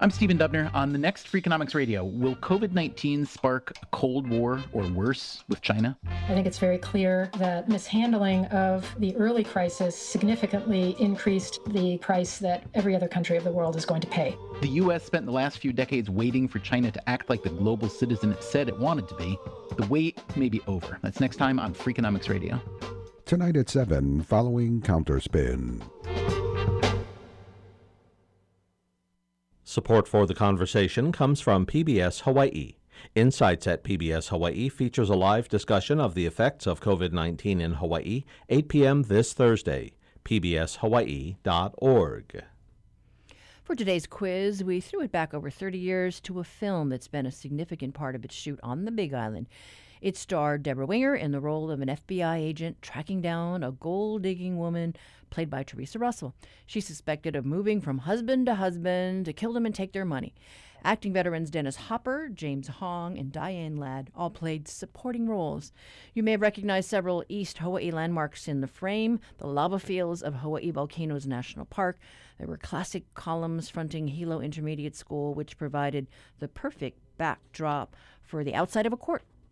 I'm 0.00 0.12
Stephen 0.12 0.38
Dubner. 0.38 0.72
On 0.74 0.92
the 0.92 0.98
next 0.98 1.26
Freakonomics 1.26 1.74
Radio, 1.74 2.04
will 2.04 2.36
COVID 2.36 2.70
19 2.70 3.26
spark 3.26 3.72
a 3.82 3.86
Cold 3.86 4.28
War 4.28 4.62
or 4.72 4.86
worse 4.86 5.42
with 5.48 5.60
China? 5.60 5.98
I 6.06 6.34
think 6.34 6.46
it's 6.46 6.60
very 6.60 6.78
clear 6.78 7.32
that 7.38 7.68
mishandling 7.68 8.44
of 8.46 8.88
the 9.00 9.16
early 9.16 9.42
crisis 9.42 9.96
significantly 9.96 10.94
increased 11.00 11.58
the 11.66 11.98
price 11.98 12.38
that 12.38 12.62
every 12.74 12.94
other 12.94 13.08
country 13.08 13.36
of 13.36 13.42
the 13.42 13.50
world 13.50 13.74
is 13.74 13.84
going 13.84 14.00
to 14.02 14.06
pay. 14.06 14.36
The 14.60 14.68
U.S. 14.68 15.02
spent 15.02 15.26
the 15.26 15.32
last 15.32 15.58
few 15.58 15.72
decades 15.72 16.08
waiting 16.08 16.46
for 16.46 16.60
China 16.60 16.92
to 16.92 17.08
act 17.08 17.28
like 17.28 17.42
the 17.42 17.50
global 17.50 17.88
citizen 17.88 18.30
it 18.30 18.44
said 18.44 18.68
it 18.68 18.78
wanted 18.78 19.08
to 19.08 19.16
be. 19.16 19.36
The 19.76 19.86
wait 19.88 20.22
may 20.36 20.48
be 20.48 20.60
over. 20.68 21.00
That's 21.02 21.18
next 21.18 21.38
time 21.38 21.58
on 21.58 21.74
Freakonomics 21.74 22.28
Radio. 22.28 22.60
Tonight 23.24 23.56
at 23.56 23.68
7, 23.68 24.22
following 24.22 24.80
Counterspin. 24.80 25.82
Support 29.68 30.08
for 30.08 30.26
the 30.26 30.32
conversation 30.32 31.12
comes 31.12 31.42
from 31.42 31.66
PBS 31.66 32.22
Hawaii. 32.22 32.76
Insights 33.14 33.66
at 33.66 33.84
PBS 33.84 34.30
Hawaii 34.30 34.70
features 34.70 35.10
a 35.10 35.14
live 35.14 35.46
discussion 35.46 36.00
of 36.00 36.14
the 36.14 36.24
effects 36.24 36.66
of 36.66 36.80
COVID 36.80 37.12
19 37.12 37.60
in 37.60 37.74
Hawaii, 37.74 38.24
8 38.48 38.68
p.m. 38.70 39.02
this 39.02 39.34
Thursday. 39.34 39.92
PBSHawaii.org. 40.24 42.44
For 43.62 43.74
today's 43.74 44.06
quiz, 44.06 44.64
we 44.64 44.80
threw 44.80 45.02
it 45.02 45.12
back 45.12 45.34
over 45.34 45.50
30 45.50 45.76
years 45.76 46.18
to 46.20 46.40
a 46.40 46.44
film 46.44 46.88
that's 46.88 47.08
been 47.08 47.26
a 47.26 47.30
significant 47.30 47.92
part 47.92 48.14
of 48.14 48.24
its 48.24 48.34
shoot 48.34 48.58
on 48.62 48.86
the 48.86 48.90
Big 48.90 49.12
Island. 49.12 49.48
It 50.00 50.16
starred 50.16 50.62
Debra 50.62 50.86
Winger 50.86 51.14
in 51.14 51.32
the 51.32 51.40
role 51.40 51.70
of 51.70 51.80
an 51.80 51.88
FBI 51.88 52.38
agent 52.38 52.80
tracking 52.82 53.20
down 53.20 53.64
a 53.64 53.72
gold 53.72 54.22
digging 54.22 54.56
woman 54.56 54.94
played 55.30 55.50
by 55.50 55.62
Theresa 55.62 55.98
Russell. 55.98 56.34
She's 56.66 56.86
suspected 56.86 57.34
of 57.34 57.44
moving 57.44 57.80
from 57.80 57.98
husband 57.98 58.46
to 58.46 58.54
husband 58.54 59.24
to 59.24 59.32
kill 59.32 59.52
them 59.52 59.66
and 59.66 59.74
take 59.74 59.92
their 59.92 60.04
money. 60.04 60.34
Acting 60.84 61.12
veterans 61.12 61.50
Dennis 61.50 61.74
Hopper, 61.74 62.28
James 62.32 62.68
Hong, 62.68 63.18
and 63.18 63.32
Diane 63.32 63.76
Ladd 63.76 64.10
all 64.14 64.30
played 64.30 64.68
supporting 64.68 65.26
roles. 65.26 65.72
You 66.14 66.22
may 66.22 66.30
have 66.32 66.40
recognized 66.40 66.88
several 66.88 67.24
East 67.28 67.58
Hawaii 67.58 67.90
landmarks 67.90 68.46
in 68.46 68.60
the 68.60 68.68
frame 68.68 69.18
the 69.38 69.48
lava 69.48 69.80
fields 69.80 70.22
of 70.22 70.34
Hawaii 70.36 70.70
Volcanoes 70.70 71.26
National 71.26 71.64
Park. 71.64 71.98
There 72.38 72.46
were 72.46 72.56
classic 72.56 73.12
columns 73.14 73.68
fronting 73.68 74.06
Hilo 74.06 74.40
Intermediate 74.40 74.94
School, 74.94 75.34
which 75.34 75.58
provided 75.58 76.06
the 76.38 76.46
perfect 76.46 77.00
backdrop 77.16 77.96
for 78.22 78.44
the 78.44 78.54
outside 78.54 78.86
of 78.86 78.92
a 78.92 78.96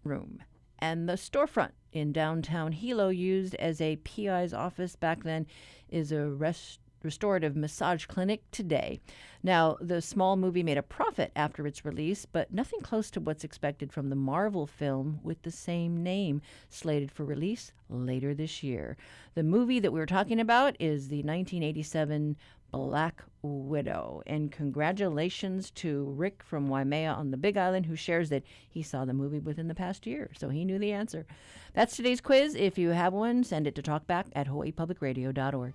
courtroom. 0.07 0.43
And 0.79 1.09
the 1.09 1.15
storefront 1.15 1.73
in 1.93 2.13
downtown 2.13 2.73
Hilo, 2.73 3.09
used 3.09 3.55
as 3.57 3.81
a 3.81 3.97
PI's 3.97 4.53
office 4.53 4.95
back 4.95 5.23
then, 5.25 5.47
is 5.89 6.13
a 6.13 6.29
rest 6.29 6.81
restorative 7.03 7.55
massage 7.55 8.07
clinic 8.07 8.43
today. 8.51 8.99
Now, 9.41 9.77
the 9.81 10.03
small 10.03 10.35
movie 10.35 10.65
made 10.65 10.79
a 10.79 10.83
profit 10.83 11.31
after 11.37 11.65
its 11.65 11.85
release, 11.85 12.27
but 12.27 12.53
nothing 12.53 12.81
close 12.81 13.13
to 13.13 13.21
what's 13.21 13.45
expected 13.45 13.93
from 13.93 14.09
the 14.09 14.17
Marvel 14.17 14.67
film 14.67 15.21
with 15.23 15.41
the 15.43 15.51
same 15.53 16.03
name, 16.03 16.43
slated 16.69 17.13
for 17.13 17.25
release 17.25 17.73
later 17.89 18.35
this 18.35 18.65
year. 18.65 18.97
The 19.35 19.45
movie 19.45 19.79
that 19.79 19.93
we 19.93 20.01
were 20.01 20.07
talking 20.07 20.41
about 20.41 20.75
is 20.81 21.09
the 21.09 21.19
1987 21.19 22.37
Black 22.77 23.23
Widow. 23.43 24.23
And 24.27 24.53
congratulations 24.53 25.71
to 25.73 26.05
Rick 26.05 26.43
from 26.43 26.69
Waimea 26.69 27.11
on 27.11 27.31
the 27.31 27.37
Big 27.39 27.57
Island, 27.57 27.87
who 27.87 27.97
shares 27.97 28.29
that 28.29 28.43
he 28.69 28.83
saw 28.83 29.05
the 29.05 29.15
movie 29.15 29.39
within 29.39 29.69
the 29.69 29.75
past 29.75 30.07
year, 30.07 30.31
so 30.37 30.51
he 30.51 30.65
knew 30.65 30.79
the 30.79 30.93
answer. 30.93 31.27
That's 31.73 31.97
today's 31.97 32.21
quiz. 32.21 32.55
If 32.55 32.77
you 32.77 32.91
have 32.91 33.13
one, 33.13 33.45
send 33.45 33.67
it 33.67 33.75
to 33.77 33.83
talkback 33.83 34.27
at 34.35 34.49
hawaiipublicradio.org. 34.49 35.75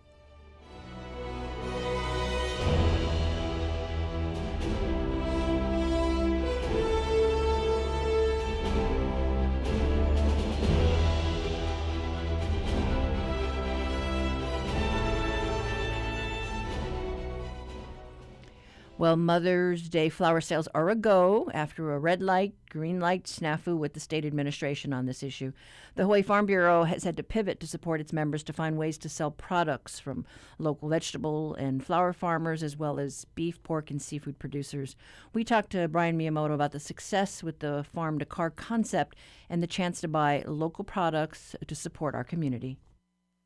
Well, 19.01 19.17
Mother's 19.17 19.89
Day 19.89 20.09
flower 20.09 20.41
sales 20.41 20.67
are 20.75 20.87
a 20.91 20.95
go 20.95 21.49
after 21.55 21.91
a 21.91 21.97
red 21.97 22.21
light, 22.21 22.53
green 22.69 22.99
light 22.99 23.23
snafu 23.23 23.75
with 23.75 23.95
the 23.95 23.99
state 23.99 24.25
administration 24.25 24.93
on 24.93 25.07
this 25.07 25.23
issue. 25.23 25.53
The 25.95 26.03
Hawaii 26.03 26.21
Farm 26.21 26.45
Bureau 26.45 26.83
has 26.83 27.03
had 27.03 27.17
to 27.17 27.23
pivot 27.23 27.59
to 27.61 27.65
support 27.65 27.99
its 27.99 28.13
members 28.13 28.43
to 28.43 28.53
find 28.53 28.77
ways 28.77 28.99
to 28.99 29.09
sell 29.09 29.31
products 29.31 29.99
from 29.99 30.23
local 30.59 30.87
vegetable 30.87 31.55
and 31.55 31.83
flower 31.83 32.13
farmers 32.13 32.61
as 32.61 32.77
well 32.77 32.99
as 32.99 33.25
beef, 33.33 33.63
pork, 33.63 33.89
and 33.89 33.99
seafood 33.99 34.37
producers. 34.37 34.95
We 35.33 35.43
talked 35.43 35.71
to 35.71 35.87
Brian 35.87 36.15
Miyamoto 36.15 36.53
about 36.53 36.71
the 36.71 36.79
success 36.79 37.41
with 37.41 37.57
the 37.57 37.83
farm 37.91 38.19
to 38.19 38.25
car 38.25 38.51
concept 38.51 39.17
and 39.49 39.63
the 39.63 39.67
chance 39.67 39.99
to 40.01 40.07
buy 40.07 40.43
local 40.45 40.83
products 40.83 41.55
to 41.65 41.73
support 41.73 42.13
our 42.13 42.23
community 42.23 42.77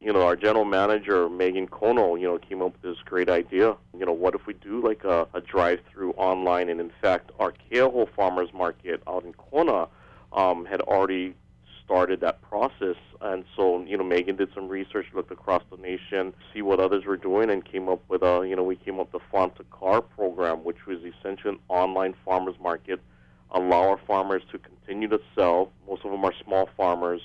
you 0.02 0.14
know, 0.14 0.22
our 0.22 0.36
general 0.36 0.66
manager, 0.66 1.30
Megan 1.30 1.68
Kono, 1.68 2.20
you 2.20 2.28
know, 2.28 2.38
came 2.38 2.62
up 2.62 2.74
with 2.74 2.82
this 2.82 3.04
great 3.04 3.30
idea. 3.30 3.76
You 3.98 4.06
know, 4.06 4.12
what 4.12 4.36
if 4.36 4.46
we 4.46 4.54
do 4.54 4.82
like 4.82 5.04
a, 5.04 5.28
a 5.34 5.42
drive-through 5.42 6.12
online? 6.12 6.70
And 6.70 6.80
in 6.80 6.92
fact, 7.02 7.32
our 7.40 7.54
Keauhou 7.54 8.08
Farmers 8.16 8.50
Market 8.54 9.02
out 9.08 9.24
in 9.24 9.34
Kona 9.34 9.88
um, 10.34 10.66
had 10.66 10.82
already 10.82 11.34
started 11.84 12.20
that 12.22 12.42
process. 12.42 12.98
And 13.22 13.46
so, 13.56 13.84
you 13.84 13.98
know, 13.98 14.04
Megan 14.04 14.36
did 14.36 14.50
some 14.54 14.68
research, 14.68 15.08
looked 15.14 15.32
across 15.32 15.64
the 15.72 15.78
nation, 15.78 16.34
see 16.54 16.62
what 16.62 16.80
others 16.80 17.06
were 17.06 17.18
doing, 17.18 17.50
and 17.50 17.64
came 17.64 17.88
up 17.88 18.02
with 18.10 18.22
a, 18.22 18.46
you 18.48 18.56
know, 18.56 18.64
we 18.64 18.76
came 18.76 19.00
up 19.00 19.14
with 19.14 19.24
the 19.24 19.28
Farm 19.32 19.52
to 19.58 19.64
Car 19.66 20.02
program, 20.02 20.64
which 20.64 20.86
was 20.86 21.00
essentially 21.00 21.54
an 21.54 21.60
online 21.70 22.14
farmers 22.26 22.56
market, 22.62 23.00
allow 23.52 23.90
our 23.90 24.00
farmers 24.06 24.44
to 24.52 24.60
continue 24.60 25.08
to 25.08 25.20
sell. 25.36 25.72
Most 25.88 26.04
of 26.04 26.12
them 26.12 26.26
are 26.26 26.34
small 26.44 26.70
farmers 26.76 27.22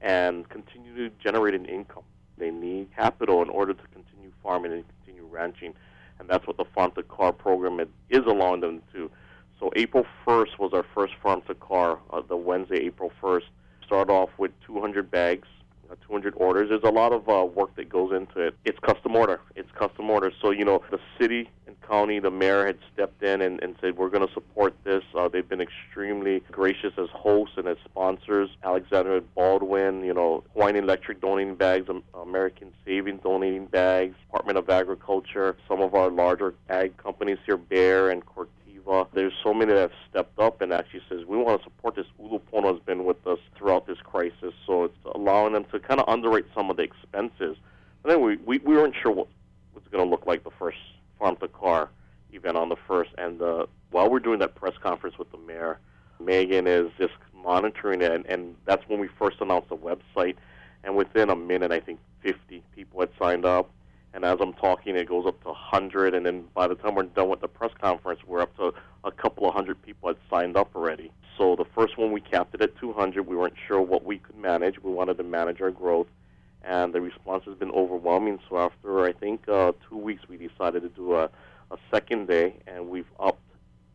and 0.00 0.48
continue 0.48 0.94
to 0.94 1.14
generate 1.22 1.54
an 1.54 1.66
income. 1.66 2.04
They 2.36 2.50
need 2.50 2.88
capital 2.94 3.42
in 3.42 3.48
order 3.48 3.74
to 3.74 3.82
continue 3.92 4.30
farming 4.42 4.72
and 4.72 4.84
continue 5.04 5.26
ranching, 5.30 5.74
and 6.18 6.28
that's 6.28 6.46
what 6.46 6.56
the 6.56 6.64
Farm 6.64 6.92
to 6.92 7.02
Car 7.02 7.32
program 7.32 7.80
is 8.10 8.26
allowing 8.26 8.60
them 8.60 8.82
to. 8.92 9.10
So 9.58 9.72
April 9.74 10.06
1st 10.26 10.58
was 10.58 10.72
our 10.72 10.84
first 10.94 11.14
Farm 11.22 11.42
to 11.48 11.54
Car, 11.54 11.98
uh, 12.10 12.22
the 12.28 12.36
Wednesday, 12.36 12.76
April 12.86 13.10
1st. 13.20 13.44
Start 13.84 14.08
off 14.08 14.30
with 14.38 14.52
200 14.66 15.10
bags, 15.10 15.48
uh, 15.90 15.96
200 16.06 16.34
orders. 16.36 16.68
There's 16.68 16.82
a 16.84 16.90
lot 16.90 17.12
of 17.12 17.28
uh, 17.28 17.44
work 17.44 17.74
that 17.76 17.88
goes 17.88 18.12
into 18.12 18.40
it. 18.40 18.54
It's 18.64 18.78
custom 18.78 19.16
order. 19.16 19.40
It's 19.56 19.70
custom 19.72 20.10
order. 20.10 20.30
So, 20.40 20.50
you 20.50 20.64
know, 20.64 20.82
the 20.90 21.00
city 21.20 21.50
county, 21.88 22.18
the 22.18 22.30
mayor 22.30 22.66
had 22.66 22.78
stepped 22.92 23.22
in 23.22 23.40
and, 23.40 23.62
and 23.62 23.74
said, 23.80 23.96
we're 23.96 24.10
going 24.10 24.26
to 24.26 24.32
support 24.34 24.74
this. 24.84 25.02
Uh, 25.14 25.28
they've 25.28 25.48
been 25.48 25.60
extremely 25.60 26.40
gracious 26.50 26.92
as 26.98 27.08
hosts 27.10 27.56
and 27.56 27.66
as 27.66 27.76
sponsors. 27.84 28.50
Alexander 28.62 29.20
Baldwin, 29.34 30.04
you 30.04 30.12
know, 30.12 30.44
Hawaiian 30.52 30.76
Electric 30.76 31.20
donating 31.20 31.54
bags, 31.54 31.88
American 32.14 32.72
Savings 32.84 33.22
donating 33.22 33.66
bags, 33.66 34.14
Department 34.26 34.58
of 34.58 34.68
Agriculture, 34.68 35.56
some 35.66 35.80
of 35.80 35.94
our 35.94 36.10
larger 36.10 36.54
ag 36.68 36.96
companies 36.96 37.38
here, 37.46 37.56
Bayer 37.56 38.10
and 38.10 38.22
Corteva. 38.24 39.06
There's 39.12 39.34
so 39.42 39.52
many 39.52 39.72
that 39.72 39.80
have 39.80 39.92
stepped 40.10 40.38
up 40.38 40.60
and 40.60 40.72
actually 40.72 41.02
says, 41.08 41.24
we 41.26 41.36
want 41.36 41.60
to 41.60 41.64
support 41.64 41.94
this. 41.94 42.06
Ulupono 42.20 42.72
has 42.72 42.82
been 42.84 43.04
with 43.04 43.26
us 43.26 43.38
throughout 43.56 43.86
this 43.86 43.98
crisis. 44.02 44.54
So 44.66 44.84
it's 44.84 44.96
allowing 45.14 45.52
them 45.52 45.64
to 45.72 45.78
kind 45.78 46.00
of 46.00 46.08
underwrite 46.08 46.46
some 46.54 46.70
of 46.70 46.76
the 46.76 46.84
expenses. 46.84 47.56
And 48.02 48.12
then 48.12 48.20
we, 48.20 48.36
we, 48.36 48.58
we 48.58 48.76
weren't 48.76 48.94
sure 49.02 49.12
what 49.12 49.28
was 49.74 49.84
going 49.90 50.04
to 50.04 50.10
look 50.10 50.26
like 50.26 50.44
the 50.44 50.50
first 50.58 50.78
farm 51.18 51.36
to 51.36 51.48
car 51.48 51.90
event 52.32 52.56
on 52.56 52.68
the 52.68 52.76
first. 52.86 53.10
And 53.18 53.40
uh, 53.40 53.66
while 53.90 54.10
we're 54.10 54.20
doing 54.20 54.38
that 54.40 54.54
press 54.54 54.74
conference 54.82 55.18
with 55.18 55.30
the 55.30 55.38
mayor, 55.38 55.78
Megan 56.20 56.66
is 56.66 56.90
just 56.98 57.14
monitoring 57.34 58.02
it, 58.02 58.10
and, 58.10 58.26
and 58.26 58.56
that's 58.64 58.86
when 58.88 58.98
we 58.98 59.08
first 59.18 59.40
announced 59.40 59.68
the 59.68 59.76
website. 59.76 60.36
And 60.84 60.96
within 60.96 61.30
a 61.30 61.36
minute, 61.36 61.72
I 61.72 61.80
think 61.80 62.00
50 62.22 62.62
people 62.74 63.00
had 63.00 63.10
signed 63.18 63.44
up. 63.44 63.70
And 64.14 64.24
as 64.24 64.38
I'm 64.40 64.54
talking, 64.54 64.96
it 64.96 65.06
goes 65.06 65.26
up 65.26 65.40
to 65.42 65.48
100. 65.48 66.14
And 66.14 66.24
then 66.24 66.44
by 66.54 66.66
the 66.66 66.74
time 66.74 66.94
we're 66.94 67.04
done 67.04 67.28
with 67.28 67.40
the 67.40 67.48
press 67.48 67.72
conference, 67.80 68.20
we're 68.26 68.40
up 68.40 68.56
to 68.56 68.72
a 69.04 69.12
couple 69.12 69.46
of 69.46 69.54
hundred 69.54 69.80
people 69.82 70.08
had 70.08 70.16
signed 70.30 70.56
up 70.56 70.74
already. 70.74 71.12
So 71.36 71.56
the 71.56 71.64
first 71.64 71.98
one 71.98 72.10
we 72.10 72.20
capped 72.20 72.54
it 72.54 72.62
at 72.62 72.76
200. 72.78 73.26
We 73.26 73.36
weren't 73.36 73.54
sure 73.66 73.80
what 73.80 74.04
we 74.04 74.18
could 74.18 74.36
manage. 74.36 74.82
We 74.82 74.90
wanted 74.90 75.18
to 75.18 75.24
manage 75.24 75.60
our 75.60 75.70
growth 75.70 76.06
and 76.68 76.92
the 76.92 77.00
response 77.00 77.44
has 77.46 77.56
been 77.56 77.70
overwhelming. 77.70 78.38
So 78.48 78.58
after 78.58 79.04
I 79.04 79.12
think 79.12 79.48
uh, 79.48 79.72
two 79.88 79.96
weeks, 79.96 80.22
we 80.28 80.36
decided 80.36 80.82
to 80.82 80.90
do 80.90 81.14
a, 81.14 81.30
a 81.70 81.78
second 81.90 82.28
day, 82.28 82.56
and 82.66 82.88
we've 82.88 83.10
upped 83.18 83.40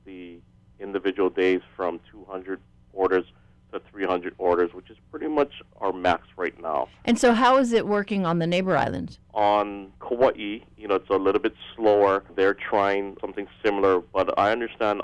the 0.05 0.39
individual 0.79 1.29
days 1.29 1.61
from 1.75 1.99
200 2.11 2.59
orders 2.91 3.25
to 3.71 3.81
300 3.91 4.33
orders, 4.39 4.73
which 4.73 4.89
is 4.89 4.97
pretty 5.11 5.27
much 5.27 5.61
our 5.81 5.93
max 5.93 6.27
right 6.35 6.59
now. 6.61 6.87
And 7.05 7.17
so, 7.17 7.33
how 7.33 7.57
is 7.57 7.73
it 7.73 7.87
working 7.87 8.25
on 8.25 8.39
the 8.39 8.47
neighbor 8.47 8.75
islands? 8.75 9.19
On 9.35 9.91
Kauai, 9.99 10.59
you 10.75 10.87
know, 10.87 10.95
it's 10.95 11.09
a 11.09 11.13
little 11.13 11.41
bit 11.41 11.53
slower. 11.75 12.23
They're 12.35 12.55
trying 12.55 13.17
something 13.21 13.47
similar, 13.63 13.99
but 13.99 14.37
I 14.37 14.51
understand 14.51 15.01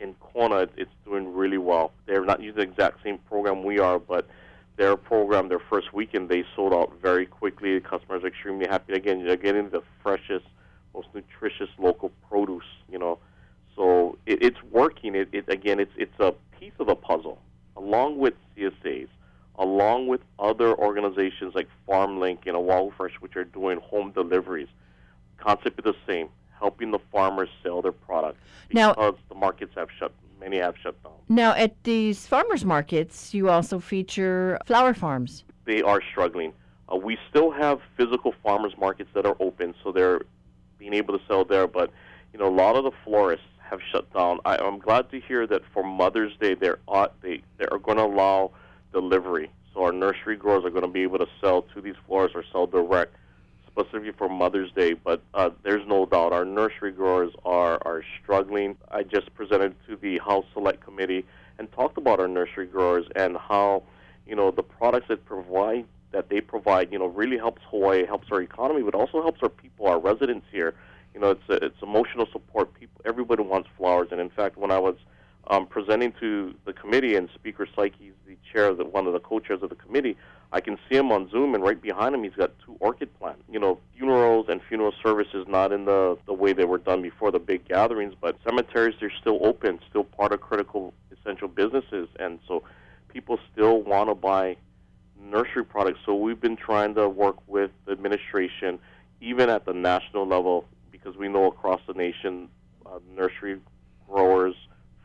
in 0.00 0.14
Kona 0.14 0.68
it's 0.76 0.90
doing 1.04 1.32
really 1.32 1.58
well. 1.58 1.92
They're 2.06 2.24
not 2.24 2.40
using 2.40 2.56
the 2.56 2.62
exact 2.62 3.04
same 3.04 3.18
program 3.18 3.62
we 3.62 3.78
are, 3.78 4.00
but 4.00 4.28
their 4.78 4.96
program, 4.96 5.48
their 5.48 5.58
first 5.58 5.92
weekend, 5.92 6.28
they 6.30 6.44
sold 6.56 6.72
out 6.72 6.92
very 7.02 7.26
quickly. 7.26 7.74
The 7.74 7.80
customers 7.86 8.22
are 8.24 8.28
extremely 8.28 8.66
happy. 8.66 8.94
Again, 8.94 9.26
they're 9.26 9.36
getting 9.36 9.68
the 9.68 9.82
freshest, 10.02 10.46
most 10.94 11.08
nutritious 11.12 11.68
local 11.78 12.10
produce. 12.30 12.64
You 12.90 12.98
know, 12.98 13.18
so 13.76 14.16
it, 14.24 14.42
it's 14.42 14.62
working. 14.70 15.14
It, 15.14 15.28
it 15.32 15.44
again, 15.48 15.80
it's 15.80 15.92
it's 15.96 16.18
a 16.20 16.32
piece 16.58 16.72
of 16.78 16.86
the 16.86 16.94
puzzle, 16.94 17.38
along 17.76 18.18
with 18.18 18.34
CSAs, 18.56 19.08
along 19.58 20.06
with 20.06 20.20
other 20.38 20.74
organizations 20.74 21.54
like 21.54 21.68
FarmLink 21.86 22.46
and 22.46 22.56
Oahu 22.56 22.92
Fresh, 22.96 23.16
which 23.20 23.36
are 23.36 23.44
doing 23.44 23.80
home 23.80 24.12
deliveries. 24.12 24.68
Concept 25.38 25.80
is 25.80 25.84
the 25.84 25.96
same, 26.06 26.28
helping 26.58 26.92
the 26.92 27.00
farmers 27.12 27.48
sell 27.62 27.82
their 27.82 27.92
product 27.92 28.38
because 28.68 28.94
now, 28.96 29.16
the 29.28 29.34
markets 29.34 29.72
have 29.76 29.88
shut 29.98 30.12
many 30.40 30.58
have 30.58 30.74
shut 30.82 31.02
down. 31.02 31.12
Now, 31.28 31.52
at 31.54 31.82
these 31.84 32.26
farmers 32.26 32.64
markets, 32.64 33.34
you 33.34 33.48
also 33.48 33.78
feature 33.78 34.58
flower 34.66 34.94
farms. 34.94 35.44
They 35.64 35.82
are 35.82 36.00
struggling. 36.10 36.52
Uh, 36.90 36.96
we 36.96 37.18
still 37.28 37.50
have 37.50 37.80
physical 37.96 38.34
farmers 38.42 38.72
markets 38.78 39.10
that 39.14 39.26
are 39.26 39.36
open, 39.40 39.74
so 39.82 39.92
they're 39.92 40.22
being 40.78 40.94
able 40.94 41.18
to 41.18 41.24
sell 41.26 41.44
there. 41.44 41.66
But 41.66 41.90
you 42.32 42.38
know, 42.38 42.48
a 42.48 42.54
lot 42.54 42.76
of 42.76 42.84
the 42.84 42.92
florists 43.04 43.46
have 43.58 43.80
shut 43.92 44.10
down. 44.12 44.40
I, 44.44 44.64
am 44.64 44.78
glad 44.78 45.10
to 45.10 45.20
hear 45.20 45.46
that 45.46 45.62
for 45.72 45.82
Mother's 45.82 46.36
Day, 46.40 46.54
they're 46.54 46.78
uh, 46.88 47.08
they 47.22 47.42
they 47.58 47.66
are 47.66 47.78
going 47.78 47.98
to 47.98 48.04
allow 48.04 48.52
delivery. 48.92 49.50
So 49.74 49.84
our 49.84 49.92
nursery 49.92 50.36
growers 50.36 50.64
are 50.64 50.70
going 50.70 50.82
to 50.82 50.88
be 50.88 51.02
able 51.02 51.18
to 51.18 51.26
sell 51.40 51.62
to 51.74 51.80
these 51.80 51.94
florists 52.06 52.36
or 52.36 52.44
sell 52.50 52.66
direct 52.66 53.14
specifically 53.78 54.12
for 54.16 54.28
Mother's 54.28 54.72
Day, 54.72 54.94
but 54.94 55.22
uh, 55.34 55.50
there's 55.62 55.86
no 55.86 56.06
doubt 56.06 56.32
our 56.32 56.44
nursery 56.44 56.90
growers 56.90 57.32
are, 57.44 57.78
are 57.84 58.02
struggling. 58.22 58.76
I 58.90 59.02
just 59.02 59.32
presented 59.34 59.74
to 59.86 59.96
the 59.96 60.18
House 60.18 60.44
Select 60.52 60.84
Committee 60.84 61.24
and 61.58 61.70
talked 61.72 61.96
about 61.98 62.20
our 62.20 62.28
nursery 62.28 62.66
growers 62.66 63.06
and 63.14 63.36
how, 63.36 63.84
you 64.26 64.34
know, 64.34 64.50
the 64.50 64.62
products 64.62 65.06
that 65.08 65.24
provide 65.24 65.84
that 66.10 66.30
they 66.30 66.40
provide, 66.40 66.90
you 66.90 66.98
know, 66.98 67.06
really 67.06 67.36
helps 67.36 67.60
Hawaii, 67.68 68.06
helps 68.06 68.28
our 68.32 68.40
economy, 68.40 68.82
but 68.82 68.94
also 68.94 69.20
helps 69.20 69.42
our 69.42 69.50
people, 69.50 69.86
our 69.86 69.98
residents 69.98 70.46
here. 70.50 70.74
You 71.12 71.20
know, 71.20 71.30
it's 71.30 71.42
it's 71.48 71.82
emotional 71.82 72.26
support. 72.32 72.72
People, 72.74 73.02
everybody 73.04 73.42
wants 73.42 73.68
flowers, 73.76 74.08
and 74.10 74.20
in 74.20 74.30
fact, 74.30 74.56
when 74.56 74.70
I 74.70 74.78
was 74.78 74.96
um, 75.48 75.66
presenting 75.66 76.12
to 76.20 76.54
the 76.66 76.72
committee, 76.72 77.16
and 77.16 77.28
Speaker 77.34 77.66
Saiki 77.76 78.10
is 78.10 78.14
the 78.26 78.36
chair, 78.52 78.68
of 78.68 78.76
the, 78.76 78.84
one 78.84 79.06
of 79.06 79.12
the 79.14 79.20
co-chairs 79.20 79.62
of 79.62 79.70
the 79.70 79.76
committee. 79.76 80.16
I 80.52 80.60
can 80.60 80.78
see 80.88 80.96
him 80.96 81.10
on 81.12 81.30
Zoom, 81.30 81.54
and 81.54 81.62
right 81.62 81.80
behind 81.80 82.14
him, 82.14 82.22
he's 82.22 82.34
got 82.34 82.52
two 82.64 82.76
orchid 82.80 83.16
plants. 83.18 83.42
You 83.50 83.58
know, 83.58 83.78
funerals 83.96 84.46
and 84.48 84.60
funeral 84.68 84.92
services 85.02 85.46
not 85.48 85.72
in 85.72 85.84
the 85.84 86.18
the 86.26 86.32
way 86.32 86.52
they 86.52 86.64
were 86.64 86.78
done 86.78 87.02
before 87.02 87.30
the 87.30 87.38
big 87.38 87.66
gatherings, 87.68 88.14
but 88.18 88.36
cemeteries 88.44 88.94
they're 89.00 89.12
still 89.20 89.38
open, 89.44 89.80
still 89.88 90.04
part 90.04 90.32
of 90.32 90.40
critical 90.40 90.94
essential 91.12 91.48
businesses, 91.48 92.08
and 92.18 92.38
so 92.46 92.62
people 93.08 93.38
still 93.52 93.82
want 93.82 94.08
to 94.08 94.14
buy 94.14 94.56
nursery 95.20 95.64
products. 95.64 96.00
So 96.06 96.14
we've 96.14 96.40
been 96.40 96.56
trying 96.56 96.94
to 96.94 97.08
work 97.08 97.36
with 97.46 97.70
the 97.86 97.92
administration, 97.92 98.78
even 99.20 99.50
at 99.50 99.64
the 99.66 99.74
national 99.74 100.26
level, 100.26 100.66
because 100.90 101.16
we 101.16 101.28
know 101.28 101.46
across 101.46 101.80
the 101.86 101.94
nation, 101.94 102.48
uh, 102.86 102.98
nursery 103.14 103.60
growers 104.08 104.54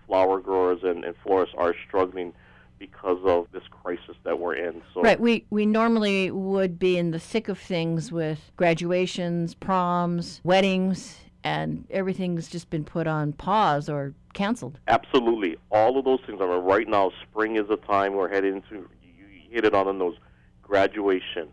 flower 0.08 0.40
growers 0.40 0.80
and, 0.84 1.04
and 1.04 1.16
florists 1.24 1.56
are 1.58 1.76
struggling 1.88 2.34
because 2.80 3.20
of 3.24 3.48
this 3.54 3.64
crisis 3.70 4.16
that 4.24 4.40
we're 4.40 4.56
in. 4.56 4.82
So 4.94 5.02
right, 5.02 5.20
we 5.20 5.46
we 5.50 5.66
normally 5.66 6.32
would 6.32 6.78
be 6.78 6.98
in 6.98 7.12
the 7.12 7.20
thick 7.20 7.48
of 7.48 7.58
things 7.58 8.12
with 8.12 8.52
graduations, 8.58 9.54
proms, 9.54 10.42
weddings, 10.44 11.18
and 11.44 11.86
everything's 11.90 12.50
just 12.50 12.70
been 12.70 12.84
put 12.84 13.08
on 13.08 13.34
pause 13.34 13.88
or 13.88 14.14
canceled. 14.34 14.80
Absolutely, 14.88 15.56
all 15.72 15.98
of 15.98 16.06
those 16.06 16.20
things. 16.26 16.40
I 16.42 16.46
mean, 16.46 16.64
right 16.64 16.88
now, 16.88 17.12
spring 17.22 17.56
is 17.56 17.68
the 17.70 17.78
time 17.78 18.16
we're 18.16 18.30
heading 18.30 18.56
into. 18.56 18.90
You 19.02 19.26
hit 19.50 19.66
it 19.66 19.74
on 19.74 19.86
the 19.86 19.94
nose. 19.94 20.16
Graduation, 20.62 21.50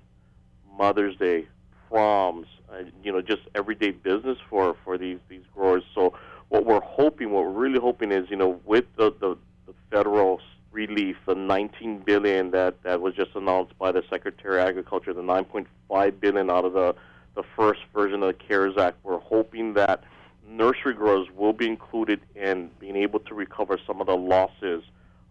Mother's 0.76 1.16
Day, 1.16 1.46
proms, 1.88 2.46
uh, 2.72 2.84
you 3.04 3.12
know, 3.12 3.20
just 3.20 3.42
everyday 3.54 3.90
business 3.90 4.38
for 4.48 4.76
for 4.84 4.96
these 4.96 5.18
these 5.28 5.42
growers. 5.54 5.82
So 5.94 6.14
what 6.50 6.66
we're 6.66 6.82
hoping, 6.82 7.30
what 7.30 7.44
we're 7.44 7.50
really 7.50 7.80
hoping 7.80 8.12
is, 8.12 8.28
you 8.28 8.36
know, 8.36 8.60
with 8.64 8.84
the, 8.96 9.10
the, 9.20 9.36
the 9.66 9.74
federal 9.90 10.40
relief, 10.70 11.16
the 11.26 11.34
19 11.34 12.00
billion 12.00 12.50
that, 12.50 12.82
that 12.82 13.00
was 13.00 13.14
just 13.14 13.30
announced 13.34 13.76
by 13.78 13.90
the 13.90 14.04
Secretary 14.10 14.60
of 14.60 14.68
Agriculture, 14.68 15.14
the 15.14 15.22
9.5 15.22 16.20
billion 16.20 16.50
out 16.50 16.64
of 16.64 16.74
the 16.74 16.94
the 17.34 17.42
first 17.56 17.80
version 17.94 18.22
of 18.22 18.28
the 18.28 18.44
CARES 18.44 18.76
Act, 18.76 18.98
we're 19.02 19.18
hoping 19.18 19.74
that 19.74 20.04
nursery 20.46 20.94
growers 20.94 21.28
will 21.36 21.52
be 21.52 21.66
included 21.66 22.20
in 22.34 22.70
being 22.80 22.96
able 22.96 23.20
to 23.20 23.34
recover 23.34 23.78
some 23.86 24.00
of 24.00 24.06
the 24.06 24.16
losses 24.16 24.82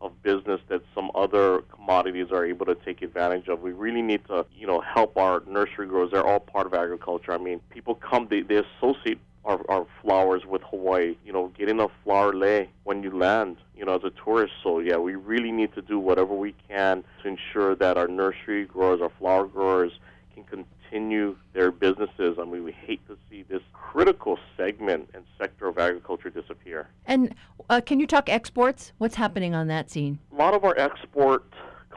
of 0.01 0.23
business 0.23 0.61
that 0.69 0.81
some 0.95 1.11
other 1.13 1.61
commodities 1.73 2.27
are 2.31 2.45
able 2.45 2.65
to 2.65 2.75
take 2.75 3.01
advantage 3.01 3.49
of. 3.49 3.59
We 3.61 3.73
really 3.73 4.01
need 4.01 4.25
to, 4.27 4.45
you 4.55 4.65
know, 4.65 4.79
help 4.79 5.17
our 5.17 5.43
nursery 5.45 5.87
growers. 5.87 6.11
They're 6.11 6.25
all 6.25 6.39
part 6.39 6.67
of 6.67 6.73
agriculture. 6.73 7.33
I 7.33 7.37
mean, 7.37 7.59
people 7.69 7.95
come, 7.95 8.27
they, 8.29 8.41
they 8.41 8.63
associate 8.79 9.19
our, 9.45 9.59
our 9.69 9.85
flowers 10.01 10.45
with 10.45 10.61
Hawaii. 10.63 11.15
You 11.25 11.33
know, 11.33 11.51
getting 11.57 11.79
a 11.79 11.87
flower 12.03 12.33
lei 12.33 12.69
when 12.83 13.03
you 13.03 13.17
land, 13.17 13.57
you 13.75 13.85
know, 13.85 13.95
as 13.95 14.03
a 14.03 14.11
tourist. 14.11 14.53
So 14.63 14.79
yeah, 14.79 14.97
we 14.97 15.15
really 15.15 15.51
need 15.51 15.73
to 15.75 15.81
do 15.81 15.99
whatever 15.99 16.33
we 16.33 16.53
can 16.67 17.03
to 17.23 17.27
ensure 17.27 17.75
that 17.75 17.97
our 17.97 18.07
nursery 18.07 18.65
growers, 18.65 19.01
our 19.01 19.11
flower 19.19 19.45
growers, 19.45 19.91
can 20.33 20.43
continue 20.89 21.35
their 21.53 21.71
businesses. 21.71 22.37
I 22.39 22.45
mean, 22.45 22.63
we 22.63 22.71
hate 22.71 23.05
to 23.07 23.17
see 23.29 23.43
this 23.43 23.61
critical 23.73 24.37
segment 24.57 25.09
and 25.13 25.23
sector 25.37 25.67
of 25.67 25.77
agriculture 25.77 26.29
disappear. 26.29 26.87
And 27.05 27.33
uh, 27.69 27.81
can 27.85 27.99
you 27.99 28.07
talk 28.07 28.29
exports? 28.29 28.93
What's 28.97 29.15
happening 29.15 29.55
on 29.55 29.67
that 29.67 29.89
scene? 29.89 30.19
A 30.31 30.35
lot 30.35 30.53
of 30.53 30.63
our 30.63 30.77
export 30.77 31.45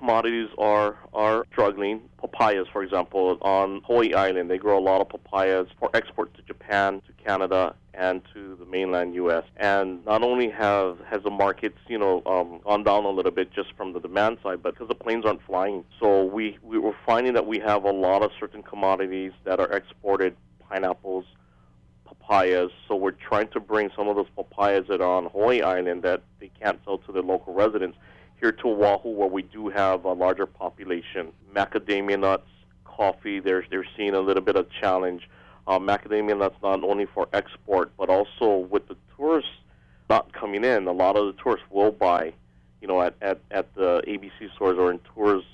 commodities 0.03 0.49
are 0.59 0.97
are 1.15 1.47
struggling. 1.53 2.01
Papayas, 2.19 2.67
for 2.73 2.83
example, 2.83 3.39
on 3.41 3.83
Hawaii 3.87 4.15
Island, 4.15 4.51
they 4.51 4.59
grow 4.59 4.77
a 4.77 4.85
lot 4.91 5.01
of 5.01 5.09
papayas 5.09 5.69
for 5.79 5.91
export 5.95 6.35
to 6.35 6.43
Japan, 6.43 7.01
to 7.07 7.13
Canada, 7.25 7.77
and 7.95 8.21
to 8.35 8.57
the 8.57 8.65
mainland 8.65 9.15
U.S. 9.15 9.45
And 9.59 10.05
not 10.05 10.25
only 10.25 10.51
have 10.51 10.99
has 11.09 11.23
the 11.23 11.31
markets, 11.31 11.79
you 11.87 11.99
know, 11.99 12.21
um, 12.27 12.61
gone 12.65 12.83
down 12.83 13.05
a 13.05 13.11
little 13.11 13.31
bit 13.31 13.53
just 13.53 13.73
from 13.77 13.93
the 13.93 14.01
demand 14.01 14.39
side, 14.43 14.61
but 14.61 14.75
because 14.75 14.89
the 14.89 14.97
planes 14.97 15.25
aren't 15.25 15.45
flying, 15.47 15.85
so 16.01 16.25
we 16.25 16.59
we 16.63 16.79
were 16.79 16.97
finding 17.07 17.35
that 17.35 17.47
we 17.47 17.61
have 17.61 17.85
a 17.85 17.93
lot 17.93 18.23
of 18.23 18.33
certain 18.41 18.63
commodities 18.65 19.31
that 19.45 19.61
are 19.61 19.71
exported, 19.71 20.35
pineapples, 20.69 21.27
papayas. 22.05 22.73
So 22.89 22.97
we're 22.97 23.13
trying 23.13 23.51
to 23.51 23.61
bring 23.61 23.89
some 23.95 24.09
of 24.09 24.17
those 24.17 24.31
papayas 24.35 24.89
that 24.89 25.01
are 25.01 25.17
on 25.19 25.27
Hawaii 25.27 25.63
Island 25.63 26.03
that 26.03 26.23
they 26.41 26.51
can't 26.61 26.81
sell 26.85 26.99
to 26.99 27.13
the 27.13 27.23
local 27.23 27.55
residents 27.55 27.97
here 28.43 28.51
to 28.51 28.69
Oahu, 28.69 29.09
where 29.09 29.29
we 29.29 29.43
do 29.43 29.69
have 29.69 30.05
a 30.05 30.13
larger 30.13 30.47
population. 30.47 31.33
Macadamia 31.55 32.19
nuts, 32.19 32.49
coffee, 32.85 33.39
they're, 33.39 33.65
they're 33.71 33.87
seeing 33.97 34.15
a 34.15 34.21
little 34.21 34.43
bit 34.43 34.57
of 34.57 34.67
challenge. 34.69 35.29
Uh, 35.69 35.79
macadamia 35.79 36.37
nuts 36.37 36.57
not 36.61 36.83
only 36.83 37.07
for 37.07 37.29
export, 37.33 37.93
but 37.97 38.11
also 38.11 38.67
with 38.69 38.89
the 38.89 38.97
tourists 39.17 39.53
not 40.11 40.33
coming 40.33 40.65
in, 40.65 40.89
a 40.89 40.93
lot 40.93 41.17
of 41.17 41.27
the 41.27 41.41
tourists 41.41 41.65
will 41.71 41.93
buy, 41.93 42.33
you 42.81 42.89
know, 42.89 43.01
at, 43.01 43.15
at, 43.23 43.39
at 43.53 43.73
the 43.77 44.03
ABC 44.09 44.53
stores 44.57 44.77
or 44.77 44.91
in 44.91 44.99
tourist 45.15 45.47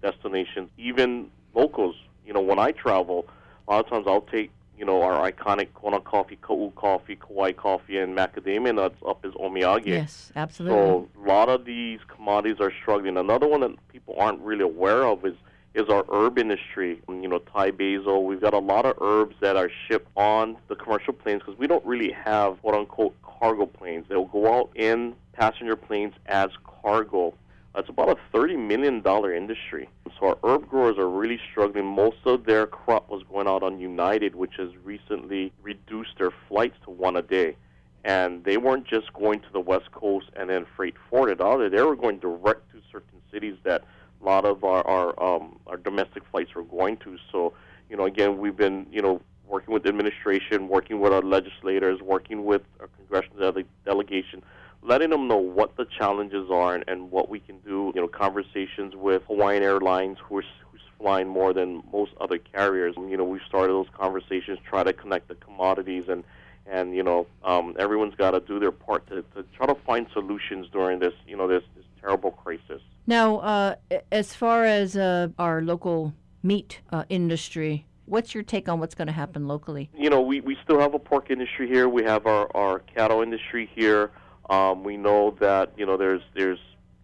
destinations. 0.00 0.70
Even 0.78 1.32
locals, 1.54 1.96
you 2.24 2.32
know, 2.32 2.40
when 2.40 2.60
I 2.60 2.70
travel, 2.70 3.26
a 3.66 3.72
lot 3.72 3.84
of 3.84 3.90
times 3.90 4.06
I'll 4.06 4.20
take 4.20 4.52
you 4.78 4.84
know, 4.84 5.02
our 5.02 5.30
iconic 5.30 5.74
Kona 5.74 6.00
coffee, 6.00 6.38
Ka'u 6.40 6.70
coffee, 6.76 7.16
Kauai 7.16 7.52
coffee, 7.52 7.98
and 7.98 8.16
macadamia 8.16 8.74
nuts 8.74 8.96
up 9.06 9.24
is 9.24 9.32
omiyage. 9.34 9.86
Yes, 9.86 10.32
absolutely. 10.36 10.78
So 10.78 11.08
a 11.22 11.28
lot 11.28 11.48
of 11.48 11.64
these 11.64 11.98
commodities 12.06 12.60
are 12.60 12.72
struggling. 12.80 13.16
Another 13.16 13.48
one 13.48 13.60
that 13.60 13.88
people 13.88 14.14
aren't 14.18 14.40
really 14.40 14.62
aware 14.62 15.04
of 15.04 15.24
is 15.24 15.34
is 15.74 15.88
our 15.88 16.04
herb 16.10 16.38
industry. 16.38 17.00
You 17.08 17.28
know, 17.28 17.38
Thai 17.38 17.72
basil. 17.72 18.24
We've 18.24 18.40
got 18.40 18.54
a 18.54 18.58
lot 18.58 18.86
of 18.86 18.96
herbs 19.00 19.36
that 19.40 19.56
are 19.56 19.70
shipped 19.88 20.10
on 20.16 20.56
the 20.68 20.76
commercial 20.76 21.12
planes 21.12 21.42
because 21.44 21.58
we 21.58 21.66
don't 21.66 21.84
really 21.84 22.12
have 22.12 22.60
quote 22.62 22.74
unquote 22.74 23.16
cargo 23.22 23.66
planes. 23.66 24.06
They'll 24.08 24.26
go 24.26 24.52
out 24.52 24.70
in 24.74 25.14
passenger 25.32 25.76
planes 25.76 26.14
as 26.26 26.50
cargo. 26.82 27.34
It's 27.78 27.88
about 27.88 28.08
a 28.08 28.36
$30 28.36 28.58
million 28.58 29.04
industry. 29.36 29.88
So 30.18 30.26
our 30.26 30.38
herb 30.42 30.68
growers 30.68 30.98
are 30.98 31.08
really 31.08 31.38
struggling. 31.52 31.86
Most 31.86 32.16
of 32.24 32.44
their 32.44 32.66
crop 32.66 33.08
was 33.08 33.22
going 33.30 33.46
out 33.46 33.62
on 33.62 33.78
United, 33.78 34.34
which 34.34 34.54
has 34.58 34.70
recently 34.82 35.52
reduced 35.62 36.18
their 36.18 36.32
flights 36.48 36.76
to 36.84 36.90
one 36.90 37.16
a 37.16 37.22
day. 37.22 37.56
And 38.04 38.42
they 38.42 38.56
weren't 38.56 38.84
just 38.84 39.12
going 39.12 39.40
to 39.40 39.52
the 39.52 39.60
West 39.60 39.92
Coast 39.92 40.26
and 40.34 40.50
then 40.50 40.66
freight 40.76 40.96
forwarded 41.08 41.40
either. 41.40 41.70
They 41.70 41.80
were 41.82 41.94
going 41.94 42.18
direct 42.18 42.68
to 42.72 42.80
certain 42.90 43.20
cities 43.30 43.56
that 43.62 43.84
a 44.20 44.24
lot 44.24 44.44
of 44.44 44.64
our 44.64 44.84
our, 44.84 45.22
um, 45.22 45.60
our 45.68 45.76
domestic 45.76 46.24
flights 46.32 46.54
were 46.56 46.64
going 46.64 46.96
to. 46.98 47.16
So, 47.30 47.52
you 47.88 47.96
know, 47.96 48.06
again, 48.06 48.38
we've 48.38 48.56
been, 48.56 48.86
you 48.90 49.02
know, 49.02 49.20
working 49.46 49.72
with 49.72 49.84
the 49.84 49.90
administration, 49.90 50.68
working 50.68 50.98
with 50.98 51.12
our 51.12 51.22
legislators, 51.22 52.00
working 52.00 52.44
with 52.44 52.62
our 52.80 52.88
congressional 52.88 53.52
dele- 53.52 53.68
delegation 53.84 54.42
letting 54.88 55.10
them 55.10 55.28
know 55.28 55.36
what 55.36 55.76
the 55.76 55.84
challenges 55.84 56.50
are 56.50 56.74
and, 56.74 56.84
and 56.88 57.10
what 57.10 57.28
we 57.28 57.38
can 57.38 57.58
do. 57.60 57.92
You 57.94 58.00
know, 58.00 58.08
conversations 58.08 58.96
with 58.96 59.22
Hawaiian 59.28 59.62
Airlines, 59.62 60.18
who's, 60.26 60.46
who's 60.72 60.80
flying 60.98 61.28
more 61.28 61.52
than 61.52 61.82
most 61.92 62.12
other 62.20 62.38
carriers. 62.38 62.94
You 62.96 63.16
know, 63.16 63.24
we've 63.24 63.42
started 63.46 63.74
those 63.74 63.86
conversations, 63.96 64.58
try 64.68 64.82
to 64.82 64.92
connect 64.92 65.28
the 65.28 65.34
commodities, 65.34 66.04
and 66.08 66.24
and 66.70 66.94
you 66.94 67.02
know, 67.02 67.26
um, 67.44 67.74
everyone's 67.78 68.14
got 68.14 68.32
to 68.32 68.40
do 68.40 68.58
their 68.58 68.72
part 68.72 69.06
to, 69.08 69.22
to 69.34 69.42
try 69.56 69.66
to 69.66 69.74
find 69.86 70.06
solutions 70.12 70.66
during 70.70 70.98
this, 70.98 71.14
you 71.26 71.34
know, 71.34 71.48
this, 71.48 71.62
this 71.76 71.84
terrible 71.98 72.30
crisis. 72.30 72.82
Now, 73.06 73.38
uh, 73.38 73.76
as 74.12 74.34
far 74.34 74.64
as 74.64 74.94
uh, 74.94 75.28
our 75.38 75.62
local 75.62 76.12
meat 76.42 76.80
uh, 76.92 77.04
industry, 77.08 77.86
what's 78.04 78.34
your 78.34 78.42
take 78.42 78.68
on 78.68 78.80
what's 78.80 78.94
going 78.94 79.06
to 79.06 79.14
happen 79.14 79.48
locally? 79.48 79.88
You 79.96 80.10
know, 80.10 80.20
we, 80.20 80.40
we 80.40 80.58
still 80.62 80.78
have 80.78 80.92
a 80.92 80.98
pork 80.98 81.30
industry 81.30 81.68
here. 81.68 81.88
We 81.88 82.02
have 82.04 82.26
our, 82.26 82.54
our 82.54 82.80
cattle 82.80 83.22
industry 83.22 83.70
here. 83.74 84.10
Um, 84.48 84.84
we 84.84 84.96
know 84.96 85.36
that 85.40 85.72
you 85.76 85.86
know 85.86 85.96
there's 85.96 86.22
there's 86.34 86.58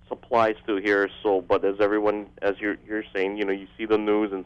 supply 0.08 0.54
still 0.62 0.80
here. 0.80 1.08
So, 1.22 1.40
but 1.40 1.64
as 1.64 1.76
everyone, 1.80 2.26
as 2.42 2.54
you're 2.60 2.76
you're 2.86 3.04
saying, 3.14 3.36
you 3.36 3.44
know, 3.44 3.52
you 3.52 3.66
see 3.76 3.86
the 3.86 3.98
news 3.98 4.32
and 4.32 4.44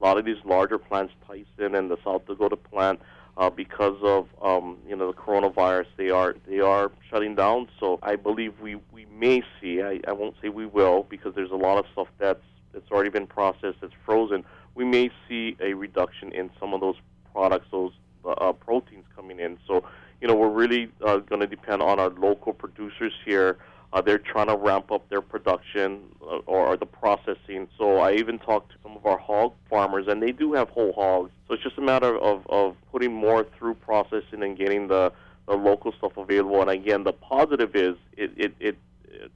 a 0.00 0.04
lot 0.04 0.18
of 0.18 0.24
these 0.24 0.36
larger 0.44 0.78
plants, 0.78 1.14
Tyson 1.26 1.74
and 1.74 1.90
the 1.90 1.96
South 2.04 2.26
Dakota 2.26 2.56
plant, 2.56 3.00
uh, 3.36 3.50
because 3.50 3.96
of 4.02 4.28
um, 4.42 4.78
you 4.86 4.96
know 4.96 5.10
the 5.10 5.16
coronavirus, 5.16 5.86
they 5.96 6.10
are 6.10 6.36
they 6.46 6.60
are 6.60 6.90
shutting 7.10 7.34
down. 7.34 7.68
So 7.80 7.98
I 8.02 8.16
believe 8.16 8.54
we 8.60 8.76
we 8.92 9.06
may 9.06 9.42
see. 9.60 9.82
I, 9.82 10.00
I 10.06 10.12
won't 10.12 10.36
say 10.42 10.48
we 10.48 10.66
will 10.66 11.06
because 11.08 11.34
there's 11.34 11.50
a 11.50 11.56
lot 11.56 11.78
of 11.78 11.86
stuff 11.92 12.08
that's 12.18 12.42
that's 12.72 12.90
already 12.90 13.10
been 13.10 13.26
processed, 13.26 13.78
that's 13.80 13.94
frozen. 14.04 14.44
We 14.74 14.84
may 14.84 15.10
see 15.28 15.56
a 15.60 15.72
reduction 15.74 16.32
in 16.32 16.50
some 16.60 16.74
of 16.74 16.80
those 16.80 16.96
products, 17.32 17.66
those 17.70 17.92
uh, 18.26 18.52
proteins 18.52 19.06
coming 19.14 19.40
in. 19.40 19.58
So 19.66 19.84
you 20.20 20.28
know, 20.28 20.34
we're 20.34 20.48
really 20.48 20.90
uh, 21.04 21.18
going 21.18 21.40
to 21.40 21.46
depend 21.46 21.82
on 21.82 21.98
our 21.98 22.10
local 22.10 22.52
producers 22.52 23.12
here. 23.24 23.58
Uh, 23.92 24.00
they're 24.00 24.18
trying 24.18 24.48
to 24.48 24.56
ramp 24.56 24.90
up 24.90 25.08
their 25.08 25.20
production 25.20 26.00
uh, 26.22 26.38
or, 26.46 26.66
or 26.66 26.76
the 26.76 26.86
processing. 26.86 27.68
So 27.78 27.98
I 27.98 28.12
even 28.14 28.38
talked 28.38 28.72
to 28.72 28.76
some 28.82 28.96
of 28.96 29.06
our 29.06 29.18
hog 29.18 29.52
farmers, 29.70 30.06
and 30.08 30.22
they 30.22 30.32
do 30.32 30.52
have 30.54 30.68
whole 30.70 30.92
hogs. 30.92 31.30
So 31.46 31.54
it's 31.54 31.62
just 31.62 31.78
a 31.78 31.82
matter 31.82 32.18
of, 32.18 32.46
of 32.48 32.76
putting 32.90 33.12
more 33.12 33.46
through 33.56 33.74
processing 33.74 34.42
and 34.42 34.56
getting 34.56 34.88
the, 34.88 35.12
the 35.46 35.54
local 35.54 35.92
stuff 35.92 36.16
available. 36.16 36.60
And 36.60 36.70
again, 36.70 37.04
the 37.04 37.12
positive 37.12 37.76
is 37.76 37.96
it, 38.16 38.32
it, 38.36 38.54
it, 38.58 38.76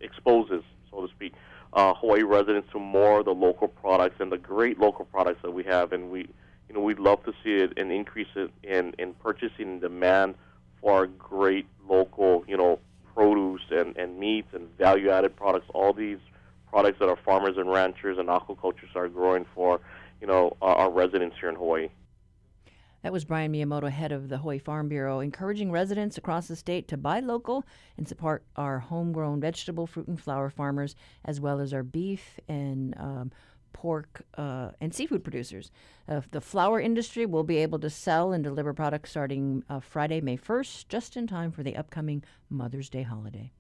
exposes, 0.01 0.63
so 0.91 1.07
to 1.07 1.13
speak, 1.13 1.33
uh, 1.73 1.95
Hawaii 1.95 2.23
residents 2.23 2.69
to 2.73 2.79
more 2.79 3.21
of 3.21 3.25
the 3.25 3.35
local 3.35 3.69
products 3.69 4.17
and 4.19 4.31
the 4.31 4.39
great 4.39 4.79
local 4.79 5.05
products 5.05 5.41
that 5.43 5.53
we 5.53 5.63
have. 5.65 5.93
And 5.93 6.11
we, 6.11 6.29
you 6.69 6.75
know, 6.75 6.81
we'd 6.81 6.99
love 6.99 7.25
to 7.25 7.33
see 7.45 7.55
it, 7.55 7.79
an 7.79 7.91
increase 7.91 8.29
in, 8.63 8.95
in 8.99 9.15
purchasing 9.15 9.81
demand 9.81 10.35
for 10.81 11.07
great 11.07 11.67
local, 11.89 12.45
you 12.47 12.57
know, 12.57 12.79
produce 13.15 13.63
and, 13.71 13.97
and 13.97 14.19
meats 14.19 14.49
and 14.55 14.69
value 14.79 15.11
added 15.11 15.37
products, 15.37 15.67
all 15.75 15.93
these 15.93 16.19
products 16.69 16.99
that 17.01 17.09
our 17.09 17.19
farmers 17.25 17.57
and 17.57 17.71
ranchers 17.71 18.19
and 18.19 18.29
aquaculturists 18.29 18.95
are 18.95 19.09
growing 19.09 19.45
for, 19.55 19.81
you 20.21 20.27
know, 20.27 20.57
our, 20.63 20.77
our 20.77 20.91
residents 20.91 21.37
here 21.41 21.49
in 21.49 21.57
Hawaii. 21.57 21.89
That 23.03 23.13
was 23.13 23.25
Brian 23.25 23.51
Miyamoto, 23.51 23.91
head 23.91 24.13
of 24.13 24.29
the 24.29 24.39
Hawaii 24.39 24.59
Farm 24.59 24.89
Bureau, 24.89 25.21
encouraging 25.21 25.71
residents 25.71 26.19
across 26.19 26.49
the 26.49 26.57
state 26.57 26.87
to 26.89 26.99
buy 26.99 27.21
local 27.21 27.65
and 27.97 28.07
support 28.07 28.45
our 28.57 28.79
homegrown 28.79 29.41
vegetable, 29.41 29.87
fruit, 29.87 30.07
and 30.07 30.21
flower 30.21 30.51
farmers, 30.51 30.95
as 31.25 31.41
well 31.41 31.61
as 31.61 31.73
our 31.73 31.83
beef 31.83 32.39
and 32.47 32.95
um, 32.99 33.33
pork, 33.73 34.23
uh, 34.37 34.71
and 34.81 34.95
seafood 34.95 35.23
producers. 35.23 35.71
Uh, 36.09 36.21
the 36.31 36.41
flower 36.41 36.81
industry 36.81 37.27
will 37.27 37.45
be 37.45 37.57
able 37.59 37.79
to 37.79 37.91
sell 37.91 38.33
and 38.33 38.43
deliver 38.45 38.73
products 38.73 39.11
starting 39.11 39.65
uh, 39.69 39.81
Friday, 39.81 40.21
May 40.21 40.37
1st, 40.37 40.89
just 40.89 41.17
in 41.17 41.27
time 41.27 41.53
for 41.53 41.63
the 41.63 41.77
upcoming 41.77 42.23
Mother's 42.49 42.89
Day 42.89 43.03
holiday. 43.03 43.53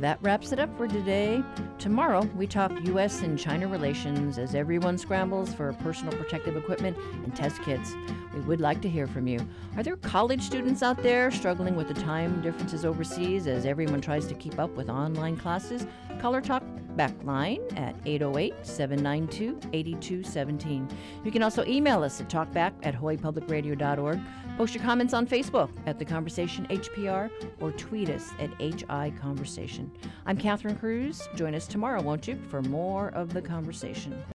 That 0.00 0.18
wraps 0.22 0.50
it 0.50 0.58
up 0.58 0.74
for 0.78 0.88
today. 0.88 1.44
Tomorrow, 1.78 2.22
we 2.34 2.46
talk 2.46 2.72
U.S. 2.86 3.20
and 3.20 3.38
China 3.38 3.68
relations 3.68 4.38
as 4.38 4.54
everyone 4.54 4.96
scrambles 4.96 5.52
for 5.52 5.74
personal 5.74 6.16
protective 6.16 6.56
equipment 6.56 6.96
and 7.22 7.36
test 7.36 7.60
kits. 7.60 7.92
We 8.32 8.40
would 8.40 8.62
like 8.62 8.80
to 8.80 8.88
hear 8.88 9.06
from 9.06 9.26
you. 9.26 9.46
Are 9.76 9.82
there 9.82 9.96
college 9.96 10.40
students 10.40 10.82
out 10.82 11.02
there 11.02 11.30
struggling 11.30 11.76
with 11.76 11.88
the 11.88 11.94
time 11.94 12.40
differences 12.40 12.86
overseas 12.86 13.46
as 13.46 13.66
everyone 13.66 14.00
tries 14.00 14.26
to 14.28 14.34
keep 14.34 14.58
up 14.58 14.70
with 14.70 14.88
online 14.88 15.36
classes? 15.36 15.86
Color 16.18 16.40
Talk 16.40 16.62
backline 16.96 17.60
at 17.78 17.94
808 18.06 18.54
792 18.62 19.60
8217. 19.74 20.88
You 21.24 21.30
can 21.30 21.42
also 21.42 21.62
email 21.66 22.02
us 22.02 22.22
at 22.22 22.30
talkback 22.30 22.72
at 22.82 22.94
hawaiipublicradio.org. 22.94 24.20
Post 24.60 24.74
your 24.74 24.84
comments 24.84 25.14
on 25.14 25.26
Facebook 25.26 25.70
at 25.86 25.98
The 25.98 26.04
Conversation 26.04 26.66
HPR 26.66 27.30
or 27.60 27.72
tweet 27.72 28.10
us 28.10 28.32
at 28.38 28.50
HI 28.60 29.10
Conversation. 29.18 29.90
I'm 30.26 30.36
Catherine 30.36 30.76
Cruz. 30.76 31.26
Join 31.34 31.54
us 31.54 31.66
tomorrow, 31.66 32.02
won't 32.02 32.28
you, 32.28 32.38
for 32.50 32.60
more 32.60 33.08
of 33.12 33.32
The 33.32 33.40
Conversation. 33.40 34.22